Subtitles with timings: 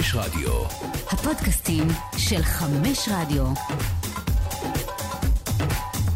[0.00, 0.64] חמש רדיו.
[1.06, 3.44] הפודקאסטים של חמש רדיו.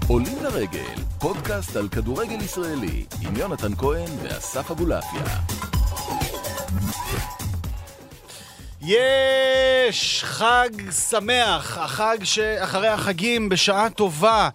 [0.09, 5.23] עולים לרגל, פודקאסט על כדורגל ישראלי, עם יונתן כהן ואסף אבולעפיה.
[8.81, 10.25] יש!
[10.25, 10.69] חג
[11.09, 14.49] שמח, החג שאחרי החגים בשעה טובה.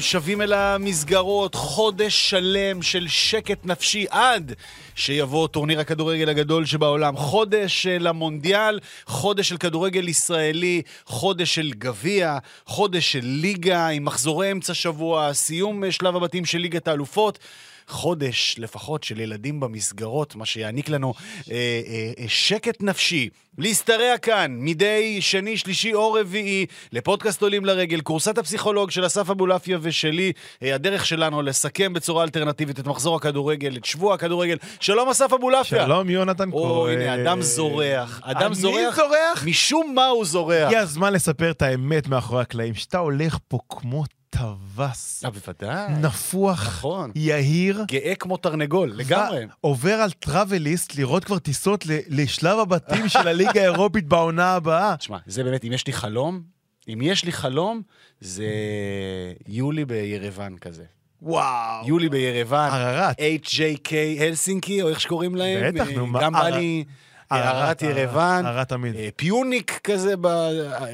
[0.00, 4.52] שבים אל המסגרות, חודש שלם של שקט נפשי עד
[4.94, 7.16] שיבוא טורניר הכדורגל הגדול שבעולם.
[7.16, 14.52] חודש של המונדיאל, חודש של כדורגל ישראלי, חודש של גביע, חודש של ליגה עם מחזורי
[14.52, 17.38] אמצע שבוע, סיום שלב הבתים של ליגת האלופות.
[17.92, 21.14] חודש לפחות של ילדים במסגרות, מה שיעניק לנו
[21.50, 21.80] אה,
[22.18, 23.28] אה, שקט נפשי.
[23.58, 29.78] להשתרע כאן מדי שני, שלישי או רביעי לפודקאסט עולים לרגל, קורסת הפסיכולוג של אסף אבולעפיה
[29.82, 34.56] ושלי, אה, הדרך שלנו לסכם בצורה אלטרנטיבית את מחזור הכדורגל, את שבוע הכדורגל.
[34.80, 35.84] שלום אסף אבולעפיה.
[35.84, 36.60] שלום יונתן כהן.
[36.62, 38.20] או, הנה, אדם זורח.
[38.24, 38.96] אדם אני זורח.
[38.96, 39.44] זורח?
[39.46, 40.66] משום מה הוא זורח.
[40.66, 44.04] הגיע הזמן לספר את האמת מאחורי הקלעים, שאתה הולך פה כמו
[44.38, 45.92] טווס, אה, בוודאי.
[45.92, 47.10] נפוח, נכון.
[47.14, 47.84] יהיר.
[47.88, 49.46] גאה כמו תרנגול, לגמרי.
[49.60, 54.96] עובר על טראבליסט לראות כבר טיסות לשלב הבתים של הליגה האירופית בעונה הבאה.
[54.96, 56.42] תשמע, זה באמת, אם יש לי חלום,
[56.88, 57.82] אם יש לי חלום,
[58.20, 58.46] זה
[59.48, 60.84] יולי בירוואן כזה.
[61.22, 61.88] וואו.
[61.88, 63.16] יולי בירוואן, אררט.
[63.18, 65.74] HJK הלסינקי, או איך שקוראים להם.
[65.74, 66.84] בטח, אה, נו, מה, גם בא לי
[67.30, 68.96] אררט, אררט תמיד.
[68.96, 70.28] אה, פיוניק כזה ב...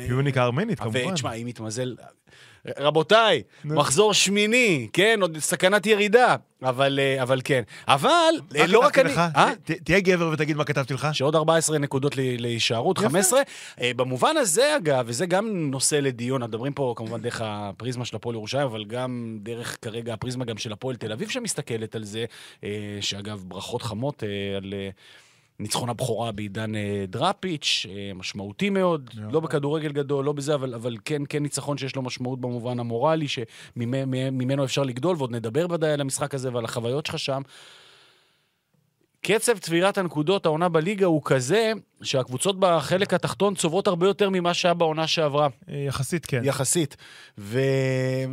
[0.06, 1.06] פיוניק הארמנית, כמובן.
[1.06, 1.95] ותשמע, אם יתמזל...
[2.78, 7.62] רבותיי, מחזור שמיני, כן, עוד סכנת ירידה, אבל, אה, אבל כן.
[7.89, 8.11] אבל,
[8.56, 9.12] אה, מה לא רק כתבתי אני...
[9.12, 9.37] לך?
[9.37, 9.53] אה?
[9.84, 11.09] תהיה גבר ותגיד מה כתבתי לך.
[11.12, 13.09] שעוד 14 נקודות להישארות, יפה.
[13.09, 13.41] 15.
[13.81, 18.34] אה, במובן הזה, אגב, וזה גם נושא לדיון, מדברים פה כמובן דרך הפריזמה של הפועל
[18.34, 22.25] ירושלים, אבל גם דרך כרגע הפריזמה גם של הפועל תל אביב שמסתכלת על זה,
[23.01, 24.23] שאגב, ברכות חמות
[24.56, 24.75] על...
[25.61, 30.97] ניצחון הבכורה בעידן אה, דראפיץ', אה, משמעותי מאוד, לא בכדורגל גדול, לא בזה, אבל, אבל
[31.05, 36.01] כן, כן ניצחון שיש לו משמעות במובן המורלי, שממנו אפשר לגדול, ועוד נדבר ודאי על
[36.01, 37.42] המשחק הזה ועל החוויות שלך שם.
[39.23, 44.74] קצב צבירת הנקודות, העונה בליגה הוא כזה, שהקבוצות בחלק התחתון צוברות הרבה יותר ממה שהיה
[44.74, 46.40] בעונה שעברה, אה, יחסית כן.
[46.45, 46.96] יחסית.
[47.39, 47.61] ו...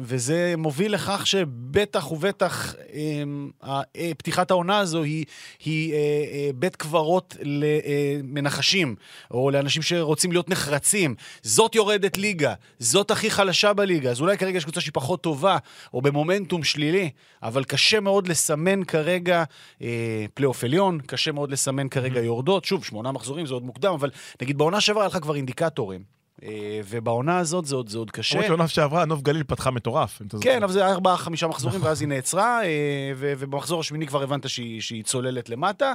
[0.01, 5.25] וזה מוביל לכך שבטח ובטח אמ, ה- אה, פתיחת העונה הזו היא,
[5.65, 8.95] היא אה, אה, בית קברות למנחשים,
[9.31, 11.15] או לאנשים שרוצים להיות נחרצים.
[11.41, 15.57] זאת יורדת ליגה, זאת הכי חלשה בליגה, אז אולי כרגע יש קבוצה שהיא פחות טובה,
[15.93, 17.09] או במומנטום שלילי,
[17.43, 19.43] אבל קשה מאוד לסמן כרגע
[19.81, 22.65] אה, פלייאוף עליון, קשה מאוד לסמן כרגע יורדות.
[22.65, 24.09] שוב, שמונה מחזורים זה עוד מוקדם, אבל
[24.41, 26.03] נגיד בעונה שעברה היה לך כבר אינדיקטורים.
[26.43, 28.35] אה, ובעונה הזאת זה עוד, זה עוד קשה.
[28.35, 30.21] למרות שעונה שעברה, נוף גליל פתחה מטורף.
[30.21, 30.49] אם אתה זוכר.
[30.49, 34.49] כן, אבל זה היה ארבעה, חמישה מחזורים, ואז היא נעצרה, אה, ובמחזור השמיני כבר הבנת
[34.49, 35.93] שהיא, שהיא צוללת למטה,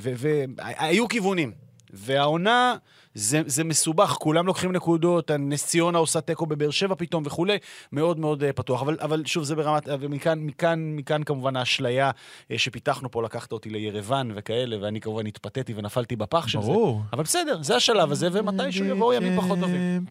[0.00, 1.52] והיו כיוונים.
[1.90, 2.76] והעונה,
[3.14, 7.58] זה, זה מסובך, כולם לוקחים נקודות, נס ציונה עושה תיקו בבאר שבע פתאום וכולי,
[7.92, 8.82] מאוד מאוד אה, פתוח.
[8.82, 12.10] אבל, אבל שוב, זה ברמת, ומכאן מכאן, מכאן כמובן האשליה
[12.50, 16.66] אה, שפיתחנו פה, לקחת אותי לירוון וכאלה, ואני כמובן התפתיתי ונפלתי בפח של זה.
[16.66, 17.02] ברור.
[17.12, 20.04] אבל בסדר, זה השלב הזה, ומתישהו יבואו ימים פחות טובים.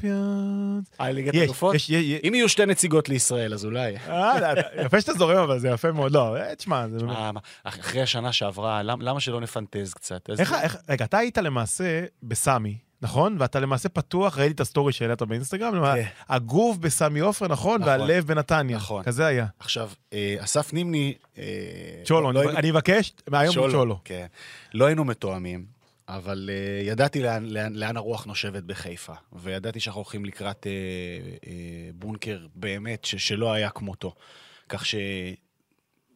[1.01, 1.75] אה, ליגת אלופות?
[2.27, 3.95] אם יהיו שתי נציגות לישראל, אז אולי.
[4.09, 4.53] אה,
[4.85, 6.11] יפה שאתה זורם, אבל זה יפה מאוד.
[6.11, 6.97] לא, אה, תשמע, זה
[7.63, 10.29] אחרי השנה שעברה, למ, למה שלא נפנטז קצת?
[10.39, 13.35] איך, רגע, אתה היית למעשה בסמי, נכון?
[13.39, 16.03] ואתה למעשה פתוח, ראיתי את הסטורי שהעלית באינסטגרם, כן.
[16.29, 17.81] הגוף בסמי עופר, נכון?
[17.81, 17.99] נכון.
[17.99, 18.75] והלב בנתניה.
[18.77, 19.03] נכון.
[19.03, 19.45] כזה היה.
[19.59, 21.13] עכשיו, אה, אסף נימני...
[21.37, 21.43] אה,
[22.05, 23.99] צ'ולו, לא אני- אבקש, מהיום הוא צ'ולו.
[24.05, 24.25] כן.
[24.73, 25.65] לא היינו מתואמים,
[26.07, 30.71] אבל אה, ידעתי לאן, לאן, לאן הרוח נושבת בחיפה, וידעתי שאנחנו הולכים לקראת אה,
[31.47, 31.51] אה,
[31.93, 34.15] בונקר באמת ש, שלא היה כמותו.
[34.69, 34.95] כך ש...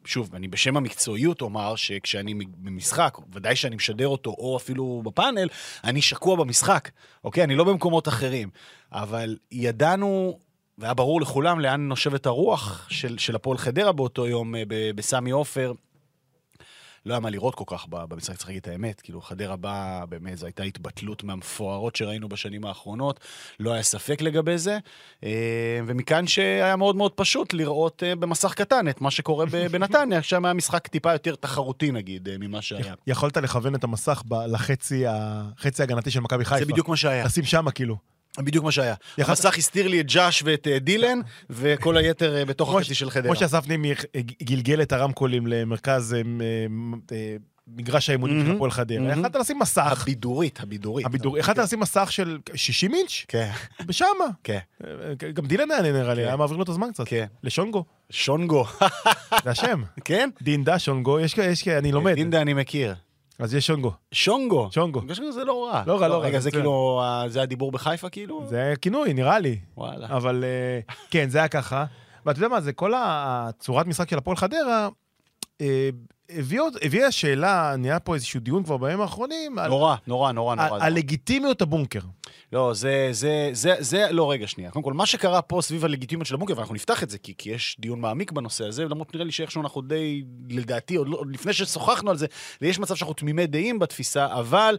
[0.08, 5.48] שוב, אני בשם המקצועיות אומר שכשאני במשחק, ודאי שאני משדר אותו, או אפילו בפאנל,
[5.84, 6.90] אני שקוע במשחק,
[7.24, 7.44] אוקיי?
[7.44, 8.50] אני לא במקומות אחרים.
[8.92, 10.40] אבל ידענו,
[10.78, 14.64] והיה ברור לכולם לאן נושבת הרוח של, של הפועל חדרה באותו יום אה,
[14.96, 15.74] בסמי עופר.
[17.06, 19.02] לא היה מה לראות כל כך במשחק, צריך להגיד את האמת.
[19.02, 23.20] כאילו, חדרה באה, באמת, זו הייתה התבטלות מהמפוארות שראינו בשנים האחרונות,
[23.60, 24.78] לא היה ספק לגבי זה.
[25.24, 30.46] אה, ומכאן שהיה מאוד מאוד פשוט לראות אה, במסך קטן את מה שקורה בנתניה, שם
[30.46, 32.94] היה משחק טיפה יותר תחרותי, נגיד, אה, ממה שהיה.
[33.08, 35.06] יכולת לכוון את המסך לחצי
[35.80, 36.60] ההגנתי של מכבי חיפה.
[36.60, 37.26] זה בדיוק מה שהיה.
[37.26, 38.17] לשים שמה, כאילו.
[38.40, 38.96] בדיוק מה שהיה.
[39.18, 41.20] יכולת- המסך הסתיר לי את ג'אש ואת אה, דילן,
[41.50, 43.24] וכל היתר אה, בתוך החצי של חדרה.
[43.26, 43.94] כמו שאסף נימי
[44.44, 46.22] גלגל את הרמקולים למרכז אה,
[47.68, 48.52] מגרש האימונים של.
[48.56, 49.12] הפועל חדרה.
[49.12, 51.06] יכלת לשים מסך, הבידורית, הבידורית.
[51.06, 53.26] הבידור, יכלת לשים מסך של 60 אינץ'?
[53.28, 53.50] כן,
[53.86, 54.14] בשמה.
[54.44, 54.58] כן,
[55.34, 56.28] גם דילן היה נראה לי, כן.
[56.28, 57.04] היה מעביר לו את הזמן קצת.
[57.08, 57.26] כן.
[57.44, 58.66] לשונגו, שונגו.
[59.44, 59.84] זה השם.
[60.06, 60.30] כן?
[60.42, 62.14] דינדה, שונגו, יש כאלה, יש כאלה, אני לומד.
[62.14, 62.96] דינדה אני מכיר.
[63.40, 63.92] אז יש שונגו.
[64.12, 64.70] שונגו.
[64.72, 65.02] שונגו.
[65.14, 65.84] שונגו זה לא רע.
[65.88, 66.52] לא רע, לא רע, רגע, זה.
[66.52, 68.46] כאילו, אה, זה הדיבור בחיפה כאילו?
[68.50, 69.60] זה כינוי, נראה לי.
[69.78, 70.08] וואלה.
[70.08, 71.86] אבל אה, כן, זה היה ככה.
[72.26, 74.90] ואתה יודע מה, זה כל הצורת משחק של הפועל חדרה,
[75.62, 75.90] אה,
[76.82, 80.80] הביאה שאלה, נהיה פה איזשהו דיון כבר בימים האחרונים, נורא, נורא, נורא, נורא.
[80.82, 82.00] על לגיטימיות הבונקר.
[82.54, 84.72] לא, זה, זה, זה, זה, לא, רגע, שנייה.
[84.72, 87.50] קודם כל, מה שקרה פה סביב הלגיטימיות של הבונקר, ואנחנו נפתח את זה, כי, כי
[87.50, 91.32] יש דיון מעמיק בנושא הזה, למרות נראה לי שאיכשהו אנחנו די, לדעתי, עוד, לא, עוד
[91.34, 92.26] לפני ששוחחנו על זה,
[92.62, 94.78] יש מצב שאנחנו תמימי דעים בתפיסה, אבל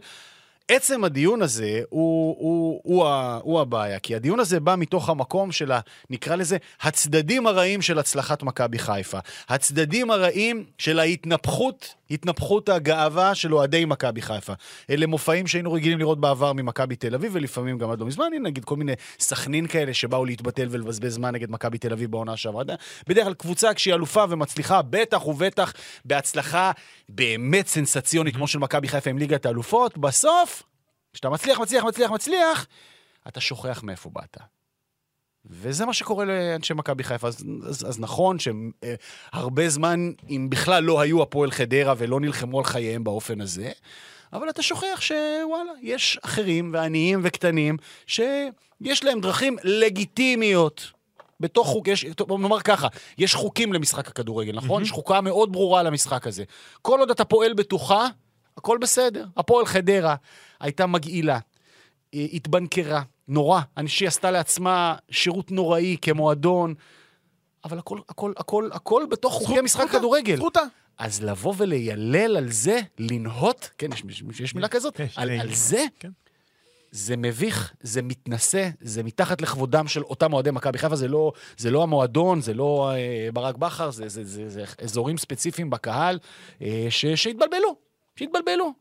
[0.69, 5.51] עצם הדיון הזה הוא, הוא, הוא, ה- הוא הבעיה, כי הדיון הזה בא מתוך המקום
[5.51, 5.79] של, ה,
[6.09, 9.19] נקרא לזה, הצדדים הרעים של הצלחת מכבי חיפה.
[9.49, 14.53] הצדדים הרעים של ההתנפחות, התנפחות הגאווה של אוהדי מכבי חיפה.
[14.89, 18.49] אלה מופעים שהיינו רגילים לראות בעבר ממכבי תל אביב, ולפעמים גם עד לא מזמן, הנה
[18.49, 22.63] נגיד כל מיני סכנין כאלה שבאו להתבטל ולבזבז זמן נגד מכבי תל אביב בעונה שעברה.
[23.07, 25.73] בדרך כלל קבוצה כשהיא אלופה ומצליחה, בטח ובטח
[26.05, 26.71] בהצלחה
[27.09, 30.58] באמת סנסציונית כמו של מכבי חיפה עם ליגת האלופות, בסוף,
[31.13, 32.67] כשאתה מצליח, מצליח, מצליח, מצליח,
[33.27, 34.37] אתה שוכח מאיפה באת.
[35.45, 37.27] וזה מה שקורה לאנשי מכבי חיפה.
[37.27, 42.65] אז, אז, אז נכון שהרבה זמן, אם בכלל לא היו הפועל חדרה ולא נלחמו על
[42.65, 43.71] חייהם באופן הזה,
[44.33, 47.77] אבל אתה שוכח שוואלה, יש אחרים ועניים וקטנים
[48.07, 50.91] שיש להם דרכים לגיטימיות.
[51.39, 54.83] בתוך חוק, יש, טוב, נאמר ככה, יש חוקים למשחק הכדורגל, נכון?
[54.83, 56.43] יש חוקה מאוד ברורה למשחק הזה.
[56.81, 58.07] כל עוד אתה פועל בתוכה,
[58.59, 59.25] הכל בסדר.
[59.37, 60.15] הפועל חדרה
[60.59, 61.39] הייתה מגעילה,
[62.13, 63.61] אה, התבנקרה, נורא.
[63.77, 66.73] אנשי עשתה לעצמה שירות נוראי כמועדון,
[67.63, 70.35] אבל הכל, הכל, הכל, הכל בתוך חוקי משחק כדורגל.
[70.35, 70.61] זכותה.
[70.97, 75.53] אז לבוא וליילל על זה, לנהות, כן, יש, יש, יש מילה כזאת, כן, על, על
[75.53, 76.09] זה, כן.
[76.91, 81.71] זה מביך, זה מתנשא, זה מתחת לכבודם של אותם אוהדי מכבי חיפה, זה לא, זה
[81.71, 86.19] לא המועדון, זה לא אה, ברק בכר, זה, זה, זה, זה אזורים ספציפיים בקהל
[86.61, 87.75] אה, ש, שהתבלבלו,
[88.19, 88.73] שהתבלבלו.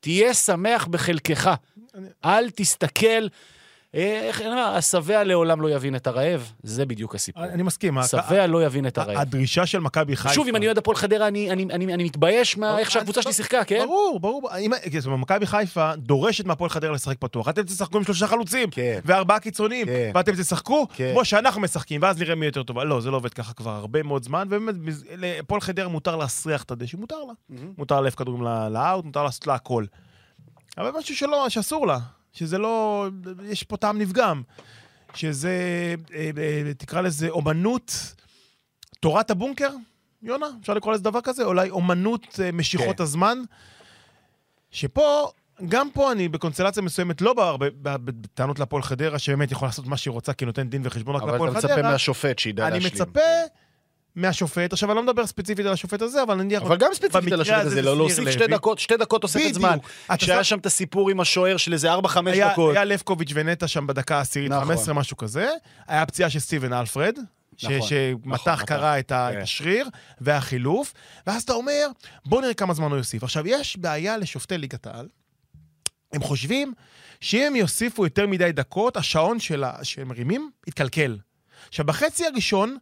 [0.00, 1.50] תהיה שמח בחלקך,
[2.24, 3.26] אל תסתכל,
[3.94, 7.44] אה, איך נאמר, השבע לעולם לא יבין את הרעב, זה בדיוק הסיפור.
[7.44, 7.98] אני מסכים.
[7.98, 9.16] ה- שבע לא יבין את הרעב.
[9.18, 10.34] הדרישה של מכבי חיפה...
[10.34, 13.32] שוב, אם אני אוהד הפועל חדרה, אני, אני, אני, אני מתבייש מה, איך שהקבוצה שלי
[13.32, 13.84] שיחקה, כן?
[13.86, 14.50] ברור, ברור.
[14.58, 17.48] אם- כן, מכבי חיפה דורשת מהפועל חדרה לשחק פתוח.
[17.48, 19.00] אתם תשחקו עם שלושה חלוצים, כן.
[19.04, 20.10] וארבעה קיצונים, כן.
[20.14, 21.10] ואתם תשחקו כן.
[21.12, 22.84] כמו שאנחנו משחקים, ואז נראה מי יותר טובה.
[22.84, 24.74] לא, זה לא עובד ככה כבר הרבה מאוד זמן, ובאמת,
[25.16, 27.58] להפועל חדרה מותר להסריח את הדשא, מותר לה.
[27.78, 29.84] מותר להעיף כדורים לאאוט, מותר לעשות לה הכל.
[30.78, 31.98] אבל משהו שלא, שאסור לה,
[32.32, 33.08] שזה לא,
[33.44, 34.42] יש פה טעם נפגם.
[35.14, 35.50] שזה,
[36.14, 38.14] אה, אה, תקרא לזה אומנות
[39.00, 39.70] תורת הבונקר,
[40.22, 41.44] יונה, אפשר לקרוא לזה דבר כזה?
[41.44, 43.02] אולי אומנות אה, משיכות כן.
[43.02, 43.38] הזמן,
[44.70, 45.30] שפה,
[45.68, 50.12] גם פה אני בקונסטלציה מסוימת, לא בהרבה, בטענות להפועל חדרה, שבאמת יכולה לעשות מה שהיא
[50.12, 51.90] רוצה, כי נותנת דין וחשבון רק אבל להפועל אתה מצפה חדרה.
[51.90, 52.92] מהשופט שידע אני להשלים.
[52.92, 53.20] מצפה
[54.16, 56.62] מהשופט, עכשיו אני לא מדבר ספציפית על השופט הזה, אבל נניח...
[56.62, 58.46] אבל גם ספציפית על השופט הזה, לא להוסיף שתי.
[58.46, 59.54] דקות, שתי דקות תוספת.
[59.54, 59.78] זמן.
[60.18, 62.74] כשהיה שם- את הסיפור עם השוער של איזה 4-5 היה, דקות.
[62.76, 64.64] היה לבקוביץ' ונטע שם בדקה העשירית, נכון.
[64.64, 65.48] 15, משהו כזה.
[65.88, 67.18] היה פציעה של סטיבן אלפרד,
[67.62, 69.14] נכון, שמתח נכון, קרה את כן.
[69.38, 69.88] את השריר,
[70.20, 70.92] והחילוף,
[71.26, 71.86] ואז אתה אומר,
[72.26, 73.22] בוא נראה כמה זמן הוא יוסיף.
[73.22, 75.08] עכשיו, יש בעיה לשופטי ליגת העל,
[76.12, 76.72] הם חושבים
[77.20, 81.18] שאם הם יוסיפו יותר מדי דקות, השעון של ה- שהם מרימים יתקלקל.
[81.68, 82.76] עכשיו, בחצי הראשון,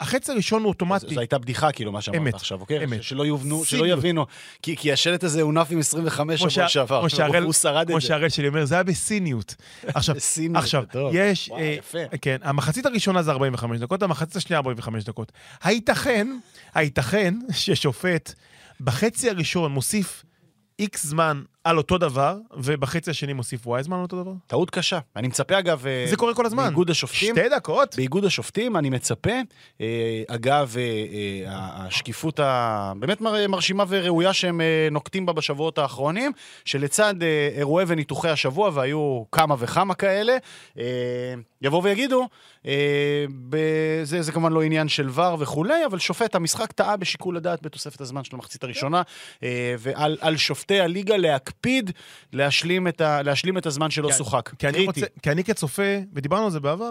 [0.00, 1.14] החצי הראשון הוא אוטומטי.
[1.14, 2.84] זו הייתה בדיחה, כאילו, מה שאמרת עכשיו, אוקיי?
[2.84, 3.02] אמת.
[3.02, 3.86] שלא יובנו, שלא.
[3.86, 4.26] יבינו.
[4.62, 7.08] כי כי השלט הזה הונף עם 25 כמו שבוע שעבר.
[7.08, 8.08] כמו הוא שרד כמו את זה.
[8.08, 9.54] שהראל שלי אומר, זה היה בסיניות.
[9.94, 10.16] עכשיו,
[10.54, 10.84] עכשיו.
[11.12, 11.50] יש...
[11.50, 11.98] אה, יפה.
[12.22, 15.32] כן, המחצית הראשונה זה 45 דקות, המחצית השנייה 45 דקות.
[15.62, 16.28] הייתכן,
[16.74, 18.34] הייתכן ששופט
[18.80, 20.24] בחצי הראשון מוסיף
[20.78, 24.32] איקס זמן על אותו דבר, ובחצי השני מוסיף וואי זמן על אותו דבר?
[24.46, 24.98] טעות קשה.
[25.16, 25.86] אני מצפה, אגב...
[25.86, 26.64] אה, זה קורה כל הזמן.
[26.64, 27.34] באיגוד השופטים.
[27.36, 27.96] שתי דקות?
[27.96, 29.30] באיגוד השופטים אני מצפה,
[29.80, 31.52] אה, אגב, אה,
[31.86, 36.32] השקיפות הבאמת מר- מרשימה וראויה שהם נוקטים בה בשבועות האחרונים,
[36.64, 37.14] שלצד
[37.56, 40.36] אירועי וניתוחי השבוע, והיו כמה וכמה כאלה,
[41.62, 42.28] יבואו ויגידו,
[44.02, 48.00] זה, זה כמובן לא עניין של ור וכולי, אבל שופט המשחק טעה בשיקול הדעת בתוספת
[48.00, 49.02] הזמן של המחצית הראשונה,
[49.78, 51.50] ועל על שופטי הליגה להקפיד
[52.32, 54.50] להשלים את, ה, להשלים את הזמן שלא כי- שוחק.
[54.58, 54.86] כי אני.
[54.86, 56.90] רוצה, כי אני כצופה, ודיברנו על זה בעבר,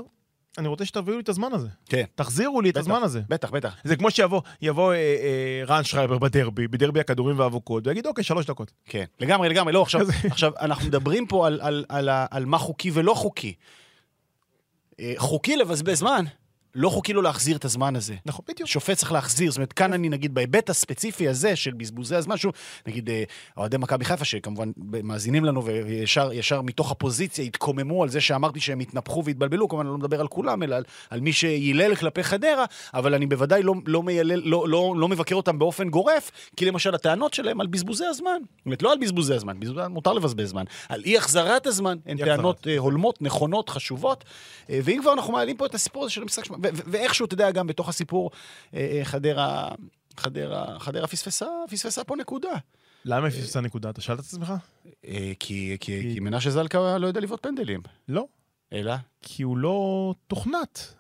[0.58, 1.68] אני רוצה שתביאו לי את הזמן הזה.
[1.86, 2.04] כן.
[2.16, 3.22] תחזירו לי את בטח, הזמן הזה.
[3.30, 3.76] בטח, בטח.
[3.84, 8.46] זה כמו שיבוא יבוא, אה, אה, רן שרייבר בדרבי, בדרבי הכדורים והאבוקות, ויגיד, אוקיי, שלוש
[8.46, 8.72] דקות.
[8.86, 9.74] כן, לגמרי, לגמרי.
[9.74, 13.54] לא, עכשיו, עכשיו אנחנו מדברים פה על, על, על, ה- על מה חוקי ולא חוקי.
[15.00, 16.26] אה, חוקי לבזבז זמן,
[16.76, 18.16] לא חוקי לו להחזיר את הזמן הזה.
[18.26, 18.70] נכון, בדיוק.
[18.70, 22.54] שופט צריך להחזיר, זאת אומרת, כאן אני נגיד בהיבט הספציפי הזה של בזבוזי הזמן, שוב,
[22.88, 23.24] נגיד אה,
[23.58, 28.80] אוהדי מכבי חיפה, שכמובן מאזינים לנו וישר ישר מתוך הפוזיציה התקוממו על זה שאמרתי שהם
[28.80, 32.66] התנפחו והתבלבלו, כמובן אני לא מדבר על כולם, אלא על, על מי שילל כלפי חדרה,
[32.94, 36.96] אבל אני בוודאי לא, לא, מיילל, לא, לא, לא מבקר אותם באופן גורף, כי למשל
[36.96, 40.50] הטענות שלהם על בזבוזי הזמן, זאת אומרת, לא על בזבוזי הזמן, בזבוזי הזמן מותר לבזבז
[40.50, 44.24] זמן, על אי החזרת הזמן, הן טענות אה, הולמות, נכונות, חשובות,
[44.70, 47.68] אה, ואם כבר אנחנו מעלים פה את הסיפור הזה של המשחק, ואיכשהו, אתה יודע, גם
[47.68, 48.32] בתוך הסיפור,
[48.74, 49.70] אה, אה, חדרה,
[50.18, 52.54] חדרה, חדרה פספסה, פספסה פה נקודה.
[53.06, 53.90] למה היא פספסה נקודה?
[53.90, 54.54] אתה שאלת את עצמך?
[55.06, 57.82] אה, כי, מנשה זלקה לא יודע לבעוט פנדלים.
[58.08, 58.26] לא.
[58.74, 58.94] אלא?
[59.22, 60.94] כי הוא לא תוכנת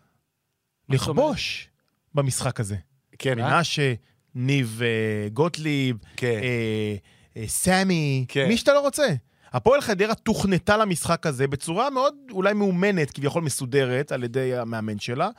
[0.89, 1.69] לכבוש
[2.15, 2.75] במשחק הזה.
[3.19, 3.57] כן, אה?
[3.57, 3.93] מנשה,
[4.35, 6.39] ניב אה, גוטליב, כן.
[6.43, 6.95] אה,
[7.37, 8.47] אה, סמי, כן.
[8.47, 9.07] מי שאתה לא רוצה.
[9.53, 15.29] הפועל חדרה תוכנתה למשחק הזה בצורה מאוד אולי מאומנת, כביכול מסודרת, על ידי המאמן שלה,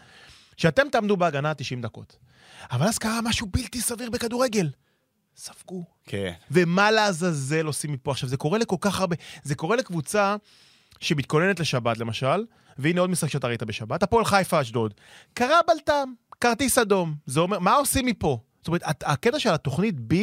[0.57, 2.17] שאתם תעמדו בהגנה 90 דקות.
[2.71, 4.71] אבל אז קרה משהו בלתי סביר בכדורגל.
[5.37, 5.85] ספגו.
[6.05, 6.33] כן.
[6.51, 8.11] ומה לעזאזל עושים מפה?
[8.11, 9.17] עכשיו, זה קורה לכל כך הרבה...
[9.43, 10.37] זה קורה לקבוצה
[11.01, 12.45] שמתכוננת לשבת, למשל,
[12.79, 14.95] והנה עוד משחק שאתה ראית בשבת, הפועל חיפה אשדוד.
[15.35, 17.15] קרה בלטם, כרטיס אדום.
[17.27, 18.39] זה אומר, מה עושים מפה?
[18.59, 20.15] זאת אומרת, הקטע של התוכנית B,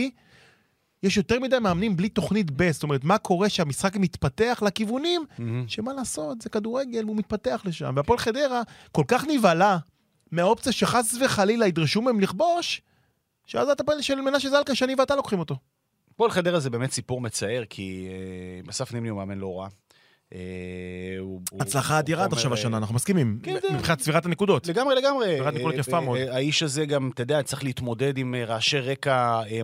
[1.03, 5.25] יש יותר מדי מאמנים בלי תוכנית ב', זאת אומרת, מה קורה שהמשחק מתפתח לכיוונים,
[5.67, 7.93] שמה לעשות, זה כדורגל, והוא מתפתח לשם.
[7.95, 8.61] והפועל חדרה
[8.91, 9.77] כל כך נבהלה
[10.31, 12.81] מהאופציה שחס וחלילה ידרשו מהם לכבוש,
[13.45, 15.55] שאז אתה פועל של מנשה זלקה, שאני ואתה לוקחים אותו.
[16.15, 19.67] פועל חדרה זה באמת סיפור מצער, כי אה, אסף נימני הוא מאמן לא רע.
[20.33, 20.39] אה,
[21.59, 23.39] הצלחה אדירה עד עכשיו אה, השנה, אנחנו מסכימים.
[23.43, 24.67] כן, מבחינת צבירת הנקודות.
[24.67, 25.33] לגמרי, לגמרי.
[25.35, 26.17] ספירת נקודות אה, יפה אה, מאוד.
[26.17, 29.61] אה, האיש הזה גם, אתה יודע, צריך להתמודד עם אה, רעשי רקע אה,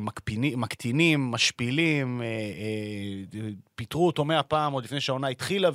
[0.55, 5.69] מקטינים, משפילים, אה, אה, פיטרו אותו מאה פעם עוד לפני שהעונה התחילה,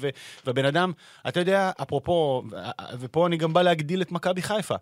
[0.47, 0.93] והבן אדם,
[1.29, 2.43] אתה יודע, אפרופו,
[2.99, 4.75] ופה אני גם בא להגדיל את מכבי חיפה.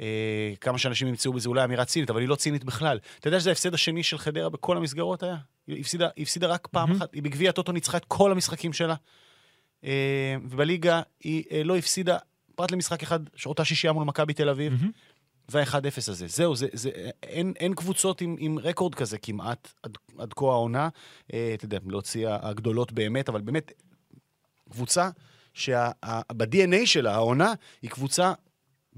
[0.00, 2.98] אה, כמה שאנשים ימצאו בזה אולי אמירה צינית, אבל היא לא צינית בכלל.
[3.18, 5.36] אתה יודע שזה ההפסד השני של חדרה בכל המסגרות היה?
[5.66, 5.84] היא
[6.18, 8.94] הפסידה רק פעם אחת, היא בגביע הטוטו ניצחה את כל המשחקים שלה.
[9.84, 12.18] אה, ובליגה היא אה, לא הפסידה
[12.54, 14.90] פרט למשחק אחד, אותה שישייה מול מכבי תל אביב, מהמם.
[15.48, 16.26] וה-1-0 הזה.
[16.26, 16.90] זהו, זה, זה,
[17.22, 20.88] אין, אין קבוצות עם, עם רקורד כזה כמעט עד, עד כה העונה.
[21.32, 23.72] אה, אתה יודע, להוציא הגדולות באמת, אבל באמת,
[24.70, 25.10] קבוצה
[25.54, 28.32] שב-DNA שלה, העונה, היא קבוצה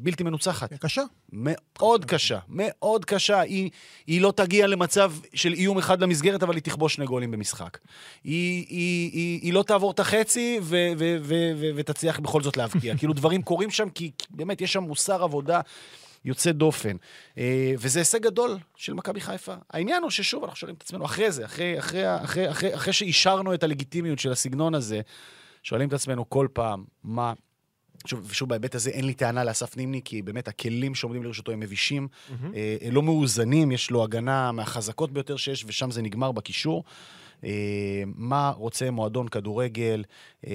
[0.02, 0.72] בלתי מנוצחת.
[0.72, 1.02] קשה.
[1.32, 3.40] מאוד קשה, מאוד קשה.
[3.40, 3.70] היא,
[4.06, 7.78] היא לא תגיע למצב של איום אחד למסגרת, אבל היא תכבוש שני גולים במשחק.
[8.24, 12.56] היא, היא, היא, היא לא תעבור את החצי ו, ו, ו, ו, ותצליח בכל זאת
[12.56, 12.96] להבקיע.
[12.98, 15.60] כאילו דברים קורים שם, כי באמת יש שם מוסר עבודה
[16.24, 16.96] יוצא דופן.
[17.38, 19.54] אה, וזה הישג גדול של מכבי חיפה.
[19.70, 23.54] העניין הוא ששוב, אנחנו שואלים את עצמנו אחרי זה, אחרי, אחרי, אחרי, אחרי, אחרי שאישרנו
[23.54, 25.00] את הלגיטימיות של הסגנון הזה,
[25.62, 27.32] שואלים את עצמנו כל פעם, מה...
[28.06, 31.60] שוב, ושוב, בהיבט הזה אין לי טענה לאסף נימני, כי באמת הכלים שעומדים לרשותו הם
[31.60, 32.08] מבישים,
[32.54, 36.84] אה, לא מאוזנים, יש לו הגנה מהחזקות ביותר שיש, ושם זה נגמר בקישור.
[37.44, 40.04] אה, מה רוצה מועדון כדורגל
[40.46, 40.52] אה,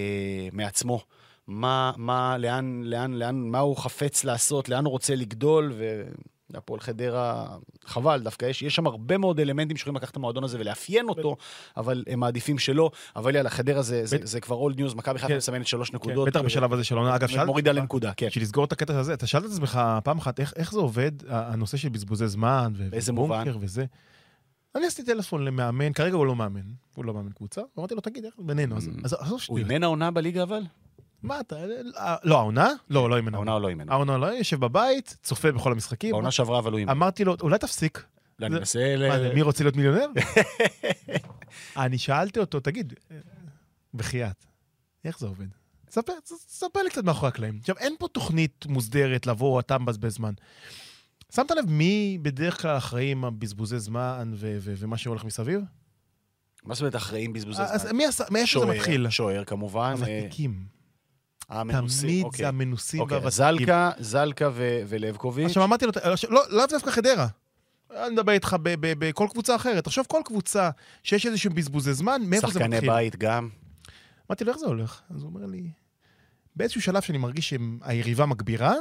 [0.52, 1.02] מעצמו?
[1.48, 5.74] מה, מה, לאן, לאן, לאן, מה הוא חפץ לעשות, לאן הוא רוצה לגדול,
[6.50, 10.58] והפועל חדרה, חבל, דווקא יש, יש שם הרבה מאוד אלמנטים שיכולים לקחת את המועדון הזה
[10.60, 11.36] ולאפיין אותו,
[11.78, 12.92] אבל הם מעדיפים שלא.
[13.16, 15.38] אבל יאללה, חדרה זה, זה, זה כבר old news, מכבי חיפה כן.
[15.38, 16.28] מסמנת שלוש כן, נקודות.
[16.28, 17.16] בטח ו- בשלב הזה של העונה.
[17.16, 17.46] אגב, שאלת...
[17.46, 18.28] מורידה לנקודה, כן.
[18.28, 21.12] בשביל לסגור את הקטע הזה, אתה שאלת את עצמך פעם אחת, איך, איך זה עובד,
[21.28, 23.58] הנושא של בזבוזי זמן, ובונקר?
[23.62, 23.86] וזה.
[24.76, 26.62] אני עשיתי טלפון למאמן, כרגע הוא לא מאמן,
[26.96, 29.72] הוא לא מאמן קבוצה, ואמרתי לו, תגיד, איך בינינו, אז אז עזוב הוא שטויות.
[29.72, 30.62] אימן העונה בליגה אבל?
[31.28, 31.56] מה אתה,
[31.98, 32.70] אה, לא, העונה?
[32.90, 33.90] לא, לא אימן העונה הוא לא אימן.
[33.90, 36.12] העונה לא, יושב בבית, צופה בכל המשחקים.
[36.12, 36.92] בעונה שעברה אבל הוא אימן.
[36.92, 38.04] אמרתי לו, אולי תפסיק.
[38.40, 39.08] לא, אני מנסה ל...
[39.08, 40.08] מה מי רוצה להיות מיליונר?
[41.78, 43.18] אני שאלתי אותו, תגיד, אה,
[43.94, 44.46] בחייאת,
[45.06, 45.48] איך זה עובד?
[45.90, 46.14] ספר,
[46.48, 47.58] ספר לי קצת מאחורי הקלעים.
[47.60, 50.34] עכשיו, אין פה תוכנית מוסדרת לבוא, אתה מבזבז זמן.
[51.36, 55.62] שמת לב מי בדרך כלל אחראי עם הבזבוזי זמן ומה שהולך מסביב?
[56.64, 58.02] מה זאת אומרת אחראים בזבוזי אז זמן?
[58.08, 59.10] עשה, מאיפה זה מתחיל?
[59.10, 59.82] שוער כמובן.
[59.82, 60.77] אה, הוותיקים.
[61.50, 62.38] המנוסים, תמיד אוקיי.
[62.38, 63.58] זה המנוסים אוקיי, והוותיקים.
[63.58, 65.46] זלקה, זלקה ו- ולבקוביץ'.
[65.46, 67.28] עכשיו אמרתי לו, עכשיו, לא, לאו דווקא חדרה.
[67.92, 69.84] אני מדבר איתך בכל קבוצה אחרת.
[69.84, 70.70] תחשוב כל קבוצה
[71.04, 72.90] שיש איזשהו בזבוזי זמן, מאיפה זה שחקני מתחיל?
[72.90, 73.50] בית גם.
[74.30, 75.02] אמרתי לו, איך זה הולך?
[75.10, 75.70] אז הוא אומר לי,
[76.56, 78.74] באיזשהו שלב שאני מרגיש שהיריבה מגבירה,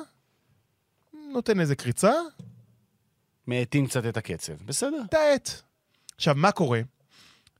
[1.32, 2.12] נותן איזה קריצה,
[3.46, 4.52] מאטים קצת את הקצב.
[4.52, 5.02] בסדר.
[5.10, 5.50] תאט.
[6.16, 6.80] עכשיו, מה קורה?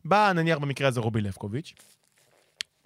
[0.05, 1.75] בא, נניח במקרה הזה רובי לבקוביץ',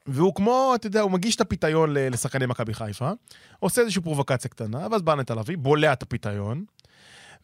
[0.06, 3.10] והוא כמו, אתה יודע, הוא מגיש את הפיתיון לשחקני מכבי חיפה,
[3.58, 6.64] עושה איזושהי פרובוקציה קטנה, ואז בא נטע לביא, בולע את הפיתיון,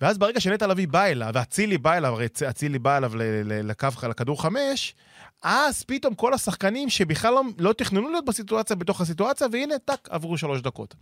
[0.01, 3.13] ואז ברגע שנטע לביא בא אליו, ואצילי בא אליו, הרי אצילי בא אליו
[3.45, 4.95] לקו, לכדור חמש,
[5.43, 10.39] אז פתאום כל השחקנים שבכלל לא, לא תכננו להיות בסיטואציה, בתוך הסיטואציה, והנה, טאק, עברו
[10.39, 10.95] שלוש דקות.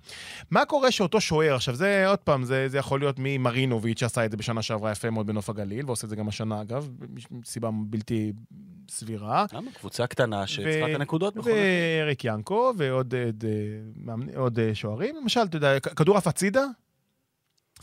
[0.51, 4.31] מה קורה שאותו שוער, עכשיו זה עוד פעם, זה, זה יכול להיות ממרינוביץ' שעשה את
[4.31, 6.89] זה בשנה שעברה יפה מאוד בנוף הגליל, ועושה את זה גם השנה אגב,
[7.31, 8.33] מסיבה בלתי
[8.91, 9.47] סבירה.
[9.53, 9.71] למה?
[9.73, 11.63] קבוצה קטנה שצריכה את הנקודות בכל מקרה.
[12.01, 13.51] ואריק ינקו, ועוד עוד, אה,
[13.97, 15.17] מאמני- עוד אה, שוערים.
[15.23, 16.65] למשל, אתה יודע, כדור עף הצידה,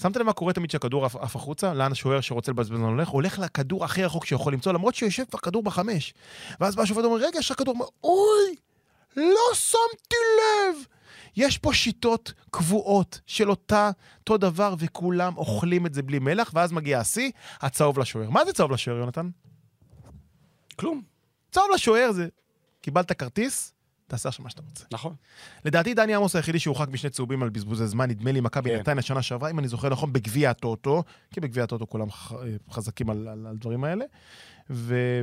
[0.02, 1.74] שמת לב מה קורה תמיד כשהכדור עף החוצה?
[1.74, 3.08] לאן השוער שרוצה לבזבז זמן הולך?
[3.08, 6.14] הולך לכדור הכי רחוק שיכול למצוא, למרות שהוא יושב בכדור בחמש.
[6.60, 7.76] ואז בא השופט ואומר, רגע, יש לך כדור.
[8.04, 8.56] אוי,
[9.16, 10.76] לא שמתי לב.
[11.36, 16.72] יש פה שיטות קבועות של אותה, אותו דבר, וכולם אוכלים את זה בלי מלח, ואז
[16.72, 17.32] מגיע השיא,
[17.62, 18.30] הצהוב לשוער.
[18.30, 19.30] מה זה צהוב לשוער, יונתן?
[20.76, 21.02] כלום.
[21.52, 22.28] צהוב לשוער זה,
[22.82, 23.74] קיבלת כרטיס,
[24.12, 24.86] תעשה עכשיו מה שאתה רוצה.
[24.92, 25.16] נכון.
[25.66, 28.80] לדעתי דני עמוס היחידי שהורחק משני צהובים על בזבוזי זמן, נדמה לי מכבי כן.
[28.80, 31.04] נתניה שנה שעברה, אם אני זוכר נכון, בגביע הטוטו,
[31.34, 32.34] כי בגביע הטוטו כולם ח-
[32.72, 34.06] חזקים על, על, על דברים האלה,
[34.70, 35.22] ו-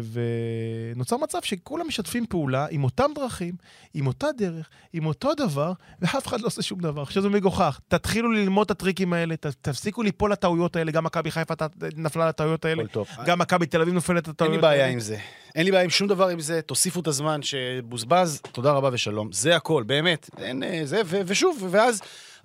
[0.94, 3.54] ונוצר מצב שכולם משתפים פעולה עם אותם דרכים,
[3.94, 7.02] עם אותה דרך, עם אותו דבר, ואף אחד לא עושה שום דבר.
[7.02, 7.80] עכשיו זה מגוחך.
[7.88, 11.62] תתחילו ללמוד את הטריקים האלה, ת, תפסיקו ליפול לטעויות האלה, גם מכבי חיפה ת-
[11.96, 13.08] נפלה לטעויות האלה, טוב.
[13.26, 14.76] גם מכבי תל אביב נופלת אין לטעויות לי האלה.
[14.76, 15.18] בעיה עם זה.
[15.54, 19.32] אין לי בעיה עם שום דבר עם זה, תוסיפו את הזמן שבוזבז, תודה רבה ושלום.
[19.32, 20.30] זה הכל, באמת.
[20.38, 22.00] אין אה, זה, ו- ושוב, ואז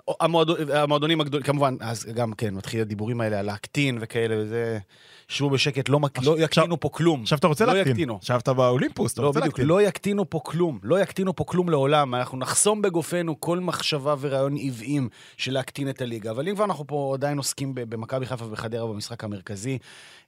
[0.09, 4.79] המועדו- המועדונים הגדולים, כמובן, אז גם כן, מתחיל הדיבורים האלה על להקטין וכאלה, וזה...
[5.27, 7.21] שבו בשקט, לא מק- לא יקטינו פה כלום.
[7.21, 7.91] עכשיו אתה רוצה לא להקטין.
[7.91, 8.15] יקטינו.
[8.15, 9.67] עכשיו אתה באולימפוס, אתה לא, רוצה בדיוק, להקטין.
[9.67, 12.15] לא יקטינו פה כלום, לא יקטינו פה כלום לעולם.
[12.15, 16.31] אנחנו נחסום בגופנו כל מחשבה ורעיון עוועים של להקטין את הליגה.
[16.31, 19.77] אבל אם כבר אנחנו פה עדיין עוסקים במכבי חיפה ובחדרה במשחק המרכזי,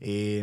[0.03, 0.41] אה,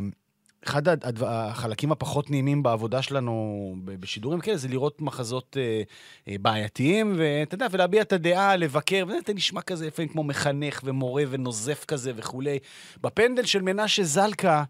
[0.64, 0.82] אחד
[1.22, 5.82] החלקים הפחות נעימים בעבודה שלנו בשידורים כאלה זה לראות מחזות אה,
[6.28, 11.24] אה, בעייתיים, ואתה יודע, ולהביע את הדעה, לבקר, וזה נשמע כזה לפעמים כמו מחנך ומורה
[11.30, 12.58] ונוזף כזה וכולי.
[13.00, 14.64] בפנדל של מנשה זלקה,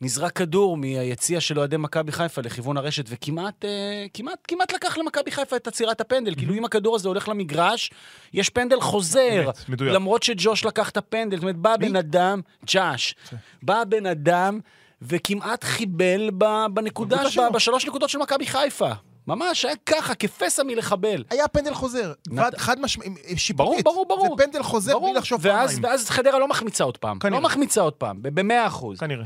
[0.00, 3.70] נזרק כדור מהיציע של אוהדי מכבי חיפה לכיוון הרשת, וכמעט אה,
[4.14, 6.34] כמעט, כמעט לקח למכבי חיפה את עצירת הפנדל.
[6.34, 7.90] כאילו, אם הכדור הזה הולך למגרש,
[8.32, 9.44] יש פנדל חוזר.
[9.46, 9.92] אמת, מדויק.
[9.94, 11.36] למרות שג'וש לקח את הפנדל.
[11.36, 13.14] זאת אומרת, בא בן אדם, ג'אש,
[13.62, 14.60] בא בן אדם
[15.02, 16.30] וכמעט חיבל
[16.70, 17.22] בנקודה.
[17.52, 18.90] בשלוש נקודות של מכבי חיפה.
[19.26, 21.24] ממש, היה ככה, כפסע מלחבל.
[21.30, 23.84] היה פנדל חוזר, נת- חד משמעית, ברור, שיפוטית.
[23.84, 24.36] ברור, ברור.
[24.38, 25.08] זה פנדל חוזר ברור.
[25.10, 25.84] בלי לחשוב ואז, פעמיים.
[25.84, 27.18] ואז חדרה לא מחמיצה עוד פעם.
[27.18, 27.38] כנראה.
[27.40, 28.98] לא מחמיצה עוד פעם, במאה אחוז.
[28.98, 29.24] כנראה.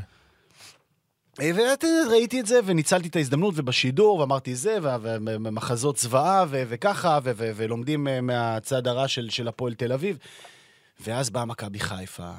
[1.39, 4.77] וראיתי את זה, וניצלתי את ההזדמנות, ובשידור, ואמרתי זה,
[5.23, 10.17] ומחזות זוועה, וככה, ולומדים אה, מהצד הרע של, של הפועל תל אביב.
[10.99, 12.31] ואז באה מכבי חיפה,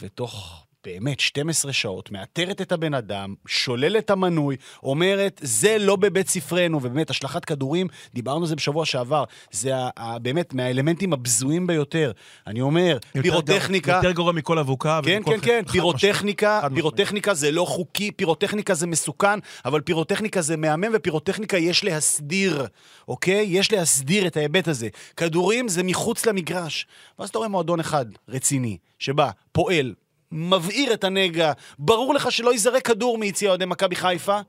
[0.00, 6.28] ותוך באמת 12 שעות, מאתרת את הבן אדם, שוללת את המנוי, אומרת, זה לא בבית
[6.28, 11.66] ספרנו, ובאמת, השלכת כדורים, דיברנו על זה בשבוע שעבר, זה ה- ה- באמת מהאלמנטים הבזויים
[11.66, 12.12] ביותר.
[12.46, 13.92] אני אומר, פירוטכניקה...
[13.92, 15.00] יותר גרוע מכל אבוקה.
[15.04, 16.74] כן, כן, כן, חד פירוטכניקה, חד משמעית.
[16.74, 22.66] פירוטכניקה זה לא חוקי, פירוטכניקה זה מסוכן, אבל פירוטכניקה זה מהמם, ופירוטכניקה יש להסדיר,
[23.08, 23.46] אוקיי?
[23.48, 24.88] יש להסדיר את ההיבט הזה.
[25.16, 26.86] כדורים זה מחוץ למגרש.
[27.18, 29.94] ואז אתה רואה מועדון אחד רציני, שבא, פועל,
[30.32, 34.40] מבעיר את הנגע, ברור לך שלא ייזרק כדור מיציע אוהדי מכבי חיפה,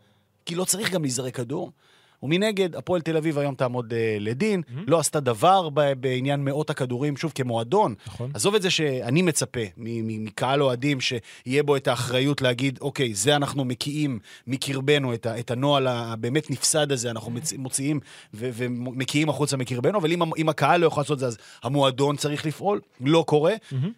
[0.46, 1.72] כי לא צריך גם להיזרק כדור.
[2.24, 7.18] ומנגד, הפועל תל אביב היום תעמוד אה, לדין, לא עשתה דבר ב- בעניין מאות הכדורים,
[7.18, 7.96] שוב, כמועדון.
[8.08, 8.32] נכון.
[8.34, 13.66] עזוב את זה שאני מצפה מקהל אוהדים שיהיה בו את האחריות להגיד, אוקיי, זה אנחנו
[13.66, 18.00] מקיאים מקרבנו, את, ה- את הנוהל הבאמת נפסד הזה, אנחנו מצ- מוציאים
[18.34, 22.16] ו- ומקיאים החוצה מקרבנו, אבל אם, אם הקהל לא יכול לעשות את זה, אז המועדון
[22.16, 23.54] צריך לפעול, לא קורה.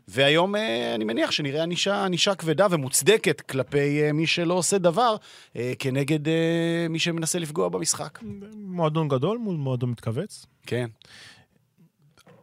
[0.08, 5.16] והיום אה, אני מניח שנראה ענישה, ענישה כבדה ומוצדקת כלפי אה, מי שלא עושה דבר
[5.56, 6.34] אה, כנגד אה,
[6.90, 8.11] מי שמנסה לפגוע במשחק.
[8.56, 10.46] מועדון גדול מול מועדון מתכווץ.
[10.66, 10.90] כן.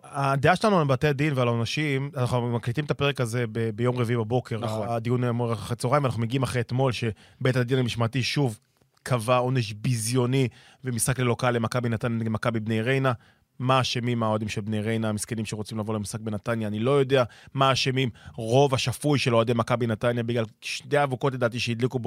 [0.02, 4.16] הדעה שלנו על בתי הדין ועל העונשים, אנחנו מקליטים את הפרק הזה ב- ביום רביעי
[4.18, 4.58] בבוקר.
[4.58, 4.88] נכון.
[4.88, 8.58] הדיון אמור אחרי צהריים, ואנחנו מגיעים אחרי אתמול, שבית הדין המשמעתי שוב
[9.02, 10.48] קבע עונש ביזיוני
[10.84, 13.12] ומשחק ללא קהל למכבי נתניה נגד מכבי בני ריינה.
[13.58, 17.24] מה אשמים האוהדים של בני ריינה, המסכנים שרוצים לבוא למשחק בנתניה, אני לא יודע.
[17.54, 22.00] מה אשמים רוב השפוי של אוהדי מכבי נתניה, בגלל שתי אבוקות לדעתי שהדליקו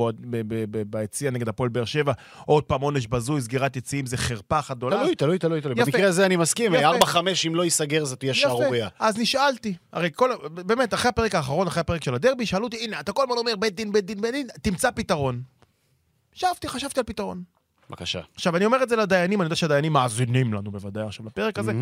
[0.87, 2.13] ביציע נגד הפועל באר שבע.
[2.45, 4.97] עוד פעם עונש בזוי, סגירת יציאים, זה חרפה אחת גדולה.
[4.97, 5.75] תלוי, תלוי, תלוי, תלוי.
[5.75, 6.97] במקרה הזה אני מסכים, יפה.
[6.99, 8.87] 4-5 אם לא ייסגר זה תהיה שערורייה.
[8.87, 9.05] יפה.
[9.05, 12.99] אז נשאלתי, הרי כל, באמת, אחרי הפרק האחרון, אחרי הפרק של הדרבי, שאלו אותי, הנה,
[12.99, 15.41] אתה כל הזמן אומר בית דין, בית דין, בית דין, תמצא פתרון.
[16.35, 17.43] ישבתי, חשבתי על פתרון.
[17.91, 18.21] בבקשה.
[18.35, 21.73] עכשיו, אני אומר את זה לדיינים, אני יודע שהדיינים מאזינים לנו בוודאי עכשיו לפרק הזה,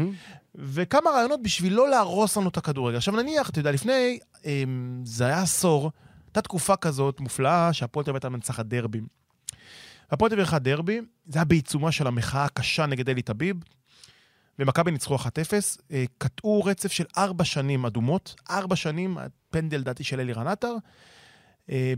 [0.56, 2.98] וכמה רעיונות בשביל לא להרוס לנו את הכדורגל.
[2.98, 5.92] עכשיו, נניח, אתה יודע, לפני, אמ, זה היה עשור,
[6.28, 9.02] הייתה תקופה כזאת מופלאה, שהפועל תל אביב הייתה מנצחת דרבי.
[10.12, 13.58] והפועל תל אביב לקחה דרבי, זה היה בעיצומה של המחאה הקשה נגד אלי טביב,
[14.60, 15.20] ומכבי ניצחו 1-0,
[15.92, 19.18] אה, קטעו רצף של ארבע שנים אדומות, ארבע שנים,
[19.50, 20.78] פנדל דעתי של אלירן עטר, אה,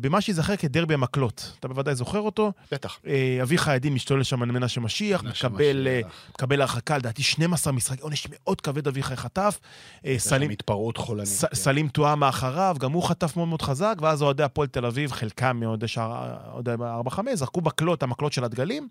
[0.02, 1.54] במה שייזכר כדרבי המקלות.
[1.60, 2.52] אתה בוודאי זוכר אותו.
[2.72, 3.00] בטח.
[3.08, 6.02] אה, אביחי עדין משתולל שם על מנשה משיח, מקבל, אה.
[6.30, 9.60] מקבל הרחקה, לדעתי 12 משחק, עונש מאוד כבד אביחי חטף.
[10.06, 11.30] אה, סלים, התפרעות חולנית.
[11.42, 11.56] כן.
[11.56, 15.58] סלים טועמה אחריו, גם הוא חטף מאוד מאוד חזק, ואז אוהדי הפועל תל אביב, חלקם
[15.60, 16.72] מאוהדי שער, אוהדי
[17.08, 18.88] 4-5, זרקו מקלות, המקלות של הדגלים,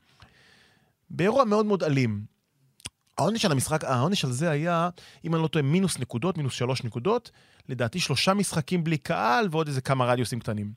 [1.10, 2.39] באירוע מאוד מאוד אלים.
[3.20, 4.88] העונש על המשחק, העונש על זה היה,
[5.24, 7.30] אם אני לא טועה, מינוס נקודות, מינוס שלוש נקודות,
[7.68, 10.72] לדעתי שלושה משחקים בלי קהל ועוד איזה כמה רדיוסים קטנים.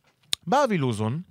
[0.48, 1.22] בא אבי לוזון,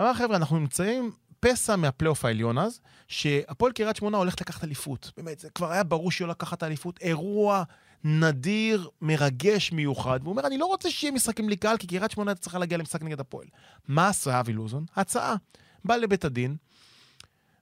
[0.00, 5.12] אמר, חבר'ה, אנחנו נמצאים פסע מהפלייאוף העליון אז, שהפועל קריית שמונה הולכת לקחת אליפות.
[5.16, 6.98] באמת, זה כבר היה ברור שהיא הולכת לקחת אליפות.
[7.00, 7.62] אירוע
[8.04, 10.20] נדיר, מרגש, מיוחד.
[10.22, 13.02] והוא אומר, אני לא רוצה שיהיה משחקים בלי קהל, כי קריית שמונה צריכה להגיע למשחק
[13.02, 13.46] נגד הפועל.
[13.88, 14.84] מה עשה אבי לוזון?
[14.96, 15.36] הצעה.
[15.84, 16.56] בא לבית הדין,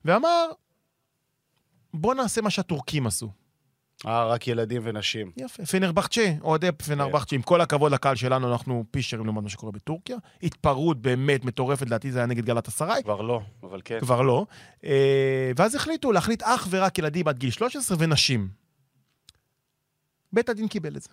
[0.05, 0.47] ואמר,
[2.01, 3.31] בוא נעשה מה שהטורקים עשו.
[4.07, 5.33] אה, רק ילדים ונשים.
[5.37, 5.67] יפה.
[5.67, 10.17] פנרבחצ'ה, אוהדי פנרבחצ'ה, עם כל הכבוד לקהל שלנו, אנחנו פישרים לעומת מה שקורה בטורקיה.
[10.43, 13.03] התפרעות באמת מטורפת, לדעתי זה היה נגד גלת אסריי.
[13.03, 14.01] כבר לא, אבל כן.
[14.01, 14.47] כבר לא.
[14.85, 18.49] אה, ואז החליטו להחליט אך ורק ילדים עד גיל 13 ונשים.
[20.33, 21.09] בית הדין קיבל את זה.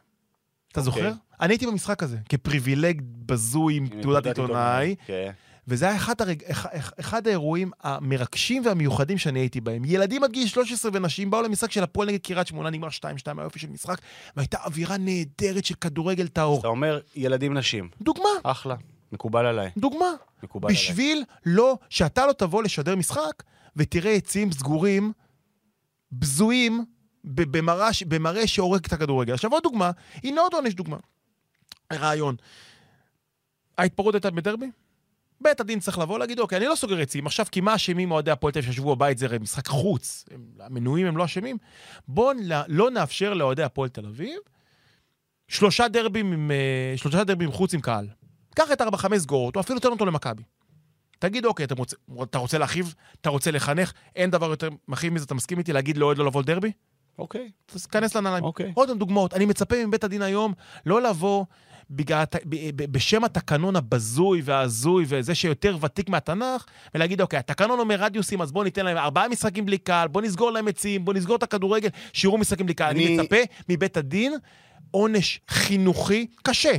[0.71, 1.04] אתה אוקיי.
[1.04, 1.13] זוכר?
[1.41, 5.32] אני הייתי במשחק הזה, כפריבילג בזוי עם תעודת עיתונאי, כן.
[5.67, 6.43] וזה היה אחד, הרג...
[6.43, 9.82] אח- אח- אחד האירועים המרגשים והמיוחדים שאני הייתי בהם.
[9.86, 13.01] ילדים עד גיל 13 ונשים באו למשחק של הפועל נגד קריית שמונה, נגמר 2-2,
[13.38, 13.97] היופי של משחק,
[14.36, 16.60] והייתה אווירה נהדרת של כדורגל טהור.
[16.60, 17.89] אתה אומר ילדים נשים.
[18.01, 18.75] דוגמה, אחלה.
[19.12, 19.71] מקובל עליי.
[19.78, 20.06] דוגמה.
[20.43, 20.82] מקובל עליי.
[20.82, 23.43] בשביל לא, שאתה לא תבוא לשדר משחק
[23.75, 25.12] ותראה עצים סגורים,
[26.12, 26.86] בזויים,
[27.23, 29.34] במראה, במראה שהורג את הכדורגל.
[29.34, 29.91] עכשיו עוד דוגמה,
[30.23, 30.97] הנה עוד עונש דוגמה.
[31.93, 32.36] רעיון.
[33.78, 34.65] ההתפרעות הייתה בדרבי?
[35.41, 38.32] בית הדין צריך לבוא להגיד, אוקיי, אני לא סוגר עצים, עכשיו כי מה אשמים אוהדי
[38.32, 41.58] הפועל תל אביב שישבו בבית, זה משחק חוץ, הם- המנויים הם לא אשמים.
[42.08, 42.32] בואו
[42.67, 44.38] לא נאפשר לאוהדי הפועל תל אביב
[45.48, 48.08] שלושה דרבים עם, אה, שלושה דרבים חוץ עם קהל.
[48.56, 50.43] קח את ארבע חמש סגורות, או אפילו תן אותו למכבי.
[51.19, 52.93] תגיד, אוקיי, אתה רוצה, אתה רוצה להרחיב?
[53.21, 53.93] אתה רוצה לחנך?
[54.15, 56.71] אין דבר יותר מכאיב מזה, אתה מסכים איתי להגיד לאוהד לא לבוא לדרבי?
[57.19, 57.52] אוקיי.
[57.74, 58.43] אז כנס לנעליים.
[58.43, 58.71] אוקיי.
[58.76, 59.34] עוד פעם דוגמאות.
[59.34, 60.54] אני מצפה מבית הדין היום
[60.86, 61.45] לא לבוא
[61.89, 62.24] בגלל,
[62.76, 68.63] בשם התקנון הבזוי וההזוי וזה שיותר ותיק מהתנ"ך, ולהגיד, אוקיי, התקנון אומר רדיוסים, אז בואו
[68.63, 72.38] ניתן להם ארבעה משחקים בלי קהל, בואו נסגור להם עצים, בואו נסגור את הכדורגל, שיראו
[72.38, 72.89] משחקים בלי קהל.
[72.89, 73.36] אני- אני מצפה
[73.69, 74.34] מבית הדין
[74.91, 76.71] עונש חינוכי קשה.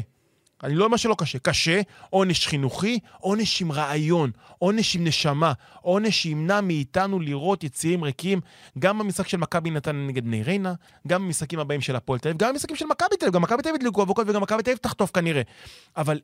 [0.62, 6.23] אני לא אומר שלא קשה, קשה, עונש חינוכי, עונש עם רעיון, עונש עם נשמה, עונש
[6.23, 8.40] שימנע מאיתנו לראות יציעים ריקים,
[8.79, 10.75] גם במשחק של מכבי נתניה נגד בני ריינה,
[11.07, 13.62] גם במשחקים הבאים של הפועל תל אביב, גם במשחקים של מכבי תל אביב, גם מכבי
[13.62, 15.42] תל אביב ידלקו אבוקות וגם מכבי תל אביב תחטוף כנראה.
[15.97, 16.21] אבל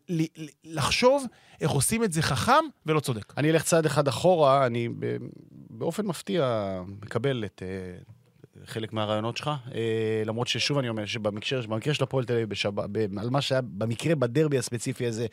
[0.64, 1.26] לחשוב
[1.60, 3.32] איך עושים את זה חכם ולא צודק.
[3.36, 4.88] אני אלך צעד אחד אחורה, אני
[5.70, 7.68] באופן מפתיע מקבל את אה,
[8.66, 12.48] חלק מהרעיונות שלך, אה, למרות ששוב אני אומר שבמקרה במקרה של הפועל תל אביב,
[13.18, 15.26] על מה שהיה במקרה בדרבי הספציפי הזה,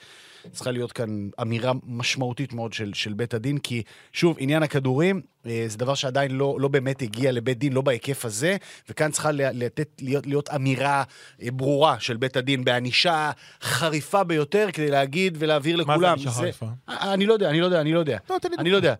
[0.51, 5.65] צריכה להיות כאן אמירה משמעותית מאוד של, של בית הדין, כי שוב, עניין הכדורים אה,
[5.67, 8.57] זה דבר שעדיין לא, לא באמת הגיע לבית דין, לא בהיקף הזה,
[8.89, 11.03] וכאן צריכה לתת, להיות, להיות אמירה
[11.41, 16.17] אה, ברורה של בית הדין בענישה חריפה ביותר, כדי להגיד ולהבהיר מה לכולם.
[16.17, 16.65] זה ענישה חריפה?
[16.87, 18.17] אני לא יודע, אני לא יודע, אני לא יודע.
[18.29, 18.93] לא, תן לי אני לא יודע,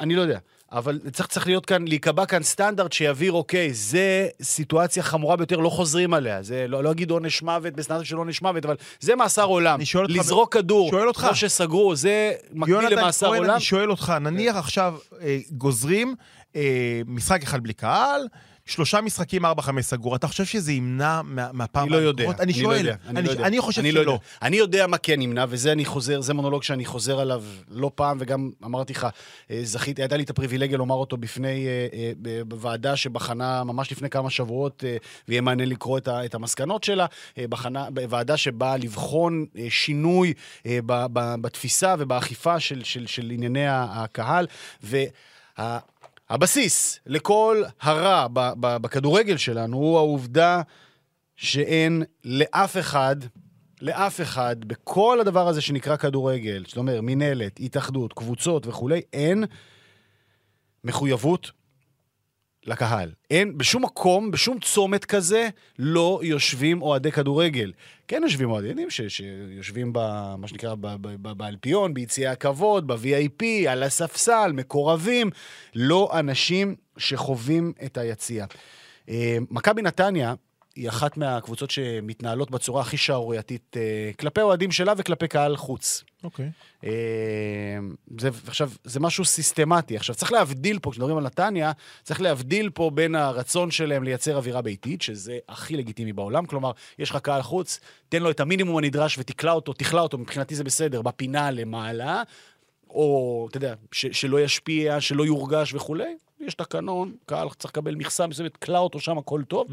[0.00, 0.38] אני לא יודע.
[0.72, 5.68] אבל צריך, צריך להיות כאן, להיקבע כאן סטנדרט שיבהיר, אוקיי, זה סיטואציה חמורה ביותר, לא
[5.68, 6.42] חוזרים עליה.
[6.42, 9.74] זה, לא, לא אגיד עונש מוות בסטנדרט של עונש מוות, אבל זה מאסר עולם.
[9.74, 11.20] אני שואל אותך- לזרוק כדור, שואל אותך.
[11.20, 13.50] כמו שסגרו, זה מקביל יונתן למאסר כהן, עולם.
[13.54, 16.14] אני שואל אותך, נניח עכשיו אה, גוזרים
[16.56, 16.62] אה,
[17.06, 18.20] משחק אחד בלי קהל,
[18.72, 22.24] שלושה משחקים, ארבע, חמש סגור, אתה חושב שזה ימנע מה- מהפעם אני לא יודע.
[22.40, 23.46] אני לא שואל, יודע, אני, לא יודע.
[23.46, 24.10] אני חושב אני לא שלא.
[24.10, 24.22] יודע.
[24.42, 28.16] אני יודע מה כן נמנע, וזה אני חוזר, זה מונולוג שאני חוזר עליו לא פעם,
[28.20, 29.06] וגם אמרתי לך,
[29.50, 31.86] אה, זכיתי, הייתה לי את הפריבילגיה לומר אותו בפני, אה,
[32.30, 34.84] אה, בוועדה שבחנה ממש לפני כמה שבועות,
[35.28, 37.06] ויהיה מעניין לקרוא את, ה, את המסקנות שלה,
[37.38, 40.32] בחנה, בוועדה שבאה לבחון שינוי
[40.66, 40.72] ב,
[41.12, 44.46] ב, בתפיסה ובאכיפה של, של, של ענייני ה- הקהל,
[44.82, 45.78] וה...
[46.32, 50.62] הבסיס לכל הרע ב- ב- בכדורגל שלנו הוא העובדה
[51.36, 53.16] שאין לאף אחד,
[53.82, 59.44] לאף אחד, בכל הדבר הזה שנקרא כדורגל, זאת אומרת, מינהלת, התאחדות, קבוצות וכולי, אין
[60.84, 61.50] מחויבות
[62.66, 63.10] לקהל.
[63.30, 65.48] אין, בשום מקום, בשום צומת כזה,
[65.78, 67.72] לא יושבים אוהדי כדורגל.
[68.08, 69.98] כן יושבים אוהדים שיושבים ב...
[70.38, 70.74] מה שנקרא,
[71.36, 75.30] באלפיון, ביציעי הכבוד, ב-VIP, על הספסל, מקורבים,
[75.74, 78.46] לא אנשים שחווים את היציע.
[79.08, 80.34] אה, מכבי נתניה
[80.76, 86.04] היא אחת מהקבוצות שמתנהלות בצורה הכי שערורייתית אה, כלפי אוהדים שלה וכלפי קהל חוץ.
[86.24, 86.50] אוקיי.
[86.84, 86.90] אה,
[88.18, 89.96] זה, עכשיו, זה משהו סיסטמטי.
[89.96, 94.62] עכשיו, צריך להבדיל פה, כשמדברים על נתניה, צריך להבדיל פה בין הרצון שלהם לייצר אווירה
[94.62, 96.46] ביתית, שזה הכי לגיטימי בעולם.
[96.46, 100.54] כלומר, יש לך קהל חוץ, תן לו את המינימום הנדרש ותקלע אותו, תכלא אותו, מבחינתי
[100.54, 102.22] זה בסדר, בפינה למעלה,
[102.90, 106.16] או, אתה יודע, ש, שלא ישפיע, שלא יורגש וכולי.
[106.40, 109.66] יש תקנון, קהל צריך לקבל מכסה מסוימת, קלע אותו שם, הכל טוב.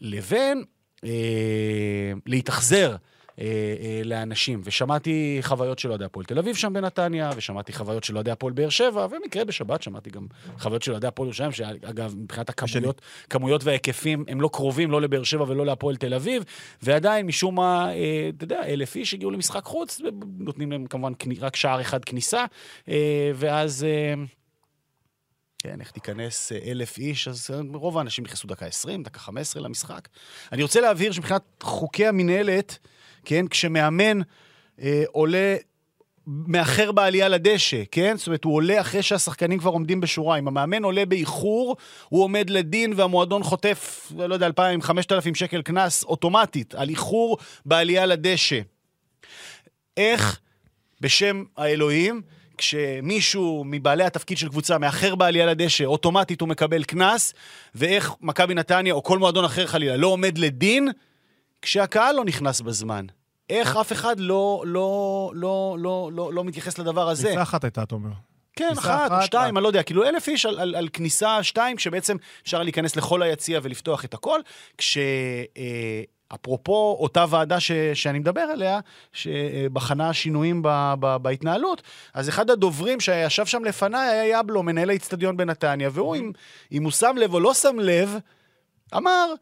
[0.00, 0.64] לבין
[1.04, 2.96] אה, להתאכזר
[3.40, 4.60] אה, אה, לאנשים.
[4.64, 8.68] ושמעתי חוויות של אוהדי הפועל תל אביב שם בנתניה, ושמעתי חוויות של אוהדי הפועל באר
[8.68, 10.26] שבע, ובמקרה בשבת שמעתי גם
[10.58, 13.00] חוויות של אוהדי הפועל ירושלים, שאגב, מבחינת הכמויות
[13.30, 16.44] כמויות וההיקפים, הם לא קרובים לא לבאר שבע ולא להפועל תל אביב,
[16.82, 20.00] ועדיין, משום מה, אה, אתה יודע, אלף איש הגיעו למשחק חוץ,
[20.38, 22.44] נותנים להם כמובן רק שער אחד כניסה,
[22.88, 23.84] אה, ואז...
[23.84, 24.14] אה,
[25.62, 29.62] כן, איך תיכנס אה, אלף איש, אז אה, רוב האנשים נכנסו דקה 20, דקה 15
[29.62, 30.08] למשחק.
[30.52, 32.78] אני רוצה להבהיר שמבחינת חוקי המינהלת,
[33.24, 34.20] כן, כשמאמן
[34.82, 35.56] אה, עולה,
[36.26, 38.16] מאחר בעלייה לדשא, כן?
[38.16, 40.38] זאת אומרת, הוא עולה אחרי שהשחקנים כבר עומדים בשורה.
[40.38, 41.76] אם המאמן עולה באיחור,
[42.08, 48.06] הוא עומד לדין והמועדון חוטף, לא יודע, 2,000, 5,000 שקל קנס אוטומטית על איחור בעלייה
[48.06, 48.60] לדשא.
[49.96, 50.40] איך,
[51.00, 52.22] בשם האלוהים,
[52.58, 57.34] כשמישהו מבעלי התפקיד של קבוצה מאחר בעלייה לדשא, אוטומטית הוא מקבל קנס,
[57.74, 60.88] ואיך מכבי נתניה או כל מועדון אחר חלילה לא עומד לדין,
[61.62, 63.06] כשהקהל לא נכנס בזמן.
[63.50, 67.28] איך אף אחד לא, לא, לא, לא, לא, לא מתייחס לדבר הזה?
[67.28, 68.10] טיסה אחת הייתה, אתה אומר.
[68.56, 69.58] כן, אחת או אחת, שתיים, אה.
[69.58, 73.22] אני לא יודע, כאילו אלף איש על, על, על כניסה שתיים, כשבעצם אפשר להיכנס לכל
[73.22, 74.40] היציע ולפתוח את הכל,
[74.78, 74.98] כש...
[75.56, 76.02] אה,
[76.34, 78.80] אפרופו אותה ועדה ש, שאני מדבר עליה,
[79.12, 81.82] שבחנה שינויים ב, ב, בהתנהלות,
[82.14, 86.32] אז אחד הדוברים שישב שם לפניי היה יבלו, מנהל האיצטדיון בנתניה, והוא, אם,
[86.72, 88.16] אם הוא שם לב או לא שם לב,
[88.96, 89.34] אמר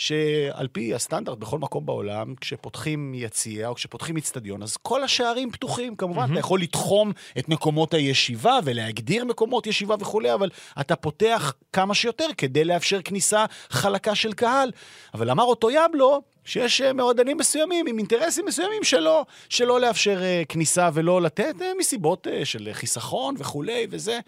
[0.00, 5.96] שעל פי הסטנדרט בכל מקום בעולם, כשפותחים יציע או כשפותחים איצטדיון, אז כל השערים פתוחים.
[5.96, 6.32] כמובן, mm-hmm.
[6.32, 12.26] אתה יכול לתחום את מקומות הישיבה ולהגדיר מקומות ישיבה וכולי, אבל אתה פותח כמה שיותר
[12.36, 14.70] כדי לאפשר כניסה חלקה של קהל.
[15.14, 20.42] אבל אמר אותו יבלו, שיש אה, מועדנים מסוימים עם אינטרסים מסוימים שלא, שלא לאפשר אה,
[20.48, 24.18] כניסה ולא לתת, אה, מסיבות של חיסכון וכולי וזה.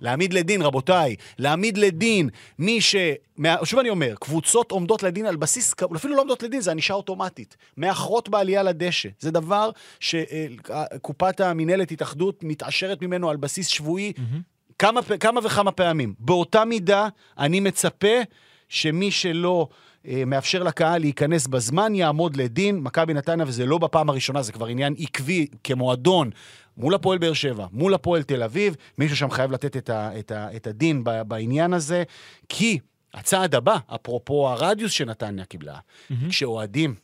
[0.00, 2.28] להעמיד לדין, רבותיי, להעמיד לדין
[2.58, 2.96] מי ש...
[3.36, 6.94] מה- שוב אני אומר, קבוצות עומדות לדין על בסיס, אפילו לא עומדות לדין, זה ענישה
[6.94, 7.56] אוטומטית.
[7.76, 9.08] מאחרות בעלייה לדשא.
[9.20, 14.12] זה דבר שקופת המינהלת התאחדות מתעשרת ממנו על בסיס שבועי
[14.78, 16.14] כמה, פ- כמה וכמה פעמים.
[16.18, 18.08] באותה מידה, אני מצפה
[18.68, 19.68] שמי שלא
[20.08, 22.78] אה, מאפשר לקהל להיכנס בזמן, יעמוד לדין.
[22.78, 26.30] מכבי נתניה, וזה לא בפעם הראשונה, זה כבר עניין עקבי כמועדון.
[26.76, 30.30] מול הפועל באר שבע, מול הפועל תל אביב, מישהו שם חייב לתת את, ה, את,
[30.30, 32.02] ה, את הדין בעניין הזה,
[32.48, 32.78] כי
[33.14, 36.14] הצעד הבא, אפרופו הרדיוס שנתניה קיבלה, mm-hmm.
[36.28, 36.94] כשאוהדים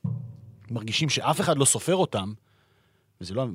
[0.70, 2.33] מרגישים שאף אחד לא סופר אותם,
[3.20, 3.46] וזה לא...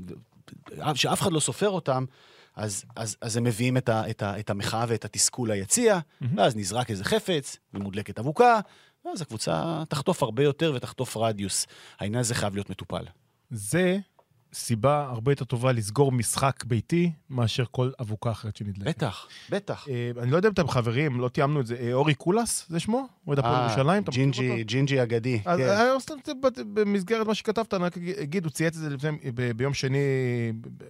[0.96, 2.06] שאף אחד לא סופר אותם,
[2.56, 6.26] אז, אז, אז הם מביאים את, ה, את, ה, את המחאה ואת התסכול ליציע, mm-hmm.
[6.38, 8.60] ואז נזרק איזה חפץ, ומודלקת אבוקה,
[9.06, 11.68] ואז הקבוצה תחטוף הרבה יותר ותחטוף רדיוס.
[12.00, 13.06] העניין הזה חייב להיות מטופל.
[13.50, 13.98] זה
[14.56, 18.88] סיבה הרבה יותר טובה לסגור משחק ביתי מאשר כל אבוקה אחרת שנדלקת.
[18.98, 19.88] בטח, בטח.
[19.90, 21.76] אה, אני לא יודע אם אתם חברים, לא תיאמנו את זה.
[21.80, 23.08] אה, אורי קולס, זה שמו?
[23.28, 24.04] אוהד הפועל אה, ירושלים?
[24.04, 24.62] אתה מכיר ג'ינג'י, אותו?
[24.66, 25.68] ג'ינג'י אגדי, אז כן.
[25.70, 29.52] אה, סתם ב- במסגרת מה שכתבת, אני רק אגיד, הוא צייץ את זה לפני, ב-
[29.52, 29.98] ביום שני,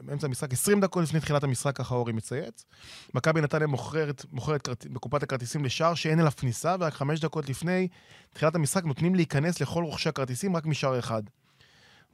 [0.01, 2.65] באמצע המשחק, 20 דקות לפני תחילת המשחק, ככה אורי מצייץ.
[3.13, 7.87] מכבי נתניה מוכרת, מוכרת בקופת הכרטיסים לשער שאין אליו כניסה, ורק חמש דקות לפני
[8.33, 11.23] תחילת המשחק נותנים להיכנס לכל רוכשי הכרטיסים רק משער אחד.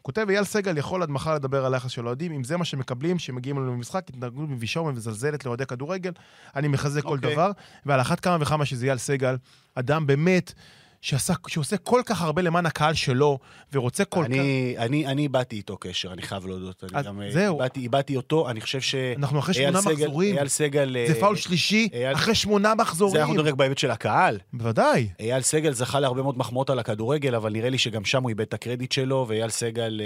[0.02, 3.20] כותב, אייל סגל יכול עד מחר לדבר על היחס של אוהדים, אם זה מה שמקבלים,
[3.20, 6.12] שמגיעים אלינו למשחק, התנהגות מבישה ומזלזלת לאוהדי כדורגל,
[6.56, 7.34] אני מחזק כל אוקיי.
[7.34, 7.52] דבר,
[7.86, 9.38] ועל אחת כמה וכמה שזה אייל סגל,
[9.76, 10.54] אדם באמת,
[11.02, 13.40] שעשה, שעושה כל כך הרבה למען הקהל שלו,
[13.74, 14.32] ורוצה כל כך...
[14.32, 16.84] אני, אני, אני איבדתי איתו קשר, אני חייב להודות.
[16.94, 17.60] אני גם אה, זהו.
[17.78, 18.96] איבדתי, אותו, אני חושב ש...
[19.18, 20.96] אנחנו אחרי שמונה סגל- מחזורים, אייל סגל...
[21.08, 23.16] זה אה, פאול שלישי, אייל- אחרי שמונה זה מחזורים.
[23.22, 24.40] אנחנו מדברים רק בהיבט של הקהל.
[24.54, 25.10] בוודאי.
[25.20, 28.42] אייל סגל זכה להרבה מאוד מחמאות על הכדורגל, אבל נראה לי שגם שם הוא איבד
[28.42, 30.06] את הקרדיט שלו, ואייל סגל אה,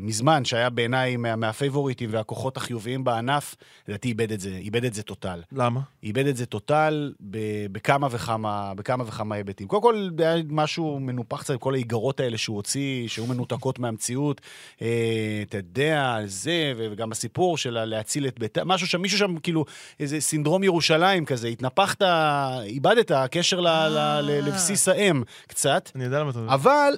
[0.00, 3.54] מזמן, שהיה בעיניי מה, מהפייבוריטים והכוחות החיוביים בענף,
[3.88, 5.42] לדעתי איבד את זה, איבד את זה טוטל.
[5.52, 5.80] למה?
[6.02, 7.38] איבד את זה טוטל ב-
[7.72, 9.68] בכמה וכמה, בכמה וכמה היבטים.
[9.68, 14.40] קודם כל, היה משהו מנופח קצת, כל האיגרות האלה שהוא הוציא, שהיו מנותקות מהמציאות.
[14.82, 19.38] אה, אתה יודע, על זה, וגם הסיפור של להציל את ביתה, משהו שם, מישהו שם,
[19.38, 19.64] כאילו,
[20.00, 22.02] איזה סינדרום ירושלים כזה, התנפחת,
[22.62, 25.90] איבדת קשר ל- לבסיס האם קצת.
[25.94, 26.46] אני יודע למה אתה...
[26.48, 26.94] אבל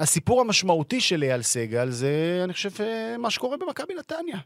[0.00, 4.38] הסיפור המשמעותי של אייל סגל זה, אני חושב, אה, מה שקורה במכבי נתניה.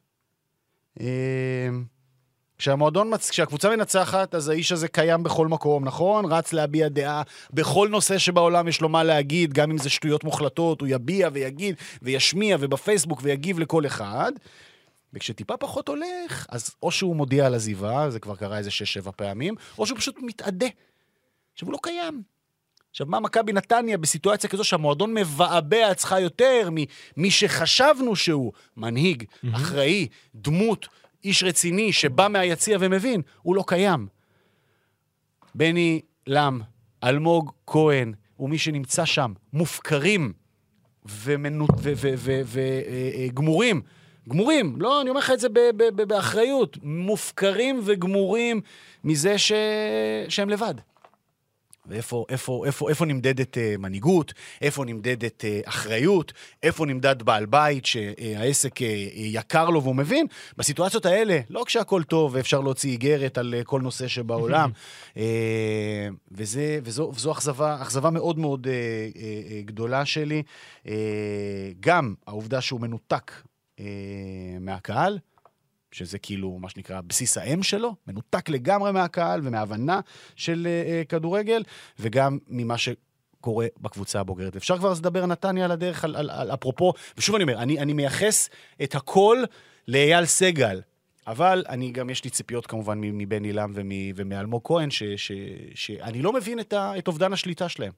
[2.61, 3.31] כשהמועדון, מצ...
[3.31, 6.33] כשהקבוצה מנצחת, אז האיש הזה קיים בכל מקום, נכון?
[6.33, 10.81] רץ להביע דעה בכל נושא שבעולם יש לו מה להגיד, גם אם זה שטויות מוחלטות,
[10.81, 14.33] הוא יביע ויגיד וישמיע ובפייסבוק ויגיב לכל אחד.
[15.13, 19.55] וכשטיפה פחות הולך, אז או שהוא מודיע על עזיבה, זה כבר קרה איזה שש-שבע פעמים,
[19.79, 20.69] או שהוא פשוט מתאדה.
[21.53, 22.23] עכשיו, הוא לא קיים.
[22.91, 30.09] עכשיו, מה מכבי נתניה בסיטואציה כזו שהמועדון מבעבע אצלך יותר ממי שחשבנו שהוא מנהיג, אחראי,
[30.35, 30.89] דמות,
[31.25, 34.07] איש רציני שבא מהיציע ומבין, הוא לא קיים.
[35.55, 36.61] בני לם,
[37.05, 40.33] אלמוג כהן, ומי שנמצא שם, מופקרים
[42.47, 43.83] וגמורים.
[44.29, 45.49] גמורים, לא, אני אומר לך את זה
[46.07, 46.79] באחריות.
[46.83, 48.61] מופקרים וגמורים
[49.05, 49.53] מזה ש...
[50.29, 50.75] שהם לבד.
[51.87, 57.87] ואיפה איפה, איפה, איפה נמדדת uh, מנהיגות, איפה נמדדת uh, אחריות, איפה נמדד בעל בית
[57.87, 60.27] שהעסק uh, יקר לו והוא מבין.
[60.57, 64.71] בסיטואציות האלה, לא כשהכול טוב ואפשר להוציא איגרת על uh, כל נושא שבעולם,
[65.15, 65.19] uh,
[66.33, 68.71] וזה, וזו, וזו אכזבה, אכזבה מאוד מאוד uh,
[69.17, 70.43] uh, uh, גדולה שלי.
[70.85, 70.89] Uh,
[71.81, 73.33] גם העובדה שהוא מנותק
[73.77, 73.83] uh,
[74.61, 75.19] מהקהל,
[75.93, 80.01] שזה כאילו, מה שנקרא, בסיס האם שלו, מנותק לגמרי מהקהל ומהבנה
[80.37, 81.63] של uh, כדורגל,
[81.99, 84.57] וגם ממה שקורה בקבוצה הבוגרת.
[84.57, 87.79] אפשר כבר אז לדבר נתניה על הדרך, על, על, על אפרופו, ושוב אני אומר, אני,
[87.79, 88.49] אני מייחס
[88.83, 89.45] את הכל
[89.89, 90.81] לאייל סגל.
[91.27, 93.73] אבל אני גם, יש לי ציפיות כמובן מבן אילם
[94.15, 95.33] ומאלמוג כהן, ש, ש,
[95.75, 97.93] שאני לא מבין את, ה, את אובדן השליטה שלהם.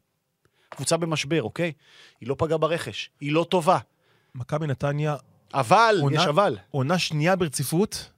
[0.69, 1.73] קבוצה במשבר, אוקיי?
[2.21, 3.79] היא לא פגעה ברכש, היא לא טובה.
[4.35, 5.17] מכבי נתניה
[5.55, 6.59] אבל, עונה, יש אבל.
[6.71, 8.11] עונה שנייה ברציפות,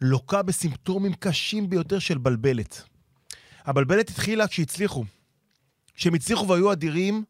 [0.00, 2.82] לוקה בסימפטומים קשים ביותר של בלבלת.
[3.64, 5.04] הבלבלת התחילה כשהצליחו.
[5.94, 7.24] כשהם הצליחו והיו אדירים,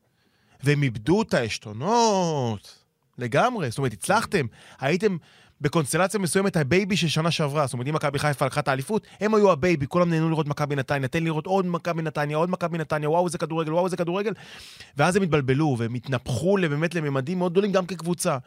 [0.63, 2.79] והם איבדו את העשתונות.
[3.19, 3.71] לגמרי.
[3.71, 4.47] זאת אומרת, הצלחתם.
[4.81, 5.17] הייתם
[5.61, 7.67] בקונסטלציה מסוימת הבייבי של שנה שעברה.
[7.67, 10.77] זאת אומרת, אם מכבי חיפה לקחה את האליפות, הם היו הבייבי, כולם נהנו לראות מכבי
[10.77, 14.33] נתניה, תן לראות עוד מכבי נתניה, עוד מכבי נתניה, וואו, איזה כדורגל, וואו, איזה כדורגל.
[14.97, 18.39] ואז הם התבלבלו, והם התנפחו באמת לממדים מאוד גדולים גם כקבוצה.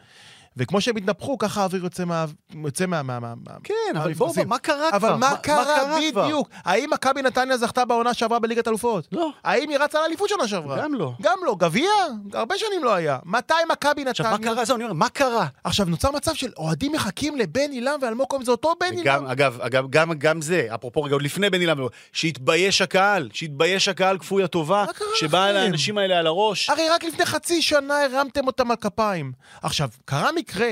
[0.56, 2.24] וכמו שהם התנפחו, ככה האוויר יוצא מה...
[2.64, 3.02] יוצא מה...
[3.02, 3.34] מה, מה
[3.64, 5.08] כן, אבל בוא, בוא, מה קרה כבר?
[5.08, 6.48] אבל מה קרה בדיוק?
[6.64, 9.08] האם מכבי נתניה זכתה בעונה שעברה בליגת אלופות?
[9.12, 9.30] לא.
[9.44, 10.82] האם היא רצה לאליפות שנה שעברה?
[10.82, 11.12] גם לא.
[11.22, 11.56] גם לא.
[11.58, 11.90] גביע?
[12.32, 13.18] הרבה שנים לא היה.
[13.24, 14.10] מתי מכבי נתניה...
[14.10, 14.64] עכשיו, מה קרה?
[14.64, 15.46] זהו, אני אומר, מה קרה?
[15.64, 19.04] עכשיו, נוצר מצב של אוהדים מחכים לבן אילם ואלמוג כהן, זה אותו בן אילם.
[19.04, 21.78] גם, אגב, אגב, גם, גם זה, אפרופו רגע, עוד לפני בן אילם,
[22.12, 24.84] שהתבייש הקהל, שהתבייש הקהל כפוי הטובה,
[25.14, 25.52] שבא?
[25.52, 26.70] לאנשים האלה על הראש.
[26.70, 29.32] הרי רק לפני חצי שנה הרמתם אותם על כפיים.
[29.62, 30.68] עכשיו, קרה מקרה,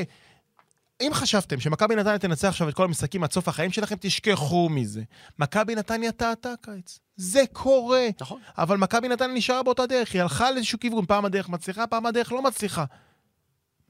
[1.00, 5.02] אם חשבתם שמכבי נתניה תנצח עכשיו את כל המשחקים עד סוף החיים שלכם, תשכחו מזה.
[5.38, 6.98] מכבי נתניה טעתה קיץ.
[7.16, 8.08] זה קורה.
[8.20, 8.40] נכון.
[8.58, 12.32] אבל מכבי נתניה נשארה באותה דרך, היא הלכה לאיזשהו כיוון, פעם הדרך מצליחה, פעם הדרך
[12.32, 12.84] לא מצליחה.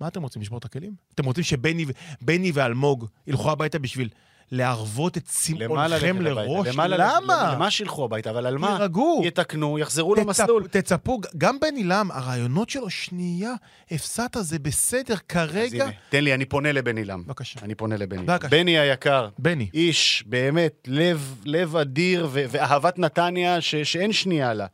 [0.00, 0.94] מה אתם רוצים, לשבור את הכלים?
[1.14, 4.08] אתם רוצים שבני ואלמוג ילכו הביתה בשביל
[4.52, 6.22] להרוות את צמאונכם?
[6.22, 6.68] לראש?
[6.68, 7.52] למה ללכת- למה?
[7.54, 8.30] למה שילכו הביתה?
[8.30, 8.76] אבל על מה?
[8.78, 9.22] תירגעו.
[9.24, 10.66] יתקנו, יחזרו תצפ- למסלול.
[10.70, 13.52] תצפו, גם בן עילם, הרעיונות שלו, שנייה,
[13.90, 15.84] הפסדת, זה בסדר, אז כרגע...
[15.84, 17.22] הנה, תן לי, אני פונה לבן אילם.
[17.26, 17.60] בבקשה.
[17.62, 18.22] אני פונה לבני.
[18.22, 18.48] בבקשה.
[18.48, 19.68] בני היקר, בני.
[19.74, 24.66] איש, באמת, לב, לב אדיר ו- ואהבת נתניה ש- שאין שנייה לה.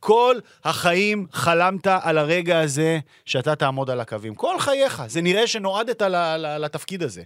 [0.00, 0.34] כל
[0.64, 4.34] החיים חלמת על הרגע הזה שאתה תעמוד על הקווים.
[4.34, 5.02] כל חייך.
[5.06, 7.22] זה נראה שנועדת ל- ל- לתפקיד הזה.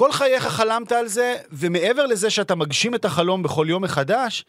[0.00, 4.44] כל חייך חלמת על זה, ומעבר לזה שאתה מגשים את החלום בכל יום מחדש,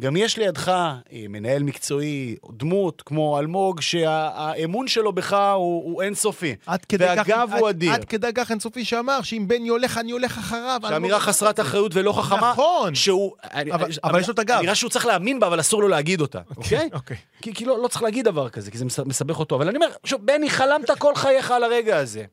[0.00, 0.94] גם יש לידך אה,
[1.28, 6.54] מנהל מקצועי, דמות כמו אלמוג, שהאמון שלו בך הוא, הוא אינסופי.
[6.66, 7.92] עד כדי כך, והגב הוא עד, אדיר.
[7.92, 10.80] עד כדי כך אינסופי שאמר שאם בני הולך, אני הולך אחריו.
[10.88, 12.94] שאמירה לא- חסרת אחריות ולא חכמה, נכון.
[12.94, 13.32] שהוא...
[13.52, 14.56] אני- אבל- אני- אבל יש לו את הגב.
[14.58, 16.88] אמירה שהוא צריך להאמין בה, אבל אסור לו להגיד אותה, אוקיי?
[16.92, 17.16] אוקיי.
[17.42, 19.56] כי, כי לא, לא צריך להגיד דבר כזה, כי זה מס- מסבך אותו.
[19.56, 22.24] אבל אני אומר, שוב, בני, חלמת כל חייך על הרגע הזה.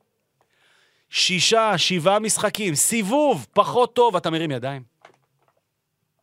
[1.15, 4.82] שישה, שבעה משחקים, סיבוב, פחות טוב, אתה מרים ידיים.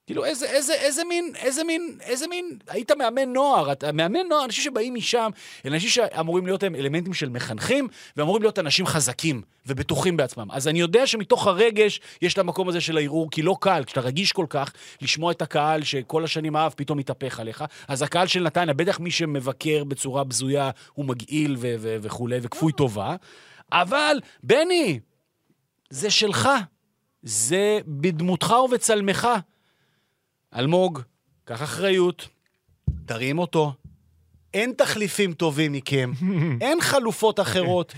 [0.07, 4.45] כאילו, איזה, איזה, איזה מין, איזה מין, איזה מין, היית מאמן נוער, אתה מאמן נוער,
[4.45, 5.31] אנשים שבאים משם,
[5.67, 10.49] אלה אנשים שאמורים להיות הם אלמנטים של מחנכים, ואמורים להיות אנשים חזקים ובטוחים בעצמם.
[10.51, 14.01] אז אני יודע שמתוך הרגש יש את המקום הזה של הערעור, כי לא קל, כשאתה
[14.01, 14.73] רגיש כל כך,
[15.03, 17.65] לשמוע את הקהל שכל השנים אהב, פתאום מתהפך עליך.
[17.89, 23.17] אז הקהל של נתניה, בטח מי שמבקר בצורה בזויה, הוא מגעיל וכולי, וכפוי טובה.
[23.73, 25.01] אבל, בני,
[25.91, 26.49] זה שלך.
[27.23, 29.29] זה בדמותך ובצלמך.
[30.57, 31.01] אלמוג,
[31.45, 32.29] קח אחריות,
[33.07, 33.73] תרים אותו.
[34.55, 36.13] אין תחליפים טובים מכם,
[36.61, 37.95] אין חלופות אחרות.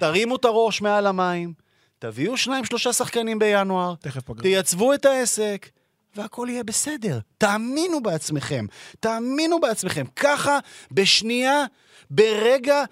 [0.00, 1.52] תרימו את הראש מעל המים,
[1.98, 4.42] תביאו שניים, שלושה שחקנים בינואר, תכף פגרה.
[4.42, 5.68] תייצבו את העסק,
[6.16, 7.18] והכל יהיה בסדר.
[7.38, 8.66] תאמינו בעצמכם,
[9.00, 10.04] תאמינו בעצמכם.
[10.16, 10.58] ככה,
[10.90, 11.64] בשנייה,
[12.10, 12.84] ברגע...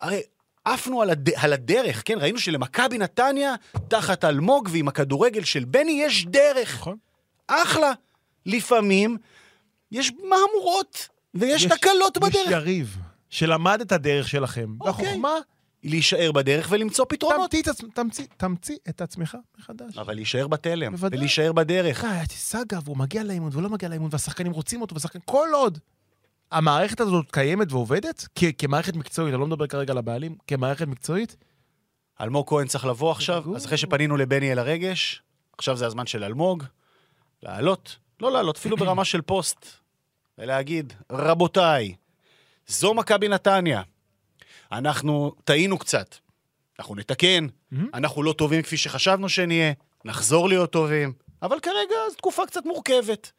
[0.00, 0.20] הרי
[0.64, 1.30] עפנו על, הד...
[1.36, 2.18] על הדרך, כן?
[2.20, 3.54] ראינו שלמכבי נתניה,
[3.88, 6.74] תחת אלמוג ועם הכדורגל של בני, יש דרך.
[6.74, 6.96] נכון.
[7.46, 7.92] אחלה.
[8.46, 9.16] לפעמים
[9.92, 12.50] יש מהמורות ויש תקלות יש בדרך.
[12.50, 12.96] יריב
[13.30, 14.74] שלמד את הדרך שלכם.
[14.80, 15.06] אוקיי.
[15.06, 15.34] והחוכמה,
[15.84, 17.50] להישאר בדרך ולמצוא פתרונות.
[17.50, 19.98] תמציא תמציא- תמציא את עצמך מחדש.
[19.98, 21.18] אבל להישאר בתלם, בוודאי.
[21.18, 22.04] ולהישאר בדרך.
[22.04, 25.22] אה, סאגה, והוא מגיע לאימון ולא מגיע לאימון, והשחקנים רוצים אותו, והשחקנים...
[25.24, 25.78] כל עוד
[26.52, 31.36] המערכת הזאת קיימת ועובדת, כ- כמערכת מקצועית, אני לא מדבר כרגע על הבעלים, כמערכת מקצועית,
[32.20, 33.56] אלמוג כהן צריך לבוא עכשיו.
[33.56, 35.22] אז אחרי שפנינו לבני אל הרגש,
[35.58, 36.64] עכשיו זה הזמן של אלמוג,
[37.42, 39.66] לעלות, לא לעלות, אפילו ברמה של פוסט,
[40.38, 41.94] ולהגיד, רבותיי,
[42.66, 43.82] זו מכבי נתניה.
[44.72, 46.14] אנחנו טעינו קצת,
[46.78, 47.46] אנחנו נתקן.
[47.94, 49.72] אנחנו לא טובים כפי שחשבנו שנהיה,
[50.04, 53.32] נחזור להיות טובים, אבל כרגע זו תקופה קצת מורכבת.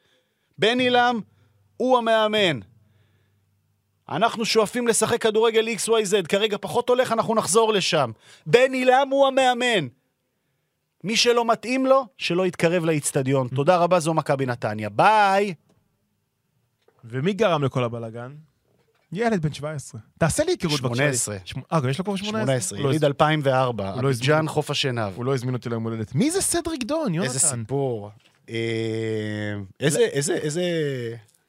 [0.57, 1.19] בני לם
[1.77, 2.59] הוא המאמן.
[4.09, 8.11] אנחנו שואפים לשחק כדורגל XYZ, כרגע פחות הולך, אנחנו נחזור לשם.
[8.45, 9.87] בני לם הוא המאמן.
[11.03, 13.47] מי שלא מתאים לו, שלא יתקרב לאיצטדיון.
[13.47, 14.89] תודה רבה, זו מכבי נתניה.
[14.89, 15.53] ביי!
[17.05, 18.31] ומי גרם לכל הבלאגן?
[19.11, 20.01] ילד בן 17.
[20.19, 20.95] תעשה לי היכרות בבקשה.
[20.95, 21.37] 18.
[21.45, 22.41] שמ- אה, גם יש לו כבר 18?
[22.45, 25.13] 18, הוא לא יליד הזמין- 2004, הוא לא הזמין- אביג'אן חוף השנהב.
[25.15, 26.15] הוא לא הזמין אותי ליום הולדת.
[26.15, 27.33] מי זה סדריק דון, יונתן?
[27.33, 28.11] איזה סיפור.
[28.49, 28.55] אה,
[29.79, 30.61] איזה, איזה, איזה...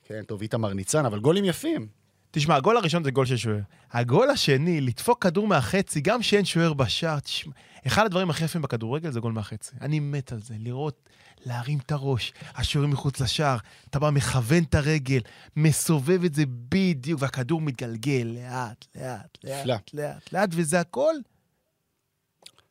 [0.04, 1.86] כן, טוב, איתמר ניצן, אבל גולים יפים.
[2.34, 3.60] תשמע, הגול הראשון זה גול של שוער.
[3.92, 7.52] הגול השני, לדפוק כדור מהחצי, גם שאין שוער בשער, תשמע,
[7.86, 9.76] אחד הדברים הכי יפים בכדורגל זה גול מהחצי.
[9.80, 11.08] אני מת על זה, לראות,
[11.46, 13.56] להרים את הראש, השוער מחוץ לשער,
[13.90, 15.20] אתה בא, מכוון את הרגל,
[15.56, 19.64] מסובב את זה בדיוק, והכדור מתגלגל לאט, לאט, נפלא.
[19.64, 21.14] לאט, לאט, לאט, וזה הכל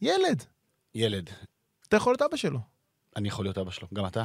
[0.01, 0.43] ילד.
[0.95, 1.29] ילד.
[1.87, 2.59] אתה יכול להיות אבא שלו.
[3.15, 4.23] אני יכול להיות אבא שלו, גם אתה.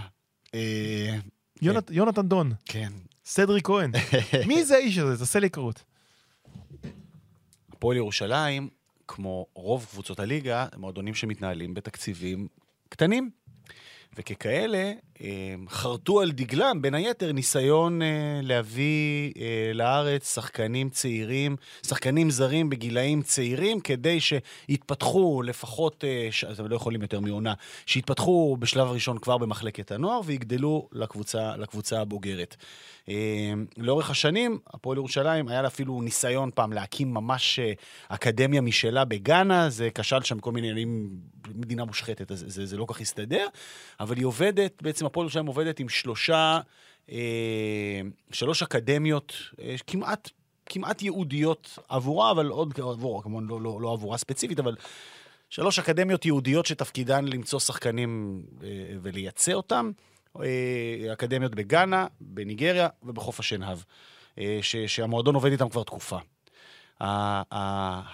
[0.54, 1.18] אה,
[1.62, 2.92] יונת, יונתן דון, כן.
[3.28, 3.90] סדריק כהן.
[4.46, 5.18] מי זה האיש הזה?
[5.18, 5.84] תעשה לי היכרות.
[7.72, 8.68] הפועל ירושלים,
[9.08, 12.48] כמו רוב קבוצות הליגה, הם מועדונים שמתנהלים בתקציבים
[12.88, 13.30] קטנים.
[14.16, 14.92] וככאלה,
[15.68, 21.56] חרטו על דגלם, בין היתר, ניסיון אה, להביא אה, לארץ שחקנים צעירים,
[21.86, 26.28] שחקנים זרים בגילאים צעירים, כדי שיתפתחו לפחות, אה.
[26.52, 27.54] אתם לא יכולים יותר מעונה,
[27.86, 32.56] שיתפתחו בשלב הראשון כבר במחלקת הנוער ויגדלו לקבוצה, לקבוצה הבוגרת.
[33.08, 37.60] אה, לאורך השנים, הפועל ירושלים, היה לה אפילו ניסיון פעם להקים ממש
[38.08, 41.10] אקדמיה משלה בגאנה, זה כשל שם כל מיני עניינים,
[41.54, 43.46] מדינה מושחתת, אז זה, זה לא כל כך הסתדר,
[44.00, 46.60] אבל היא עובדת, בעצם הפועל ירושלים עובדת עם שלושה,
[47.10, 48.00] אה,
[48.32, 50.30] שלוש אקדמיות אה, כמעט,
[50.66, 54.76] כמעט ייעודיות עבורה, אבל עוד עבורה, כמובן לא, לא, לא עבורה ספציפית, אבל
[55.50, 58.68] שלוש אקדמיות ייעודיות שתפקידן למצוא שחקנים אה,
[59.02, 59.90] ולייצא אותם.
[60.42, 63.78] אה, אקדמיות בגאנה, בניגריה ובחוף השנהב,
[64.38, 66.18] אה, שהמועדון עובד איתם כבר תקופה.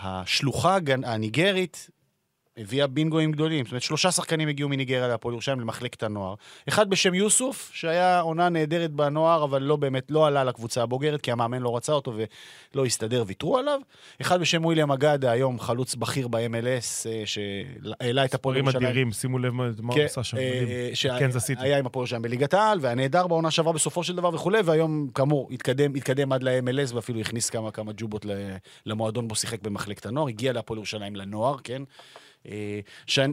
[0.07, 1.91] השלוחה הניגרית
[2.57, 3.65] הביאה בינגואים גדולים.
[3.65, 6.35] זאת אומרת, שלושה שחקנים הגיעו מניגריה להפועל ירושלים למחלקת הנוער.
[6.69, 11.33] אחד בשם יוסוף, שהיה עונה נהדרת בנוער, אבל לא באמת, לא עלה לקבוצה הבוגרת, כי
[11.33, 12.13] המאמן לא רצה אותו
[12.75, 13.81] ולא הסתדר, ויתרו עליו.
[14.21, 18.87] אחד בשם וויליאם אגדה, היום חלוץ בכיר ב-MLS, אה, שהעלה את הפועל ירושלים.
[18.87, 20.37] אדירים, שימו לב מה הוא כן, עשה שם.
[20.37, 21.61] אה, בקנזס סיטי.
[21.61, 25.09] שהיה עם הפועל שלהם בליגת העל, והיה נהדר בעונה שעברה בסופו של דבר וכולי, והיום,
[25.15, 28.27] כאמור, התקדם, התקדם עד ל-MLS, ואפילו הכניס כמה, כמה ג'ובות
[28.87, 31.83] למועדון בו שיחק במחלקת הנוער, הגיע להפועל ירושלים לנוער, כן?
[32.49, 32.81] אה,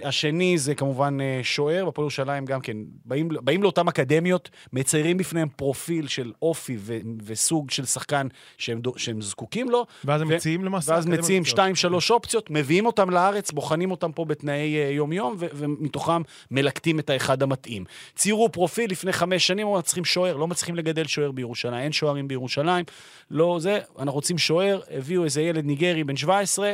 [0.04, 5.50] השני זה כמובן אה, שוער, בפועל ירושלים גם כן, באים, באים לאותן אקדמיות, מציירים בפניהם
[5.56, 10.66] פרופיל של אופי ו- וסוג של שחקן שהם, שהם זקוקים לו, ואז הם ו- מציעים
[10.66, 10.92] למעשה...
[10.92, 11.48] ואז מציעים מקצועיות.
[11.48, 17.00] שתיים, שלוש אופציות, מביאים אותם לארץ, בוחנים אותם פה בתנאי אה, יום-יום, ו- ומתוכם מלקטים
[17.00, 17.84] את האחד המתאים.
[18.16, 22.28] ציירו פרופיל לפני חמש שנים, אמרו, צריכים שוער, לא מצליחים לגדל שוער בירושלים, אין שוערים
[22.28, 22.86] בירושלים,
[23.32, 26.74] לא זה, אנחנו רוצים שוער, הביאו איזה ילד ניגרי בן 17,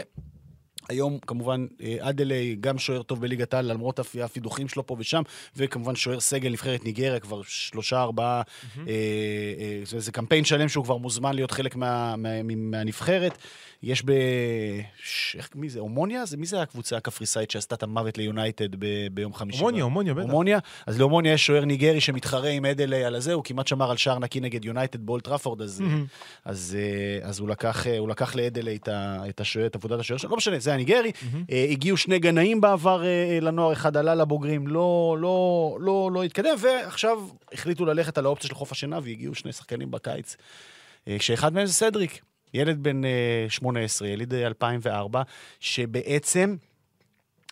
[0.90, 5.22] היום כמובן אה, אדלי, גם שוער טוב בליגת העל, למרות הפ- הפידוחים שלו פה ושם,
[5.56, 8.42] וכמובן שוער סגל נבחרת ניגריה, כבר שלושה, ארבעה,
[8.78, 13.38] אה, אה, זה, זה קמפיין שלם שהוא כבר מוזמן להיות חלק מה, מה, מה, מהנבחרת.
[13.84, 14.12] יש ב...
[15.04, 15.36] ש...
[15.36, 15.80] איך, מי זה?
[15.80, 16.26] אומוניה?
[16.26, 19.60] זה, מי זה הקבוצה הקפריסאית שעשתה את המוות ליונייטד ב, ביום חמישי?
[19.60, 20.26] אומוניה, אומוניה, בטח.
[20.26, 20.60] אומוניה.
[20.88, 24.20] אז לאומוניה יש שוער ניגרי שמתחרה עם אדלי על הזה, הוא כמעט שמר על שער
[24.20, 25.84] נקי נגד יונייטד באולד טראפורד, אז,
[26.46, 28.78] אז, אה, אז הוא לקח, אה, הוא לקח לאדלי
[29.30, 31.12] את, השוער, את עבודת השוער שלו, לא משנה, זה הניגרי.
[31.52, 33.04] אה, הגיעו שני גנאים בעבר
[33.42, 37.20] לנוער, אחד עלה לבוגרים, לא, לא, לא, לא התקדם, ועכשיו
[37.54, 40.36] החליטו ללכת על האופציה של חוף השינה, והגיעו שני שחקנים בקיץ,
[41.08, 42.22] אה, שאחד מהם זה סדריק.
[42.54, 45.22] ילד בן אה, 18, יליד אה, 2004,
[45.60, 46.56] שבעצם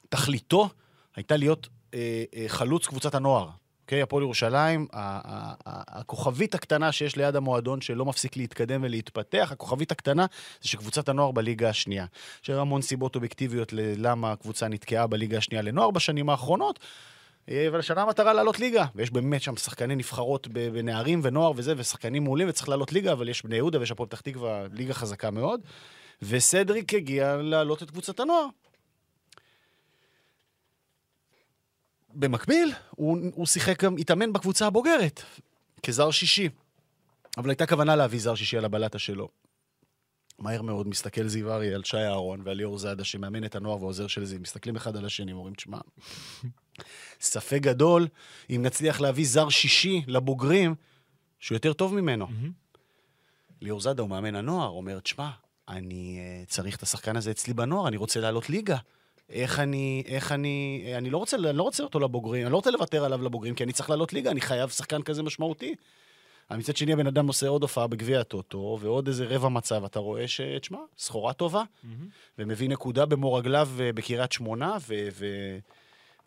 [0.09, 0.69] תכליתו
[1.15, 3.49] הייתה להיות אה, אה, חלוץ קבוצת הנוער.
[3.85, 4.01] אוקיי?
[4.01, 10.25] הפועל ירושלים, הכוכבית הקטנה שיש ליד המועדון שלא מפסיק להתקדם ולהתפתח, הכוכבית הקטנה
[10.61, 12.05] זה שקבוצת הנוער בליגה השנייה.
[12.43, 16.79] יש המון סיבות אובייקטיביות ללמה הקבוצה נתקעה בליגה השנייה לנוער בשנים האחרונות.
[17.49, 22.23] אה, אבל השנה המטרה לעלות ליגה, ויש באמת שם שחקני נבחרות בנערים ונוער וזה, ושחקנים
[22.23, 25.61] מעולים, וצריך לעלות ליגה, אבל יש בני יהודה ויש הפועל פתח תקווה, ליגה חזקה מאוד.
[26.21, 28.45] וסדריק הגיע להעלות את קבוצת הנוער.
[32.13, 35.21] במקביל, הוא, הוא שיחק גם, התאמן בקבוצה הבוגרת,
[35.83, 36.49] כזר שישי.
[37.37, 39.29] אבל הייתה כוונה להביא זר שישי על הבלטה שלו.
[40.39, 44.07] מהר מאוד מסתכל זיו אריה על שי אהרון ועל ליאור זאדה, שמאמן את הנוער ועוזר
[44.07, 45.77] של זיו, מסתכלים אחד על השני, אומרים, תשמע,
[47.21, 48.07] ספק גדול
[48.49, 50.75] אם נצליח להביא זר שישי לבוגרים
[51.39, 52.27] שהוא יותר טוב ממנו.
[53.61, 55.29] ליאור זאדה הוא מאמן הנוער, אומר, תשמע,
[55.69, 58.77] אני uh, צריך את השחקן הזה אצלי בנוער, אני רוצה לעלות ליגה.
[59.29, 62.71] איך אני, איך אני, אני לא רוצה, אני לא רוצה אותו לבוגרים, אני לא רוצה
[62.71, 65.75] לוותר עליו לבוגרים, כי אני צריך לעלות ליגה, אני חייב שחקן כזה משמעותי.
[66.49, 69.99] אבל מצד שני, הבן אדם עושה עוד הופעה בגביע הטוטו, ועוד איזה רבע מצב, אתה
[69.99, 70.41] רואה ש...
[70.61, 71.63] תשמע, סחורה טובה,
[72.39, 75.07] ומביא נקודה במו רגליו אה, בקריית שמונה, ו...
[75.13, 75.25] ו...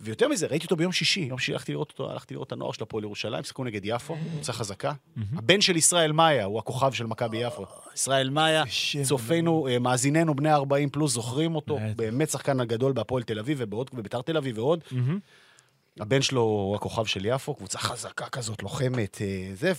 [0.00, 2.72] ויותר מזה, ראיתי אותו ביום שישי, יום שישי הלכתי לראות אותו, הלכתי לראות את הנוער
[2.72, 4.92] של הפועל ירושלים, שיחקו נגד יפו, קבוצה חזקה.
[5.36, 7.64] הבן של ישראל מאיה, הוא הכוכב של מכבי יפו.
[7.94, 8.64] ישראל מאיה.
[9.04, 11.74] צופינו, אה, מאזיננו, בני 40 פלוס, זוכרים אותו.
[11.96, 14.84] באמת שחקן הגדול בהפועל תל אביב ובעוד- וביתר תל אביב ועוד.
[16.00, 19.72] הבן שלו הוא הכוכב של יפו, קבוצה חזקה כזאת, לוחמת, אה, זה,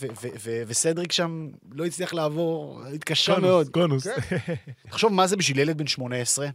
[0.67, 3.69] וסדריק שם לא הצליח לעבור, התקשה מאוד.
[3.69, 4.07] קונוס.
[4.89, 6.47] תחשוב מה זה בשביל ילד בן 18,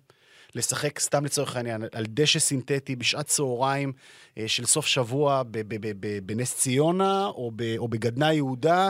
[0.55, 3.93] לשחק סתם לצורך העניין, על דשא סינתטי בשעת צהריים
[4.39, 5.43] אה, של סוף שבוע
[6.23, 8.89] בנס ציונה או, ב- או בגדנ"ע יהודה,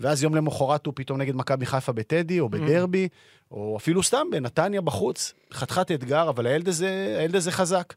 [0.00, 3.08] ואז יום למחרת הוא פתאום נגד מכבי חיפה בטדי או בדרבי,
[3.50, 5.34] או אפילו סתם בנתניה בחוץ.
[5.52, 7.94] חתיכת אתגר, אבל הילד הזה, הילד הזה חזק.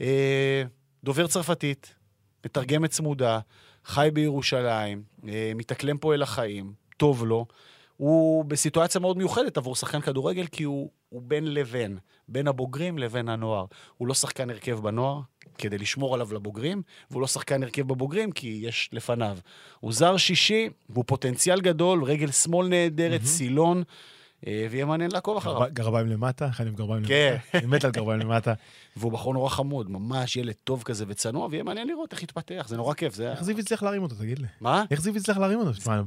[0.00, 0.62] אה,
[1.04, 1.94] דובר צרפתית,
[2.46, 3.38] מתרגמת צמודה,
[3.84, 7.46] חי בירושלים, אה, מתאקלם פה אל החיים, טוב לו.
[7.96, 11.98] הוא בסיטואציה מאוד מיוחדת עבור שחקן כדורגל, כי הוא, הוא בין לבין,
[12.28, 13.64] בין הבוגרים לבין הנוער.
[13.96, 15.20] הוא לא שחקן הרכב בנוער,
[15.58, 19.38] כדי לשמור עליו לבוגרים, והוא לא שחקן הרכב בבוגרים, כי יש לפניו.
[19.80, 23.82] הוא זר שישי, והוא פוטנציאל גדול, רגל שמאל נהדרת, סילון, אה,
[24.70, 25.58] ויהיה מעניין לעקוב אחריו.
[25.60, 27.36] גרב- גרביים למטה, אני עם גרביים כן.
[27.52, 27.58] למטה?
[27.58, 28.52] אני מת על גרביים למטה.
[28.96, 32.76] והוא בחור נורא חמוד, ממש ילד טוב כזה וצנוע, ויהיה מעניין לראות איך יתפתח, זה
[32.76, 33.20] נורא כיף.
[33.20, 34.46] איך זיו הצליח להרים אותו, תגיד לי?
[34.60, 34.84] מה?
[34.90, 35.72] איך זיו הצליח להרים אותו?
[35.72, 36.02] תשמע,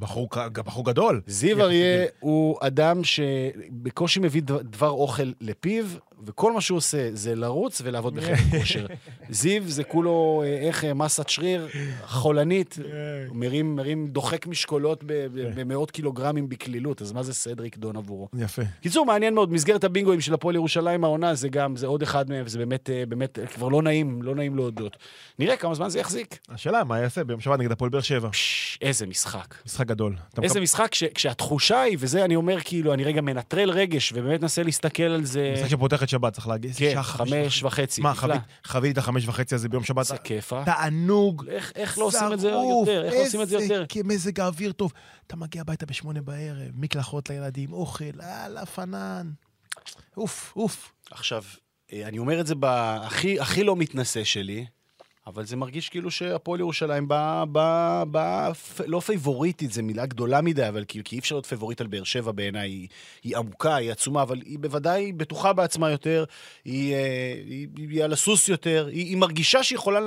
[0.51, 1.21] בחור גדול.
[1.27, 5.85] זיו אריה הוא אדם שבקושי מביא דבר אוכל לפיו,
[6.25, 8.85] וכל מה שהוא עושה זה לרוץ ולעבוד בחדר כושר.
[9.29, 11.67] זיו זה כולו, אה, איך, אה, מסת שריר
[12.05, 12.77] חולנית,
[13.27, 18.27] הוא מרים, מרים, דוחק משקולות ב- במאות קילוגרמים בקלילות, אז מה זה סדריק דון עבורו?
[18.37, 18.61] יפה.
[18.81, 22.45] קיצור, מעניין מאוד, מסגרת הבינגואים של הפועל ירושלים העונה, זה גם, זה עוד אחד מהם,
[22.45, 24.97] וזה באמת, אה, באמת, כבר לא נעים, לא נעים להודות.
[25.39, 26.39] נראה כמה זמן זה יחזיק.
[26.49, 28.29] השאלה, מה יעשה ביום שבת נגד הפועל באר שבע?
[28.81, 29.55] איזה משחק.
[29.65, 30.15] משחק גדול.
[30.43, 35.03] איזה משחק כשהתחושה היא, וזה אני אומר כאילו, אני רגע מנטרל רגש, ובאמת מנסה להסתכל
[35.03, 35.53] על זה.
[35.57, 36.75] משחק שפותח את שבת, צריך להגיד.
[36.75, 38.01] כן, חמש וחצי.
[38.01, 38.13] מה.
[38.67, 39.99] חווית- את החמש וחצי הזה ביום שבת?
[39.99, 40.65] איזה כיף, אה?
[40.65, 41.45] תענוג.
[41.49, 43.03] איך, איך לא עושים את זה יותר?
[43.05, 43.85] איך לא עושים את זה יותר?
[43.95, 44.93] איזה מזג האוויר טוב.
[45.27, 49.31] אתה מגיע הביתה בשמונה בערב, מקלחות לילדים, אוכל, יאללה, פנן.
[50.17, 50.91] אוף, אוף.
[51.11, 51.43] עכשיו,
[51.93, 54.65] אה, אני אומר את זה בהכי הכי לא מתנשא שלי,
[55.27, 57.45] אבל זה מרגיש כאילו שהפועל ירושלים באה,
[58.05, 61.81] באה, פ- לא פייבוריטית, זו מילה גדולה מדי, אבל כאילו, כי אי אפשר להיות פייבוריט
[61.81, 62.87] על באר שבע בעיניי, היא,
[63.23, 66.25] היא עמוקה, היא עצומה, אבל היא בוודאי בטוחה בעצמה יותר,
[66.65, 69.99] היא, אה, היא, היא על הסוס יותר, היא, היא מרגישה שהיא יכולה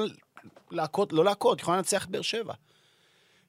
[0.70, 2.54] להכות, לא להכות, היא יכולה לנצח את באר שבע.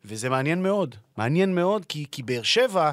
[0.05, 2.91] וזה מעניין מאוד, מעניין מאוד, כי, כי באר שבע,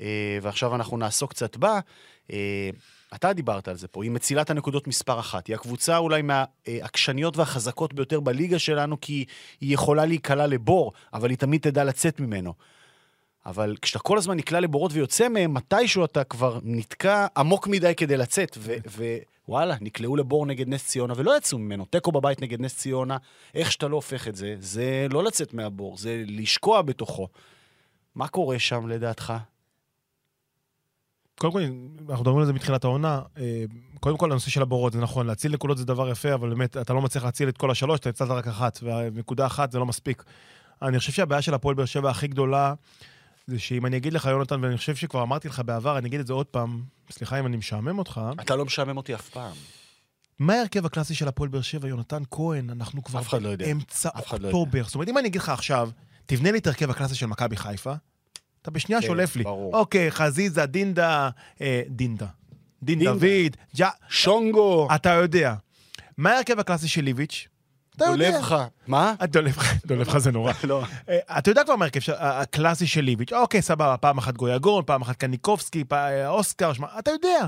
[0.00, 1.80] אה, ועכשיו אנחנו נעסוק קצת בה,
[2.32, 2.70] אה,
[3.14, 5.46] אתה דיברת על זה פה, היא מצילת הנקודות מספר אחת.
[5.46, 9.24] היא הקבוצה אולי מהעקשניות והחזקות ביותר בליגה שלנו, כי
[9.60, 12.54] היא יכולה להיקלע לבור, אבל היא תמיד תדע לצאת ממנו.
[13.46, 18.16] אבל כשאתה כל הזמן נקלע לבורות ויוצא מהם, מתישהו אתה כבר נתקע עמוק מדי כדי
[18.16, 18.58] לצאת.
[19.48, 21.84] ווואלה, נקלעו לבור נגד נס ציונה ולא יצאו ממנו.
[21.84, 23.16] תיקו בבית נגד נס ציונה,
[23.54, 27.28] איך שאתה לא הופך את זה, זה לא לצאת מהבור, זה לשקוע בתוכו.
[28.14, 29.32] מה קורה שם לדעתך?
[31.38, 31.60] קודם כל,
[32.10, 33.22] אנחנו מדברים על זה מתחילת העונה.
[33.38, 33.64] אה,
[34.00, 36.92] קודם כל, הנושא של הבורות, זה נכון, להציל נקודות זה דבר יפה, אבל באמת, אתה
[36.92, 40.24] לא מצליח להציל את כל השלוש, אתה הצלת רק אחת, ונקודה אחת זה לא מספיק.
[40.82, 42.74] אני חושב שהבעיה של הפועל באר שבע הכי גדולה,
[43.46, 46.26] זה שאם אני אגיד לך, יונתן, ואני חושב שכבר אמרתי לך בעבר, אני אגיד את
[46.26, 49.52] זה עוד פעם, סליחה אם אני משעמם אותך, אתה לא משעמם אותי אף פעם.
[50.38, 52.70] מה ההרכב הקלאסי של הפועל באר שבע, יונתן כהן?
[52.70, 53.66] אנחנו כבר לא יודע.
[53.66, 54.84] באמצע לא אוקטובר.
[54.84, 55.90] זאת אומרת, אם אני אגיד לך עכשיו,
[56.26, 57.92] תבנה לי את הרכב הקלאסי של מכבי חיפה,
[58.62, 59.42] אתה בשנייה כן, שולף לי.
[59.44, 59.76] ברור.
[59.76, 62.26] אוקיי, חזיזה, דינדה, אה, דינדה.
[62.82, 63.12] דין דינדה.
[63.12, 64.88] דוד, ג'ה, שונגו!
[64.94, 65.54] אתה יודע.
[66.16, 67.48] מה ההרכב הקלאסי של ליביץ'?
[67.96, 68.30] אתה יודע.
[68.30, 68.54] דולב לך.
[68.86, 69.14] מה?
[69.20, 70.52] אה, דולב לך- דולב לך זה נורא.
[70.64, 70.82] לא.
[71.08, 75.02] אה, אתה יודע כבר מה ההרכב הקלאסי של ליביץ', אוקיי, סבבה, פעם אחת גויגון, פעם
[75.02, 77.46] אחת קניקובסקי, אה, אוסקר, שמע, אתה יודע,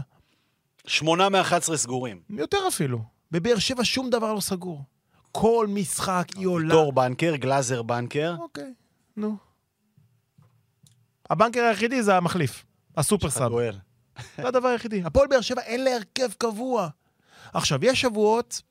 [0.87, 2.21] שמונה מ-11 סגורים.
[2.31, 2.99] יותר אפילו.
[3.33, 4.83] בבאר שבע שום דבר לא סגור.
[5.33, 6.75] כל משחק היא עולה.
[6.75, 8.35] תור בנקר, גלאזר בנקר.
[8.39, 8.73] אוקיי,
[9.17, 9.37] נו.
[11.35, 12.65] הבנקר היחידי זה המחליף,
[12.97, 13.53] הסופר סאב.
[14.37, 15.03] זה הדבר היחידי.
[15.07, 16.89] הפועל באר שבע אין לה הרכב קבוע.
[17.55, 18.63] עכשיו, יש שבועות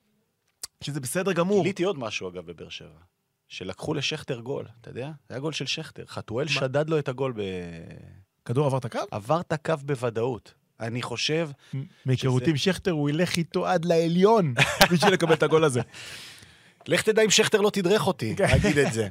[0.82, 1.62] שזה בסדר גמור.
[1.62, 3.00] גיליתי עוד משהו, אגב, בבאר שבע.
[3.48, 5.12] שלקחו לשכטר גול, אתה יודע?
[5.28, 6.06] זה היה גול של שכטר.
[6.08, 7.42] חתואל שדד לו את הגול ב...
[8.46, 9.00] כדור עבר את הקו?
[9.12, 10.54] עבר את הקו בוודאות.
[10.80, 11.50] אני חושב...
[12.06, 14.54] מהיכרותי עם שכטר, הוא ילך איתו עד לעליון
[14.92, 15.82] בשביל לקבל את הגול הזה.
[16.88, 19.08] לך תדע אם שכטר לא תדרך אותי, אגיד את זה.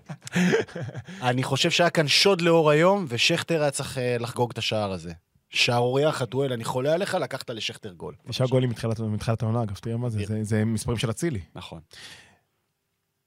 [1.22, 5.12] אני חושב שהיה כאן שוד לאור היום, ושכטר היה צריך אה, לחגוג את השער הזה.
[5.50, 8.14] שערוריה חתואל, אני חולה עליך, לקחת לשכטר גול.
[8.28, 11.40] תשעה גולים מתחילת- העונה, אגב, תראה מה זה, זה- מספרים של אצילי.
[11.54, 11.80] נכון,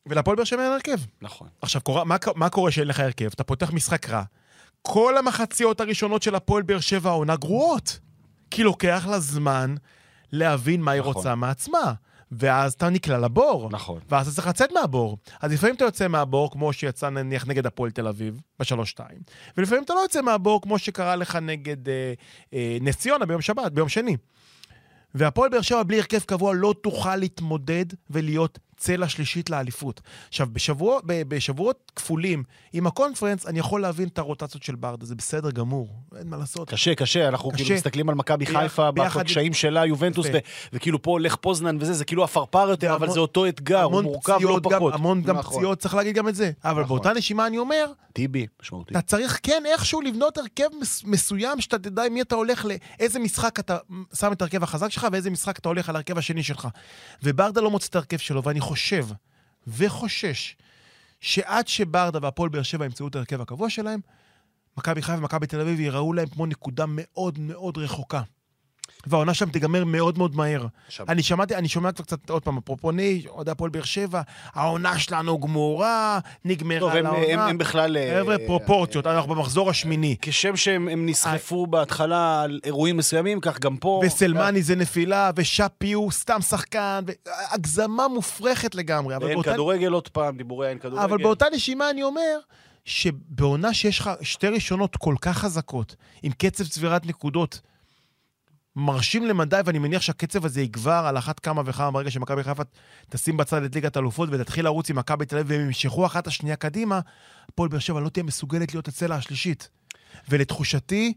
[0.06, 0.98] ולהפועל באר שבע אין הרכב.
[1.22, 1.48] נכון.
[1.62, 3.30] עכשיו, קורה- מה, מה קורה שאין לך הרכב?
[3.36, 4.24] אתה פותח משחק רע.
[4.82, 8.00] כל המחציות הראשונות של הפועל באר שבע העונה גרועות.
[8.52, 9.76] כי לוקח לה זמן
[10.32, 11.14] להבין מה היא נכון.
[11.14, 11.94] רוצה מעצמה.
[12.32, 13.70] ואז אתה נקלע לבור.
[13.72, 14.00] נכון.
[14.10, 15.18] ואז אתה צריך לצאת מהבור.
[15.42, 19.20] אז לפעמים אתה יוצא מהבור, כמו שיצא נניח נגד הפועל תל אביב, בשלוש-שתיים,
[19.58, 22.14] ולפעמים אתה לא יוצא מהבור, כמו שקרה לך נגד אה,
[22.54, 24.18] אה, נס ציונה ביום שבת, ביום שני.
[25.16, 30.02] והפועל באר שבע בלי הרכב קבוע לא תוכל להתמודד ולהיות צלע שלישית לאליפות.
[30.28, 35.16] עכשיו, בשבוע, ב- בשבועות כפולים עם הקונפרנס, אני יכול להבין את הרוטציות של ברדה, זה
[35.16, 35.88] בסדר גמור,
[36.20, 36.70] אין מה לעשות.
[36.70, 37.64] קשה, קשה, אנחנו קשה.
[37.64, 40.28] כאילו מסתכלים על מכבי חיפה, ביחד- בקשיים שלה, יובנטוס.
[40.34, 40.38] ו-
[40.74, 44.38] וכאילו פה הולך פוזנן וזה, זה כאילו עפרפר יותר, אבל זה אותו אתגר, הוא מורכב
[44.42, 44.94] לא גם- פחות.
[44.94, 45.58] המון גם נכון.
[45.58, 46.52] פציעות, צריך להגיד גם את זה.
[46.64, 46.98] אבל נכון.
[46.98, 48.92] באותה נשימה אני אומר, טיבי, משמעותי.
[48.94, 53.20] אתה צריך כן איכשהו לבנות הרכב מס- מסוים, שאתה תדע עם מי אתה הולך, לאיזה
[53.20, 53.78] משחק אתה
[54.20, 56.68] שם את ההרכב החזק שלך, ואיזה משחק אתה הולך על ההרכב השני שלך.
[57.24, 58.75] וברדה לא מוצא את ההרכב שלו, ואני חושב
[59.68, 60.56] וחושש
[61.20, 64.00] שעד שברדה והפועל באר שבע ימצאו את ההרכב הקבוע שלהם,
[64.78, 68.22] מכבי חיפה ומכבי תל אביב ייראו להם כמו נקודה מאוד מאוד רחוקה.
[69.08, 70.66] והעונה שם תיגמר מאוד מאוד מהר.
[70.88, 74.22] עכשיו, אני שמעתי, אני שומע כבר קצת, עוד פעם, אפרופו ני, אוהדי הפועל באר שבע,
[74.54, 77.26] העונה שלנו גמורה, נגמרה טוב, הם- לעונה.
[77.34, 77.98] הם הם בכלל...
[77.98, 80.16] אה, חבר'ה, פרופורציות, אנחנו במחזור השמיני.
[80.22, 84.02] כשם שהם הם נסחפו בהתחלה על אירועים מסוימים, כך גם פה...
[84.06, 87.04] וסלמני זה נפילה, ושאפי הוא סתם שחקן,
[87.52, 89.16] הגזמה מופרכת לגמרי.
[89.16, 91.00] אבל אין באותה- כדורגל עוד פעם, דיבורי אין כדורגל.
[91.04, 92.38] אבל באותה נשימה אני אומר,
[92.86, 97.62] שבעונה שיש לך שתי ראשונות כל כך חזקות, עם קצב צבירת נקודות
[98.76, 102.64] מרשים למדי, ואני מניח שהקצב הזה יגבר על אחת כמה וכמה ברגע שמכבי חיפה
[103.10, 106.56] תשים בצד את ליגת האלופות ותתחיל לרוץ עם מכבי תל אביב והם ימשכו אחת השנייה
[106.56, 107.00] קדימה,
[107.50, 109.70] הפועל באר שבע לא תהיה מסוגלת להיות הצלע השלישית.
[110.30, 111.14] ולתחושתי,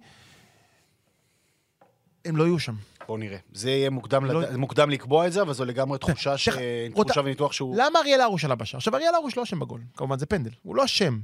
[2.24, 2.74] הם לא יהיו שם.
[3.08, 3.38] בוא נראה.
[3.52, 4.56] זה יהיה מוקדם, לא- לד...
[4.56, 6.48] מוקדם לקבוע את זה, אבל זו לגמרי תחושה, ש...
[6.92, 7.76] רותה- תחושה וניתוח שהוא...
[7.78, 8.78] למה אריאל הרוש עלה בשער?
[8.78, 9.80] עכשיו, אריאל הרוש לא אשם בגול.
[9.96, 10.50] כמובן, זה פנדל.
[10.62, 11.18] הוא לא אשם.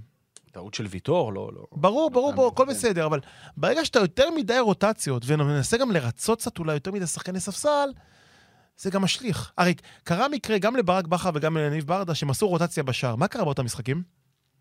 [0.55, 1.51] טעות של ויטור, לא...
[1.55, 1.65] לא.
[1.73, 2.71] ברור, ברור, אה, ברור, הכל כן.
[2.71, 3.21] בסדר, אבל
[3.57, 7.89] ברגע שאתה יותר מדי רוטציות, ומנסה גם לרצות קצת אולי יותר מדי שחקני ספסל,
[8.77, 9.53] זה גם משליך.
[9.59, 9.75] הרי
[10.05, 13.17] קרה מקרה גם לברק בכר וגם לניב ברדה, שהם עשו רוטציה בשער.
[13.17, 14.03] מה קרה באותם משחקים?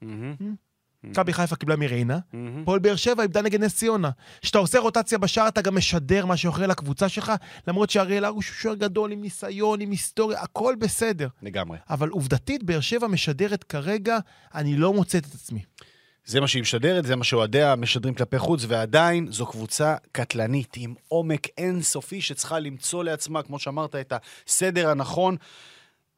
[0.01, 0.55] מהמם,
[1.03, 2.61] מכבי חיפה קיבלה מריינה, מהמם.
[2.61, 4.09] הפועל באר שבע איבדה נגד נס ציונה.
[4.41, 7.31] כשאתה עושה רוטציה בשער, אתה גם משדר מה שאוכל לקבוצה שלך,
[7.67, 11.27] למרות שאריאל הרוש הוא שוער גדול עם ניסיון, עם היסטוריה, הכל בסדר.
[11.41, 11.77] לגמרי.
[11.89, 14.17] אבל עובדתית, באר שבע משדרת כרגע,
[14.55, 15.61] אני לא מוצאת את עצמי.
[16.25, 20.93] זה מה שהיא משדרת, זה מה שאוהדיה משדרים כלפי חוץ, ועדיין זו קבוצה קטלנית עם
[21.07, 24.13] עומק אינסופי שצריכה למצוא לעצמה, כמו שאמרת, את
[24.47, 25.35] הסדר הנכון.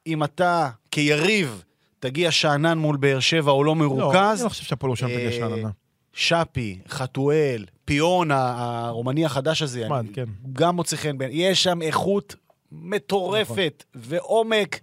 [0.08, 1.64] אם אתה כיריב
[2.00, 5.28] תגיע שאנן מול באר שבע או לא לא, מרוכז, אני לא חושב שהפועל ירושלים תגיע
[5.28, 5.70] אה, שאננה.
[6.14, 10.26] שפי, חתואל, פיון הרומני החדש הזה, אני- כן.
[10.54, 11.38] גם מוצא חן בעיניי.
[11.52, 12.36] יש שם איכות
[12.72, 14.80] מטורפת ועומק.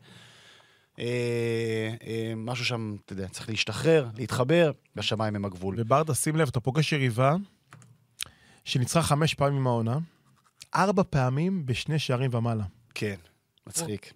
[0.98, 1.04] אה,
[2.06, 5.74] אה, משהו שם, אתה יודע, צריך להשתחרר, להתחבר, והשמיים הם הגבול.
[5.78, 7.36] וברדה, שים לב, אתה פוגש יריבה
[8.64, 9.98] שניצחה חמש פעמים העונה,
[10.74, 12.64] ארבע פעמים בשני שערים ומעלה.
[12.94, 13.14] כן,
[13.66, 14.12] מצחיק.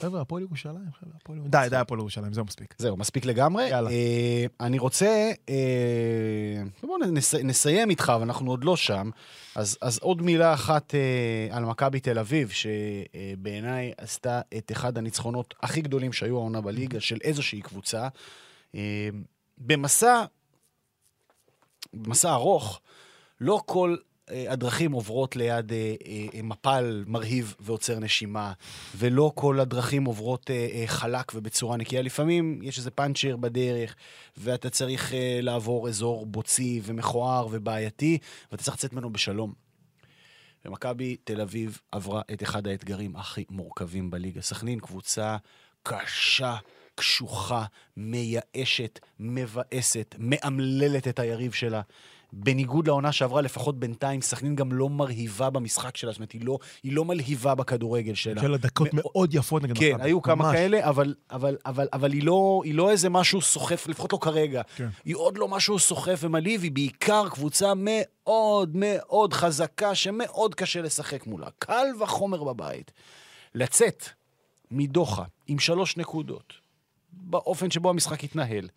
[0.00, 1.62] חבר'ה, הפועל ירושלים, חבר'ה, הפועל ירושלים.
[1.62, 2.74] די, די, הפועל ירושלים, זהו מספיק.
[2.78, 3.68] זהו, מספיק לגמרי.
[3.68, 3.90] יאללה.
[3.90, 9.10] אה, אני רוצה, אה, בואו נס, נסיים איתך, אבל אנחנו עוד לא שם.
[9.54, 15.54] אז, אז עוד מילה אחת אה, על מכבי תל אביב, שבעיניי עשתה את אחד הניצחונות
[15.62, 18.08] הכי גדולים שהיו העונה בליגה, של איזושהי קבוצה.
[18.74, 19.08] אה,
[19.58, 20.24] במסע,
[21.94, 22.80] במסע ארוך,
[23.40, 23.96] לא כל
[24.48, 25.94] הדרכים עוברות ליד אה,
[26.34, 28.52] אה, מפל מרהיב ועוצר נשימה,
[28.96, 32.02] ולא כל הדרכים עוברות אה, אה, חלק ובצורה נקייה.
[32.02, 33.96] לפעמים יש איזה פאנצ'ר בדרך,
[34.36, 38.18] ואתה צריך אה, לעבור אזור בוצי ומכוער ובעייתי,
[38.52, 39.52] ואתה צריך לצאת ממנו בשלום.
[40.64, 44.42] ומכבי תל אביב עברה את אחד האתגרים הכי מורכבים בליגה.
[44.42, 45.36] סכנין קבוצה
[45.82, 46.56] קשה,
[46.94, 47.64] קשוחה,
[47.96, 51.80] מייאשת, מבאסת, מאמללת את היריב שלה.
[52.32, 56.58] בניגוד לעונה שעברה, לפחות בינתיים, סכנין גם לא מרהיבה במשחק שלה, זאת אומרת, היא לא,
[56.82, 58.40] היא לא מלהיבה בכדורגל שלה.
[58.42, 60.04] של הדקות מאוד- מאוד יפות נגד כן, מכבי.
[60.04, 60.54] היו כמה ממש.
[60.56, 64.62] כאלה, אבל, אבל, אבל, אבל היא, לא, היא לא איזה משהו סוחף, לפחות לא כרגע.
[64.76, 64.88] כן.
[65.04, 71.26] היא עוד לא משהו סוחף ומלהיב, היא בעיקר קבוצה מאוד מאוד חזקה, שמאוד קשה לשחק
[71.26, 71.48] מולה.
[71.58, 72.92] קל וחומר בבית.
[73.54, 74.04] לצאת
[74.70, 76.52] מדוחה עם שלוש נקודות,
[77.12, 78.68] באופן שבו המשחק התנהל.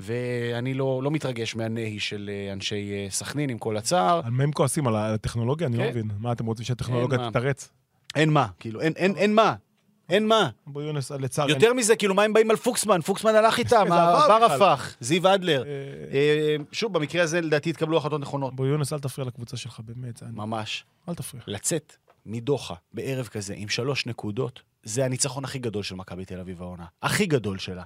[0.00, 4.20] ואני לא, לא מתרגש מהנהי של אה, אנשי אה, סכנין, עם כל הצער.
[4.24, 4.86] על מה הם כועסים?
[4.86, 5.66] על הטכנולוגיה?
[5.66, 5.88] אני לא כן.
[5.90, 6.10] מבין.
[6.18, 7.30] מה, אתם רוצים שהטכנולוגיה.
[7.30, 7.68] תתרץ?
[8.16, 9.54] אין מה, כאילו, אין, אין, אין מה.
[10.08, 10.48] אין מה.
[10.66, 11.52] בוא יונס, לצערי.
[11.52, 13.00] יותר מזה, כאילו, מה הם באים על פוקסמן?
[13.00, 14.44] פוקסמן הלך איתם, הבר.
[14.44, 15.64] הפך, זיו אדלר.
[16.12, 18.56] אה, שוב, במקרה הזה, לדעתי, התקבלו החלטות נכונות.
[18.56, 20.22] בוא יונס, אל תפריע לקבוצה שלך, באמת.
[20.22, 20.84] אני- ממש.
[21.08, 21.42] אל תפריע.
[21.46, 26.62] לצאת מדוחה בערב כזה עם שלוש נקודות, זה הניצחון הכי גדול של מכבי תל אביב
[26.62, 26.84] העונה.
[27.02, 27.82] הכי גדול שלה.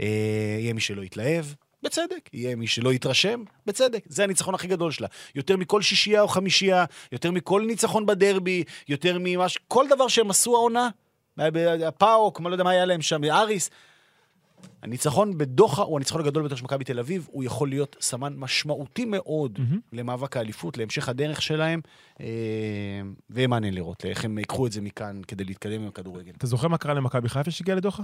[0.00, 1.44] אה, יהיה מי שלא יתלהב,
[1.82, 2.30] בצדק.
[2.32, 4.04] יהיה מי שלא יתרשם, בצדק.
[4.08, 5.08] זה הניצחון הכי גדול שלה.
[5.34, 9.58] יותר מכל שישייה או חמישייה, יותר מכל ניצחון בדרבי, יותר ממש...
[9.68, 10.88] כל דבר שהם עשו העונה,
[11.86, 13.70] הפאוק, מה לא יודע מה היה להם שם, אריס.
[14.82, 19.04] הניצחון בדוחה הוא הניצחון הגדול ביותר של מכבי תל אביב, הוא יכול להיות סמן משמעותי
[19.04, 19.80] מאוד מהמם.
[19.92, 21.80] למאבק האליפות, להמשך הדרך שלהם,
[22.20, 22.26] אה,
[23.30, 26.32] ויהיה מעניין לראות איך הם ייקחו את זה מכאן כדי להתקדם עם הכדורגל.
[26.36, 28.02] אתה זוכר מה קרה למכבי חיפה שהגיע לדוחה?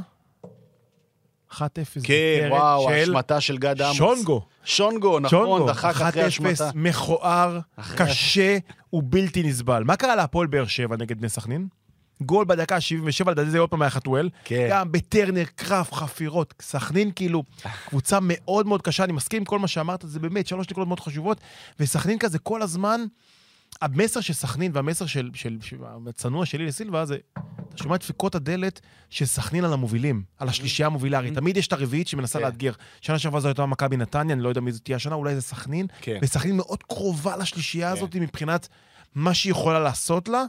[1.52, 1.58] 1-0.
[2.02, 3.96] כן, וואו, ההשמטה של גד עמוס.
[3.96, 4.42] שונגו.
[4.64, 5.66] שונגו, נכון.
[5.68, 6.70] דחק אחרי 1-0, השמטה.
[6.74, 8.58] מכוער, אחרי- קשה
[8.92, 9.84] ובלתי נסבל.
[9.84, 11.66] מה קרה להפועל באר שבע נגד בני סכנין?
[12.22, 14.28] גול בדקה ה-77, לדעתי זה עוד פעם היה חתואל.
[14.44, 14.66] כן.
[14.70, 16.54] גם בטרנר, קרב, חפירות.
[16.62, 17.42] סכנין כאילו,
[17.88, 21.00] קבוצה מאוד מאוד קשה, אני מסכים עם כל מה שאמרת, זה באמת שלוש נקודות מאוד
[21.00, 21.40] חשובות,
[21.80, 23.00] וסכנין כזה כל הזמן,
[23.82, 25.76] המסר של סכנין והמסר של, של, של
[26.08, 27.16] הצנוע שלי לסילבה זה,
[27.68, 31.66] אתה שומע את דפיקות הדלת של סכנין על המובילים, על השלישייה המובילה, הרי תמיד יש
[31.66, 32.44] את הרביעית שמנסה כן.
[32.44, 32.72] לאתגר.
[33.00, 35.42] שנה שעברה זו הייתה מכבי נתניה, אני לא יודע מי זאת תהיה השנה, אולי זה
[35.42, 36.18] סכנין, כן.
[36.22, 37.96] וסכנין מאוד קרובה לשלישייה כן.
[37.96, 38.68] הזאת מבחינת
[39.14, 40.44] מה שהיא יכולה לעשות לה.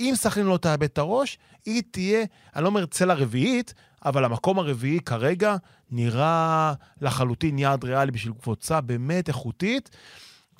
[0.00, 2.24] אם סכנין לא תאבד את הראש, היא תהיה,
[2.56, 3.74] אני לא אומר צלע רביעית,
[4.04, 5.56] אבל המקום הרביעי כרגע
[5.90, 9.90] נראה לחלוטין יעד ריאלי בשביל קבוצה באמת איכותית.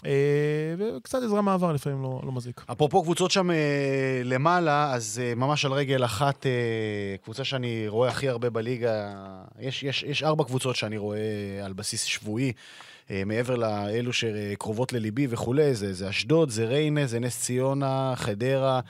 [0.06, 2.64] אה, וקצת עזרה מעבר לפעמים לא, לא מזיק.
[2.72, 6.46] אפרופו קבוצות שם אה, למעלה, אז אה, ממש על רגל אחת,
[7.22, 9.12] קבוצה שאני רואה הכי הרבה בליגה,
[9.60, 11.18] יש, יש, יש ארבע קבוצות שאני רואה
[11.64, 12.52] על בסיס שבועי,
[13.10, 18.80] מעבר לאלו שקרובות לליבי וכולי, זה, זה אשדוד, זה ריינה, זה נס ציונה, חדרה,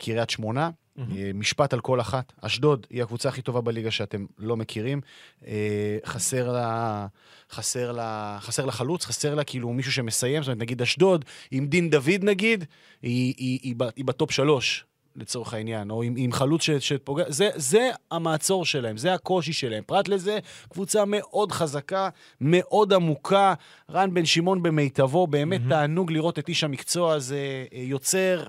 [0.00, 0.70] קריית שמונה.
[0.98, 2.32] אה, משפט על כל אחת.
[2.40, 5.00] אשדוד היא הקבוצה הכי טובה בליגה שאתם לא מכירים.
[5.46, 7.06] אה, חסר לה,
[7.52, 10.42] חסר לה, חסר לה חלוץ, חסר לה כאילו מישהו שמסיים.
[10.42, 12.64] זאת אומרת, נגיד אשדוד, עם דין דוד נגיד,
[13.02, 14.84] היא, היא, היא, ב- היא בטופ שלוש.
[15.16, 19.82] לצורך העניין, או עם, עם חלוץ ש- שפוגע, זה, זה המעצור שלהם, זה הקושי שלהם.
[19.86, 20.38] פרט לזה,
[20.68, 22.08] קבוצה מאוד חזקה,
[22.40, 23.54] מאוד עמוקה.
[23.90, 27.38] רן בן שמעון במיטבו, באמת תענוג לראות את איש המקצוע הזה
[27.72, 28.44] אה, יוצר,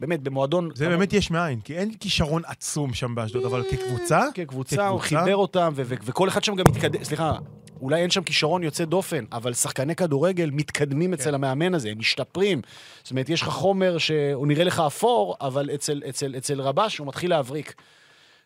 [0.00, 0.70] באמת, במועדון...
[0.74, 5.00] זה באמת יש מאין, כי אין כישרון עצום שם באשדוד, אבל כקבוצה, כקבוצה, הוא?
[5.00, 7.32] חיבר אותם, ו- ו- וכל אחד שם גם מתקדם, סליחה,
[7.80, 12.62] אולי אין שם כישרון יוצא דופן, אבל שחקני כדורגל מתקדמים אצל המאמן הזה, הם משתפרים.
[13.02, 17.06] זאת אומרת, יש לך חומר שהוא נראה לך אפור, אבל אצל, אצל, אצל רבש הוא
[17.06, 17.74] מתחיל להבריק.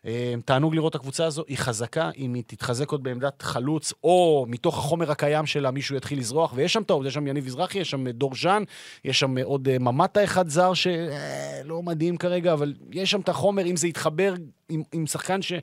[0.05, 4.45] אה, תענוג לראות את הקבוצה הזו, היא חזקה, אם היא תתחזק עוד בעמדת חלוץ, או
[4.49, 7.89] מתוך החומר הקיים שלה מישהו יתחיל לזרוח, ויש שם טוב, יש שם יניב מזרחי, יש
[7.89, 8.63] שם דור ז'אן,
[9.05, 13.65] יש שם עוד אה, ממטה אחד זר שלא מדהים כרגע, אבל יש שם את החומר,
[13.65, 14.33] אם זה יתחבר
[14.69, 15.53] עם, עם שחקן ש...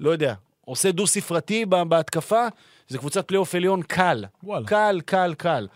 [0.00, 0.34] לא יודע,
[0.64, 2.46] עושה דו-ספרתי בהתקפה,
[2.88, 4.24] זה קבוצת פלייאוף עליון קל.
[4.42, 4.66] וואלה.
[4.66, 5.66] קל, קל, קל.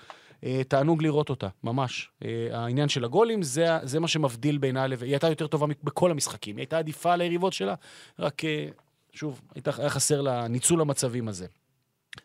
[0.45, 2.11] אה, תענוג לראות אותה, ממש.
[2.24, 5.07] אה, העניין של הגולים, זה, זה מה שמבדיל בינה לבין...
[5.07, 6.57] היא הייתה יותר טובה בכל המשחקים.
[6.57, 7.74] היא הייתה עדיפה על היריבות שלה,
[8.18, 8.68] רק, אה,
[9.12, 11.47] שוב, היה חסר לה ניצול המצבים הזה.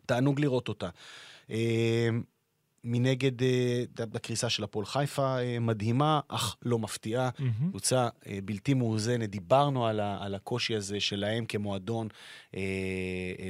[0.06, 0.88] תענוג לראות אותה.
[2.84, 7.30] מנגד, אה, הקריסה של הפועל חיפה אה, מדהימה, אך לא מפתיעה.
[7.70, 12.08] קבוצה אה, בלתי מאוזנת, דיברנו על, ה, על הקושי הזה שלהם כמועדון
[12.56, 12.60] אה,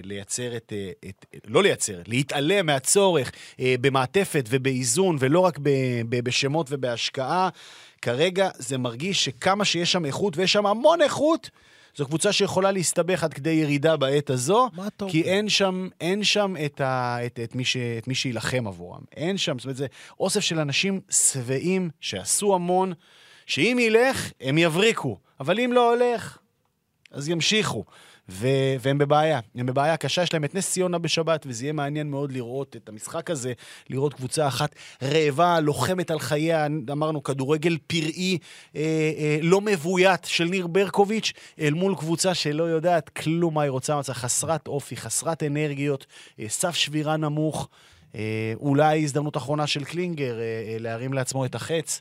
[0.04, 0.72] לייצר את,
[1.08, 1.26] את...
[1.46, 5.70] לא לייצר, להתעלם מהצורך אה, במעטפת ובאיזון, ולא רק ב,
[6.08, 7.48] ב, בשמות ובהשקעה.
[8.02, 11.50] כרגע זה מרגיש שכמה שיש שם איכות, ויש שם המון איכות,
[11.96, 14.70] זו קבוצה שיכולה להסתבך עד כדי ירידה בעת הזו.
[15.08, 15.22] כי?
[15.22, 19.00] אין שם, אין שם את, ה, את, את, מי ש, את מי שיילחם עבורם.
[19.16, 19.86] אין שם, זאת אומרת, זה
[20.20, 22.92] אוסף של אנשים שבעים שעשו המון,
[23.46, 26.38] שאם ילך, הם יבריקו, אבל אם לא הולך,
[27.10, 27.84] אז ימשיכו.
[28.28, 29.40] ו- והם בבעיה.
[29.54, 32.88] הם בבעיה קשה, יש להם את נס ציונה בשבת, וזה יהיה מעניין מאוד לראות את
[32.88, 33.52] המשחק הזה,
[33.90, 38.38] לראות קבוצה אחת רעבה, לוחמת על חייה, אמרנו, כדורגל פראי,
[38.76, 38.80] אה,
[39.18, 43.98] אה, לא מבוית של ניר ברקוביץ', אל מול קבוצה שלא יודעת כלום מה היא רוצה,
[43.98, 46.06] מצא חסרת אופי, חסרת אנרגיות,
[46.40, 47.68] אה, סף שבירה נמוך.
[48.14, 52.00] אה, אולי הזדמנות אחרונה של קלינגר אה, אה, להרים לעצמו את החץ.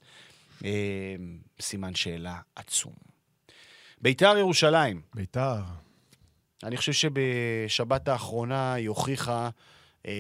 [0.66, 1.16] אה,
[1.62, 2.94] סימן שאלה עצום.
[4.02, 5.62] ביתר ירושלים, ביתר.
[6.64, 9.50] אני חושב שבשבת האחרונה היא הוכיחה
[10.08, 10.12] אה,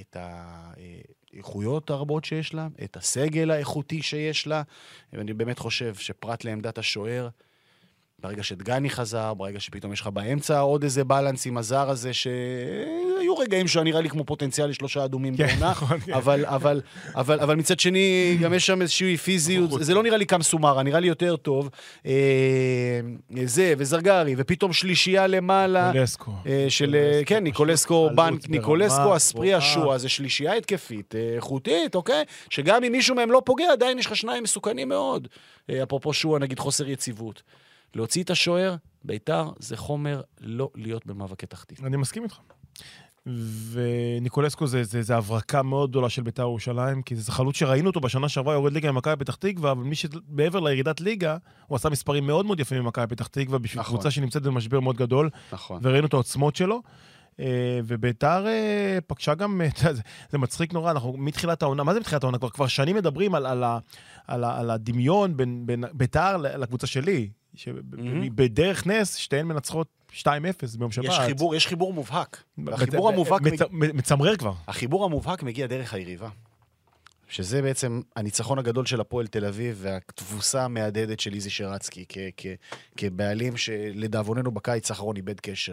[0.00, 4.62] את האיכויות הרבות שיש לה, את הסגל האיכותי שיש לה,
[5.12, 7.28] ואני באמת חושב שפרט לעמדת השוער,
[8.22, 13.36] ברגע שדגני חזר, ברגע שפתאום יש לך באמצע עוד איזה בלנס עם הזר הזה, שהיו
[13.38, 16.12] רגעים שהיה נראה לי כמו פוטנציאל לשלושה אדומים כן, בעונה, נכון, כן.
[16.12, 16.80] אבל, אבל,
[17.14, 20.82] אבל, אבל מצד שני, גם יש שם איזושהי פיזיות, זה לא נראה לי קם סומרה,
[20.82, 21.70] נראה לי יותר טוב.
[22.06, 23.00] אה,
[23.44, 25.92] זה, וזרגרי, ופתאום שלישייה למעלה.
[25.92, 26.32] ניקולסקו.
[26.46, 29.74] אה, של, אה, כן, ניקולסקו, בנק, ניקולסקו, אספריה, גבוהה.
[29.74, 32.24] שואה, זה שלישייה התקפית, אה, איכותית, אוקיי?
[32.50, 35.28] שגם אם מישהו מהם לא פוגע, עדיין יש לך שניים מסוכנים מאוד.
[35.70, 37.42] אה, אפרופו שואה, נגיד חוסר יציבות.
[37.94, 41.80] להוציא את השוער, ביתר, זה חומר לא להיות במאבקי תחתית.
[41.84, 42.38] אני מסכים איתך.
[43.70, 48.00] וניקולסקו זה, זה, זה הברקה מאוד גדולה של בית"ר ירושלים, כי זה חלוץ שראינו אותו
[48.00, 51.36] בשנה שעברה יורד ליגה ממכבי פתח תקווה, אבל מי שמעבר לירידת ליגה,
[51.66, 53.94] הוא עשה מספרים מאוד מאוד יפים ממכבי פתח תקווה, בשביל נכון.
[53.94, 55.80] קבוצה שנמצאת במשבר מאוד גדול, נכון.
[55.82, 56.82] וראינו את העוצמות שלו.
[57.40, 59.60] אה, וביתר אה, פגשה גם,
[59.92, 62.38] זה, זה מצחיק נורא, אנחנו מתחילת העונה, מה זה מתחילת העונה?
[62.38, 63.64] כבר, כבר שנים מדברים על, על,
[64.26, 70.24] על, ה, על הדמיון בין, בין ביתר לקבוצה שלי, שבדרך נס שתיהן מנצחות 2-0
[70.78, 71.04] ביום שבת.
[71.04, 72.42] יש חיבור, יש חיבור מובהק.
[72.72, 73.42] החיבור המובהק...
[73.70, 74.52] מצמרר כבר.
[74.68, 76.28] החיבור המובהק מגיע דרך היריבה.
[77.28, 82.46] שזה בעצם הניצחון הגדול של הפועל תל אביב והתבוסה המהדהדת של איזי שרצקי כ- כ-
[82.96, 85.72] כבעלים שלדאבוננו בקיץ האחרון איבד קשר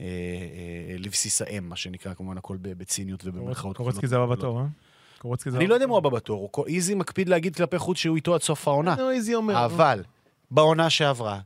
[0.00, 3.76] אה, אה, לבסיס האם, מה שנקרא, כמובן הכל בציניות ובמרכאות.
[3.76, 4.64] קורצקי זה הבא בתור, אה?
[5.18, 8.16] קורצקי זה אני לא יודע אם הוא הבא בתור, איזי מקפיד להגיד כלפי חוץ שהוא
[8.16, 8.96] איתו עד סוף העונה.
[9.10, 9.64] איזי אומר.
[9.64, 10.02] אבל
[10.50, 11.38] בעונה שעברה,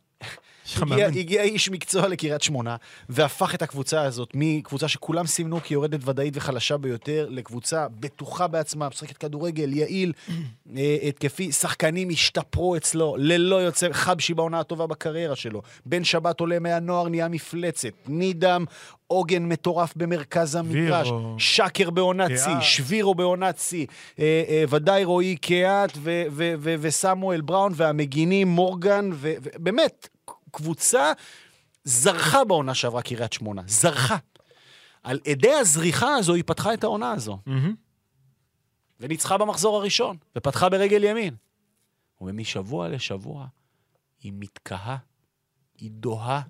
[0.83, 1.07] הגיע.
[1.07, 2.77] הגיע איש מקצוע לקריית שמונה,
[3.09, 9.17] והפך את הקבוצה הזאת מקבוצה שכולם סימנו כיורדת ודאית וחלשה ביותר, לקבוצה בטוחה בעצמה, משחקת
[9.17, 10.13] כדורגל, יעיל,
[10.77, 15.63] אה, התקפי, שחקנים השתפרו אצלו, ללא יוצא, חבשי בעונה הטובה בקריירה שלו.
[15.87, 17.93] בן שבת עולה מהנוער, נהיה מפלצת.
[18.07, 18.65] נידם,
[19.09, 21.09] עוגן מטורף במרכז המגרש.
[21.39, 22.61] שקר בעונת שיא.
[22.61, 23.87] שבירו בעונת שיא,
[24.19, 25.99] אה, אה, ודאי רועי קיאט
[26.63, 30.09] וסמואל בראון והמגינים מורגן, ובאמת,
[30.51, 31.13] קבוצה
[31.85, 34.17] זרחה בעונה שעברה קריית שמונה, זרחה.
[35.03, 37.75] על אדי הזריחה הזו היא פתחה את העונה הזו, מהמם.
[39.01, 41.35] וניצחה במחזור הראשון, ופתחה ברגל ימין.
[42.21, 43.47] ומשבוע לשבוע
[44.23, 44.97] היא מתקהה,
[45.79, 46.41] היא דוהה,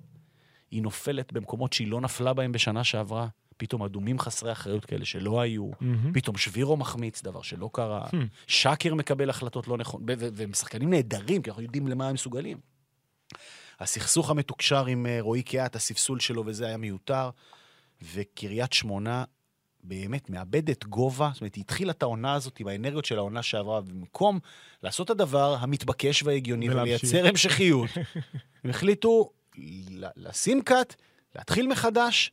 [0.70, 3.28] היא נופלת במקומות שהיא לא נפלה בהם בשנה שעברה.
[3.56, 6.12] פתאום אדומים חסרי אחריות כאלה שלא היו, מהמם.
[6.12, 8.16] פתאום שבירו מחמיץ, דבר שלא קרה, Hmm.
[8.46, 12.58] שקר מקבל החלטות לא נכונות, ו- והם שחקנים נהדרים, כי אנחנו יודעים למה הם מסוגלים.
[13.80, 17.30] הסכסוך המתוקשר עם אה, רועי קיאט, הספסול שלו וזה היה מיותר,
[18.14, 19.24] וקריית שמונה
[19.84, 23.78] באמת מאבדת גובה, זאת אומרת, היא התחילה את העונה הזאת עם האנרגיות של העונה שעברה,
[23.78, 24.38] ובמקום
[24.82, 26.70] לעשות את הדבר המתבקש וההגיוני.
[26.70, 27.90] ולייצר המשכיות,
[28.64, 29.30] הם החליטו
[30.16, 30.94] לשים קאט,
[31.36, 32.32] להתחיל מחדש,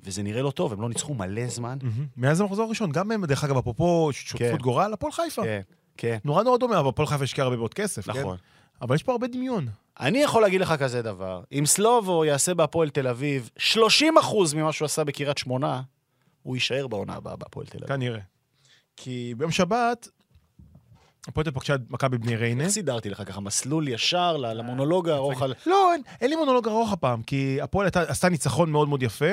[0.00, 1.78] וזה נראה לא טוב, הם לא ניצחו מלא זמן.
[2.16, 4.56] מאז המחזור הראשון, גם הם, דרך אגב, אפרופו שותפות כן.
[4.56, 5.42] גורל, הפועל חיפה.
[5.42, 5.60] כן,
[5.96, 8.10] כן, נורא נורא דומה, אבל הפועל חיפה השקיע הרבה מאוד כסף.
[8.10, 8.20] כן?
[8.20, 8.36] נכון.
[8.82, 9.68] אבל יש פה הרבה דמיון.
[10.00, 13.62] אני יכול להגיד לך כזה דבר, אם סלובו יעשה בהפועל תל אביב 30%
[14.54, 15.82] ממה שהוא עשה בקריית שמונה,
[16.42, 17.88] הוא יישאר בעונה הבאה בהפועל תל אביב.
[17.88, 18.20] כנראה.
[18.96, 20.08] כי ביום שבת,
[21.28, 22.64] הפועל תל אביב פגשה את מכבי בני ריינה.
[22.64, 23.40] איך סידרתי לך ככה?
[23.40, 25.54] מסלול ישר למונולוג הארוך על...
[25.66, 29.30] לא, אין, אין לי מונולוג ארוך הפעם, כי הפועל עשתה ניצחון מאוד מאוד יפה,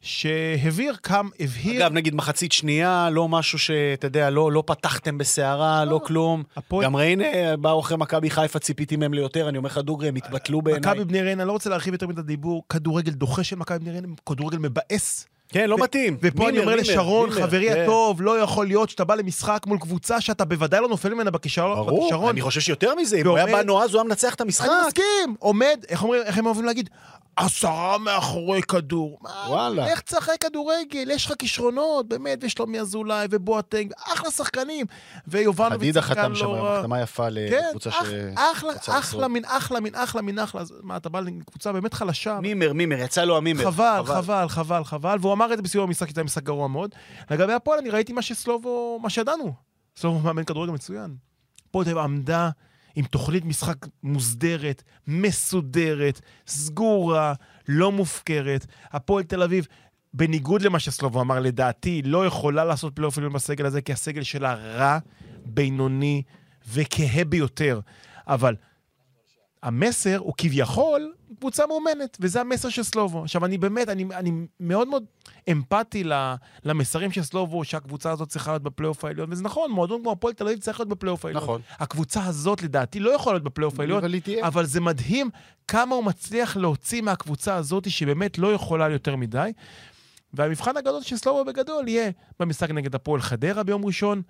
[0.00, 1.82] שהבהיר כמה, הבהיר...
[1.86, 6.42] אגב, נגיד מחצית שנייה, לא משהו שאתה יודע, לא, לא פתחתם בסערה, לא כלום.
[6.56, 7.24] הפועל- גם ריינה
[7.56, 10.80] באו אחרי מכבי חיפה, ציפיתי מהם ליותר, אני אומר לך דוגרי, הם התבטלו בעיניי.
[10.92, 14.08] מכבי בני ריינה, לא רוצה להרחיב יותר מדי דיבור, כדורגל דוחה של מכבי בני ריינה,
[14.28, 15.26] כדורגל מבאס.
[15.52, 16.16] כן, לא מתאים.
[16.22, 17.82] ופה אני אומר לשרון, חברי כן.
[17.82, 21.86] הטוב, לא יכול להיות שאתה בא למשחק מול קבוצה שאתה בוודאי לא נופל ממנה בכישרון.
[21.86, 22.30] ברור.
[22.30, 24.68] אני חושב שיותר מזה, אם הוא היה בא נועז, הוא היה מנצח את המשחק.
[24.68, 26.90] אני מסכים, עומד, איך הם אוהבים להגיד?
[27.36, 29.18] עשרה מאחורי כדור.
[29.48, 29.86] וואלה.
[29.86, 31.10] איך תשחק כדורגל?
[31.10, 34.86] יש לך כישרונות, באמת, ושלומי אזולאי ובואטנג, אחלה שחקנים.
[35.28, 36.64] ויובנוביץ חדידה שחקן חתם לא שם.
[36.64, 37.94] החתמה יפה כן, לקבוצה ש...
[37.94, 38.08] אח-
[38.52, 39.28] אחלה, רוצה אחלה.
[39.28, 42.38] מין אחלה, מין אחלה, מה, אתה בא לקבוצה באמת חלשה.
[42.40, 43.64] מימר, מימר, יצא לו המימר.
[43.64, 46.68] חבל, חבל, חבל, חבל, והוא אמר את זה בסיום המשחק, כי זה היה משחק גרוע
[46.68, 46.94] מאוד.
[47.30, 49.52] לגבי הפועל, אני ראיתי מה שסלובו, מה שידענו.
[49.96, 51.16] סלובו מאמן כדורגל מצוין.
[51.68, 52.50] הפועל עמדה
[52.94, 57.34] עם תוכנית משחק מוסדרת, מסודרת, סגורה,
[57.68, 58.66] לא מופקרת.
[58.90, 59.66] הפועל תל אביב,
[60.14, 64.54] בניגוד למה שסלובו אמר, לדעתי, לא יכולה לעשות פלייאוף עליון בסגל הזה, כי הסגל שלה
[64.54, 64.98] רע,
[65.44, 66.22] בינוני
[66.68, 67.80] ומטה ביותר.
[68.26, 68.56] אבל
[69.62, 73.22] המסר הוא כביכול קבוצה מאומנת, וזה המסר של סלובו.
[73.22, 75.04] עכשיו, אני באמת, אני, אני מאוד מאוד
[75.50, 76.04] אמפתי
[76.64, 80.44] למסרים של סלובו, שהקבוצה הזאת צריכה להיות בפלייאוף העליון, וזה נכון, מועדון כמו הפועל תל
[80.44, 81.42] אביב צריך להיות בפלייאוף העליון.
[81.42, 81.60] נכון.
[81.78, 84.14] הקבוצה הזאת, לדעתי, לא יכולה להיות בפלייאוף העליון, אבל.
[84.42, 85.30] אבל זה מדהים
[85.68, 89.52] כמה הוא מצליח להוציא מהקבוצה הזאת, שבאמת לא יכולה יותר מדי.
[90.34, 92.10] והמבחן הגדול של סלובו בגדול יהיה
[92.40, 94.22] במשחק נגד הפועל חדרה ביום ראשון.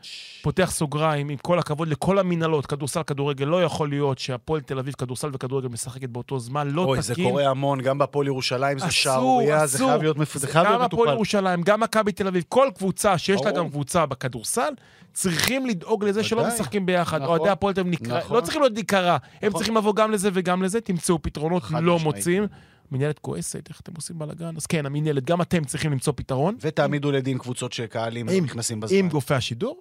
[0.42, 4.94] פותח סוגריים, עם כל הכבוד לכל המינהלות, כדורסל, כדורגל, לא יכול להיות שהפועל תל אביב,
[4.94, 7.30] כדורסל וכדורגל משחקת באותו זמן, לא אוי, זה תקין.
[7.30, 9.78] קורה המון, גם בהפועל ירושלים זה שערורייה, זה.
[9.78, 11.12] חייב להיות זה חייב גם הפועל מטופל.
[11.12, 13.53] ירושלים, גם מכבי תל אביב, כל קבוצה שיש לה.
[13.53, 14.70] גם קבוצה בכדורסל,
[15.12, 16.46] צריכים לדאוג לזה שלא.
[16.46, 17.22] משחקים ביחד.
[17.22, 17.36] נכון.
[17.36, 18.36] אוהדי הפועל תל אביב נקרא, נכון.
[18.36, 19.59] לא צריכים להיות להיקרא, הם נכון.
[19.59, 21.98] צריכים לבוא גם לזה וגם לזה, תמצאו פתרונות, לא.
[21.98, 22.46] מוצאים.
[22.93, 24.57] מנהלת כועסת, איך אתם עושים בלאגן?
[24.57, 26.57] אז כן, המנהלת, גם אתם צריכים למצוא פתרון.
[26.61, 28.99] ותעמידו לדין קבוצות שקהלים עם- נכנסים בזמן.
[28.99, 29.80] עם גופי השידור.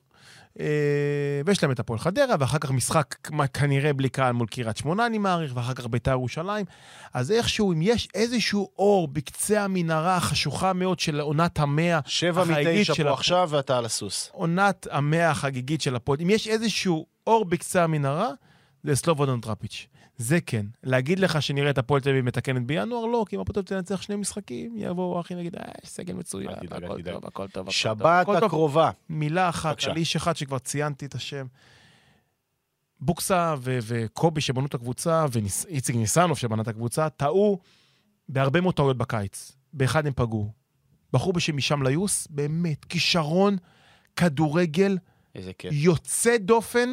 [0.60, 0.66] אה,
[1.46, 3.16] ויש להם את הפועל חדרה, ואחר כך משחק
[3.54, 6.66] כנראה בלי קהל מול קריית שמונה, אני מעריך, ואחר כך בית"ר ירושלים.
[7.14, 12.80] אז איכשהו, אם יש איזשהו אור בקצה המנהרה החשוכה מאוד של עונת המאה, שבע החגיגית
[12.80, 14.30] מתשע של פה ה- עכשיו ואתה על הסוס.
[14.34, 18.30] עונת המאה החגיגית של הפועל, אם יש איזשהו אור בקצה המנהרה,
[18.84, 19.88] זה סלובודון טראפיץ'.
[20.22, 20.66] זה כן.
[20.84, 23.06] להגיד לך שנראה את הפועל תל אביב מתקנת בינואר?
[23.06, 26.50] לא, כי אם הפועל תל אביב תנצח שני משחקים, יבואו אחי נגיד, אה, סגל מצוין,
[26.72, 27.02] הכל.
[27.02, 28.28] טוב, הכל טוב, שבת.
[28.44, 28.92] הקרובה.
[29.10, 29.84] מילה אחת.
[29.84, 31.46] על איש אחד שכבר ציינתי את השם.
[33.00, 37.60] בוקסה ו- וקובי שבנו את הקבוצה, ואיציק ניסנוב שבנה את הקבוצה, טעו
[38.30, 39.52] בהרבה מאוד טעויות בקיץ.
[39.74, 40.52] באחד הם פגעו.
[41.14, 43.58] בחור בשם הישאם ליוס, באמת, כישרון
[44.16, 44.98] כדורגל.
[45.72, 46.90] יוצא דופן.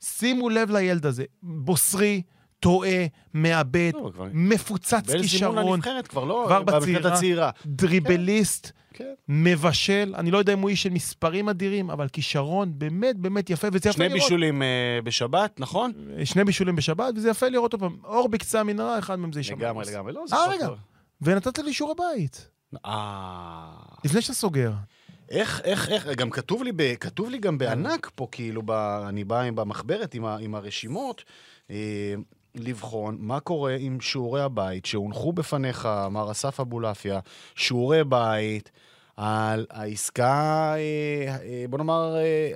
[0.00, 2.22] שימו לב לילד הזה, בוסרי,
[2.66, 7.14] טועה, מאבד, לא, מפוצץ כישרון, לנבחרת כבר לא, כבר בנבחרת בצעירה.
[7.14, 7.50] הצעירה.
[7.66, 8.70] דריבליסט.
[8.92, 9.14] כן.
[9.28, 13.68] מבשל, אני לא יודע אם הוא איש של מספרים אדירים, אבל כישרון באמת באמת יפה,
[13.72, 14.20] וזה יפה שני לראות.
[14.20, 15.92] בישולים אה, בשבת, נכון?
[16.24, 17.96] שני בישולים בשבת, וזה יפה לראות עוד פעם.
[18.04, 19.56] אור בקצה המנהרה, אחד מהם זה ישמע.
[19.56, 20.12] לגמרי, לגמרי.
[20.12, 20.68] לא, זה אה, רגע.
[21.22, 22.48] ונתת לי שיעורי בית,
[22.84, 23.70] אה...
[24.04, 24.72] לפני שאתה סוגר.
[25.30, 28.70] איך, איך, איך, גם כתוב לי, ב, כתוב לי גם בענק פה, כאילו, ב,
[29.08, 31.24] אני בא עם במחברת עם, ה, עם הרשימות,
[31.70, 32.14] אה,
[32.56, 37.20] לבחון מה קורה עם שיעורי הבית שהונחו בפניך, מר אסף אבולעפיה,
[37.54, 38.70] שיעורי בית.
[39.16, 42.50] על העסקה, אה, אה, בוא נאמר, אה,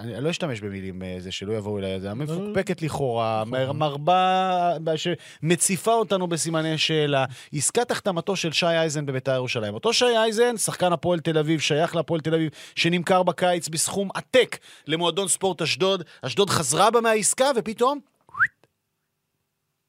[0.00, 5.92] אני לא אשתמש במילים אה, זה שלא יבואו אליי, זה המפוקפקת לכאורה, מר- מרבה שמציפה
[5.94, 7.24] אותנו בסימני שאלה.
[7.52, 9.74] עסקת החתמתו של שי אייזן בביתר ירושלים.
[9.74, 14.58] אותו שי אייזן, שחקן הפועל תל אביב, שייך להפועל תל אביב, שנמכר בקיץ בסכום עתק
[14.86, 16.02] למועדון ספורט אשדוד.
[16.22, 17.98] אשדוד חזרה בה מהעסקה, ופתאום,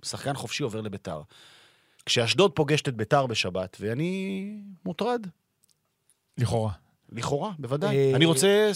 [0.03, 1.21] שחקן חופשי עובר לביתר.
[2.05, 4.45] כשאשדוד פוגשת את ביתר בשבת, ואני
[4.85, 5.27] מוטרד.
[6.37, 6.71] לכאורה.
[7.11, 7.95] לכאורה, בוודאי.
[7.95, 8.71] אה, אני רוצה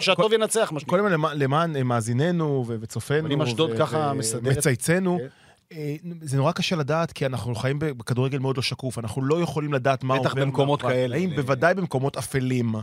[0.00, 0.98] שהטוב ינצח, מה שנקרא.
[0.98, 3.28] קודם כל למען- אה, מאזיננו וצופינו.
[3.32, 5.18] אם אשדוד ככה ו- מסדרת- מצייצנו.
[5.18, 5.26] כן.
[5.76, 8.98] אה, זה נורא קשה לדעת, כי אנחנו חיים בכדורגל מאוד לא שקוף.
[8.98, 11.36] אנחנו לא יכולים לדעת מה בטח עובר במקומות מאחורי כאלה.
[11.36, 12.74] בוודאי במקומות אפלים.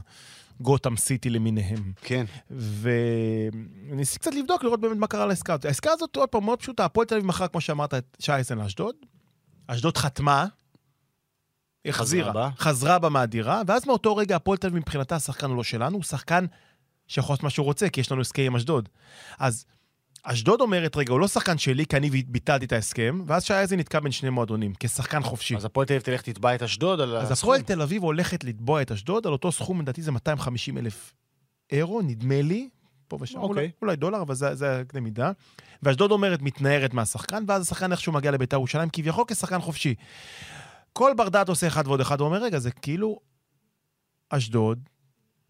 [0.61, 1.91] גותם סיטי למיניהם.
[2.01, 2.25] כן.
[2.49, 5.65] וניסיתי קצת לבדוק, לראות באמת מה קרה לעסקה הזאת.
[5.65, 6.85] העסקה הזאת, עוד פעם, מאוד פשוטה.
[6.85, 8.95] הפועל תל אביב מכרה, כמו שאמרת, את שי אייסן לאשדוד.
[9.67, 10.45] אשדוד חתמה,
[11.85, 12.49] החזירה, בה.
[12.57, 16.03] חזרה בה מהדירה, ואז מאותו רגע הפועל תל אביב מבחינתה השחקן הוא לא שלנו, הוא
[16.03, 16.45] שחקן
[17.07, 18.89] שיכול לעשות מה שהוא רוצה, כי יש לנו הסכם עם אשדוד.
[19.39, 19.65] אז
[20.29, 23.79] אשדוד אומרת, רגע, הוא לא שחקן שלי, כי אני ביטלתי את ההסכם, ואז שי אייזן
[23.79, 25.55] נתקע בין שני מועדונים, כשחקן חופשי.
[25.55, 27.49] אז הפועל תל אביב תלך תתבע את אשדוד על אז הסכום.
[27.49, 31.13] הפועל תל אביב הולכת לתבוע את אשדוד, על אותו סכום, לדעתי זה 250 אלף
[31.71, 32.69] אירו, נדמה לי,
[33.07, 33.55] פה ושם, אוקיי.
[33.55, 35.31] אולי, אולי דולר, אבל זה, זה הקנה מידה.
[35.83, 39.95] ואשדוד אומרת, מתנערת מהשחקן, ואז השחקן איכשהו מגיע לביתר ירושלים, כביכול כשחקן חופשי.
[40.93, 43.19] כל בר דעת עושה אחד ועוד אחד, ואומר, רגע, זה כאילו
[44.29, 44.89] אשדוד,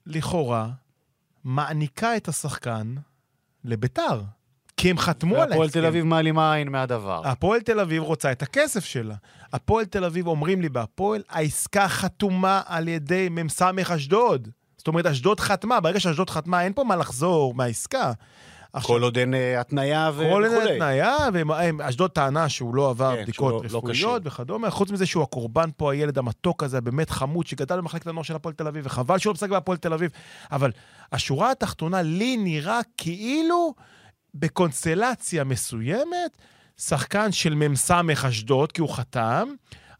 [0.06, 0.70] לכאורה,
[1.44, 2.96] מעניקה את השחקן
[3.64, 4.22] לביתר.
[4.78, 5.80] כי הם חתמו על והפועל ההסכם.
[5.80, 7.22] תל אביב מעלימה עין מהדבר.
[7.26, 9.16] הפועל תל אביב רוצה את הכסף שלה.
[9.54, 13.62] הפועל תל אביב אומרים לי בהפועל, העסקה חתומה על ידי מ"ס
[13.96, 14.48] אשדוד.
[14.78, 18.12] זאת אומרת, אשדוד חתמה, ברגע שאשדוד חתמה, אין פה מה לחזור מהעסקה.
[18.82, 20.70] כל עוד אין אה, התניה ו- כל וכולי.
[20.70, 21.16] אין התניה,
[21.78, 24.70] ואשדוד טענה שהוא לא עבר כן, בדיקות לא- לא רפואיות וכדומה.
[24.70, 28.56] חוץ מזה שהוא הקורבן פה, הילד המתוק הזה, באמת חמוד, שגדל במחלקת הנוער של הפועל
[28.56, 30.12] תל אביב, וחבל שהוא לא משחק בהפועל תל אביב.
[30.52, 30.72] אבל
[31.12, 33.74] השורה התחתונה, לי נראה כאילו
[34.40, 36.38] בקונסטלציה מסוימת,
[36.78, 37.92] שחקן של מ"ס
[38.28, 39.48] אשדוד, כי הוא חתם,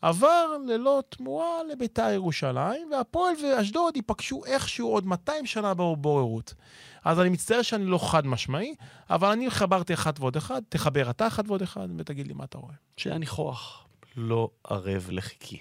[0.02, 6.54] עבר ללא תמורה לביתר ירושלים, והפועל ואשדוד ייפגשו איכשהו עוד 200 שנה בבוררות.
[7.06, 8.76] אז אני מצטער שאני לא חד משמעי,
[9.10, 12.58] אבל אני חברתי אחד ועוד אחד, תחבר אתה אחד ועוד אחד, ותגיד לי מה אתה
[12.58, 12.74] רואה.
[12.98, 15.60] שאני ניחוח לא ערב לחיקי.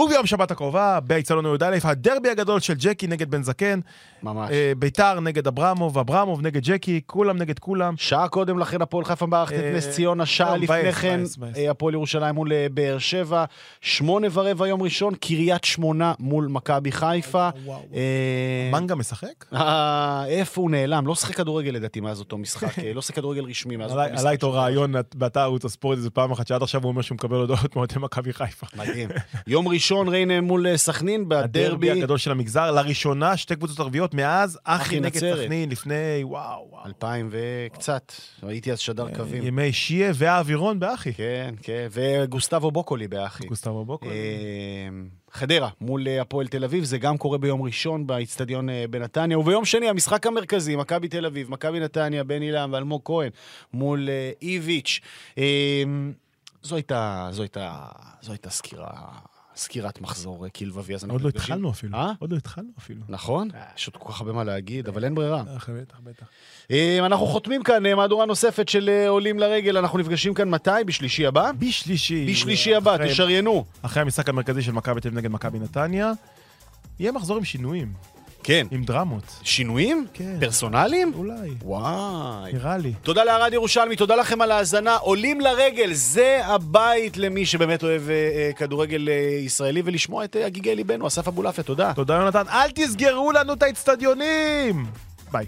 [0.00, 3.80] וביום שבת הקרובה, באיצטדיון י"א, הדרבי הגדול של ג'קי נגד בן זקן,
[4.22, 4.50] ממש.
[4.50, 7.94] אה, ביתר נגד אברמוב, אברמוב נגד ג'קי, כולם נגד כולם.
[7.96, 11.20] שעה קודם לכן הפועל חיפה מארחת את אה, נס ציונה, שעה לפני מבאס, כן.
[11.56, 13.44] אה, הפועל ירושלים מול אה, באר שבע,
[13.80, 17.48] שמונה ורבע יום ראשון, קריית שמונה מול מכבי חיפה.
[18.72, 19.44] מנגה משחק?
[20.26, 21.06] איפה הוא נעלם?
[21.06, 24.20] לא שיחק כדורגל לדעתי מאז אותו משחק, לא שיחק כדורגל רשמי מאז אותו משחק.
[24.20, 27.36] עלה איתו רעיון באתר ערוץ הספורט איזה פעם אחת, שעד עכשיו הוא אומר שהוא מקבל
[27.36, 28.66] הודעות מאוהדי מכבי חיפה.
[28.76, 29.08] מדהים.
[29.46, 31.90] יום ראשון ריינה מול אה, סכנין הדרבי בדרבי.
[31.90, 35.20] הגדול של המגזר, לראשונה שתי קבוצות ערביות מאז אחי נגד.
[35.20, 36.86] סכנין לפני, וואו, וואו.
[36.86, 38.12] 2000 וקצת,
[38.42, 39.46] הייתי אז שדר קווים.
[39.46, 41.14] ימי שיה והאווירון באחי.
[41.14, 43.46] כן, כן, וגוסטבו בוקולי באחי.
[43.46, 44.06] גוסטבו בוקו.
[44.06, 44.88] אה,
[45.32, 49.64] חדרה מול אה, הפועל תל אביב, זה גם קורה ביום ראשון באיצטדיון אה, בנתניה, וביום
[49.64, 53.30] שני המשחק המרכזי, מכבי תל אביב, מכבי נתניה, בן אילם ואלמוג כהן
[53.72, 55.00] מול אה, איביץ'.
[55.38, 55.82] אה,
[56.62, 57.86] זו הייתה, זו הייתה,
[58.22, 58.90] זו הייתה סקירה,
[59.60, 61.28] סקירת מחזור אה, כלבבי, אז אנחנו עוד לא.
[61.28, 61.98] התחלנו אפילו.
[61.98, 62.12] אה?
[62.18, 63.00] עוד לא התחלנו אפילו.
[63.08, 63.48] נכון?
[63.76, 65.38] יש עוד כל כך הרבה מה להגיד, אבל אין ברירה.
[65.38, 66.26] אה, בטח, בטח.
[66.70, 70.70] אה, אנחנו חותמים כאן אה, מהדורה נוספת של אה, עולים לרגל, אנחנו נפגשים כאן מתי?
[70.86, 71.50] בשלישי הבא?
[71.58, 72.26] בשלישי.
[72.30, 73.64] בשלישי הבא, תשריינו.
[73.82, 76.12] אחרי המשחק המרכזי של מכבי תל אביב נגד מכבי נתניה,
[76.98, 77.92] יהיה מחזור עם שינויים,
[78.42, 78.66] כן.
[78.70, 79.22] עם דרמות.
[79.42, 80.06] שינויים?
[80.14, 80.36] כן.
[80.40, 81.12] פרסונליים?
[81.14, 82.52] אולי, וואי.
[82.52, 82.92] נראה לי.
[83.02, 84.96] תודה לערד ירושלמי, תודה לכם על ההאזנה.
[84.96, 89.14] עולים לרגל, זה הבית למי שבאמת אוהב אה, אה, כדורגל אה,
[89.44, 91.92] ישראלי, ולשמוע את אה, הגיגי ליבנו, אסף אבולעפיה, תודה.
[91.94, 94.86] תודה יונתן, אל תסגרו לנו את האצטדיונים!
[95.32, 95.46] ביי.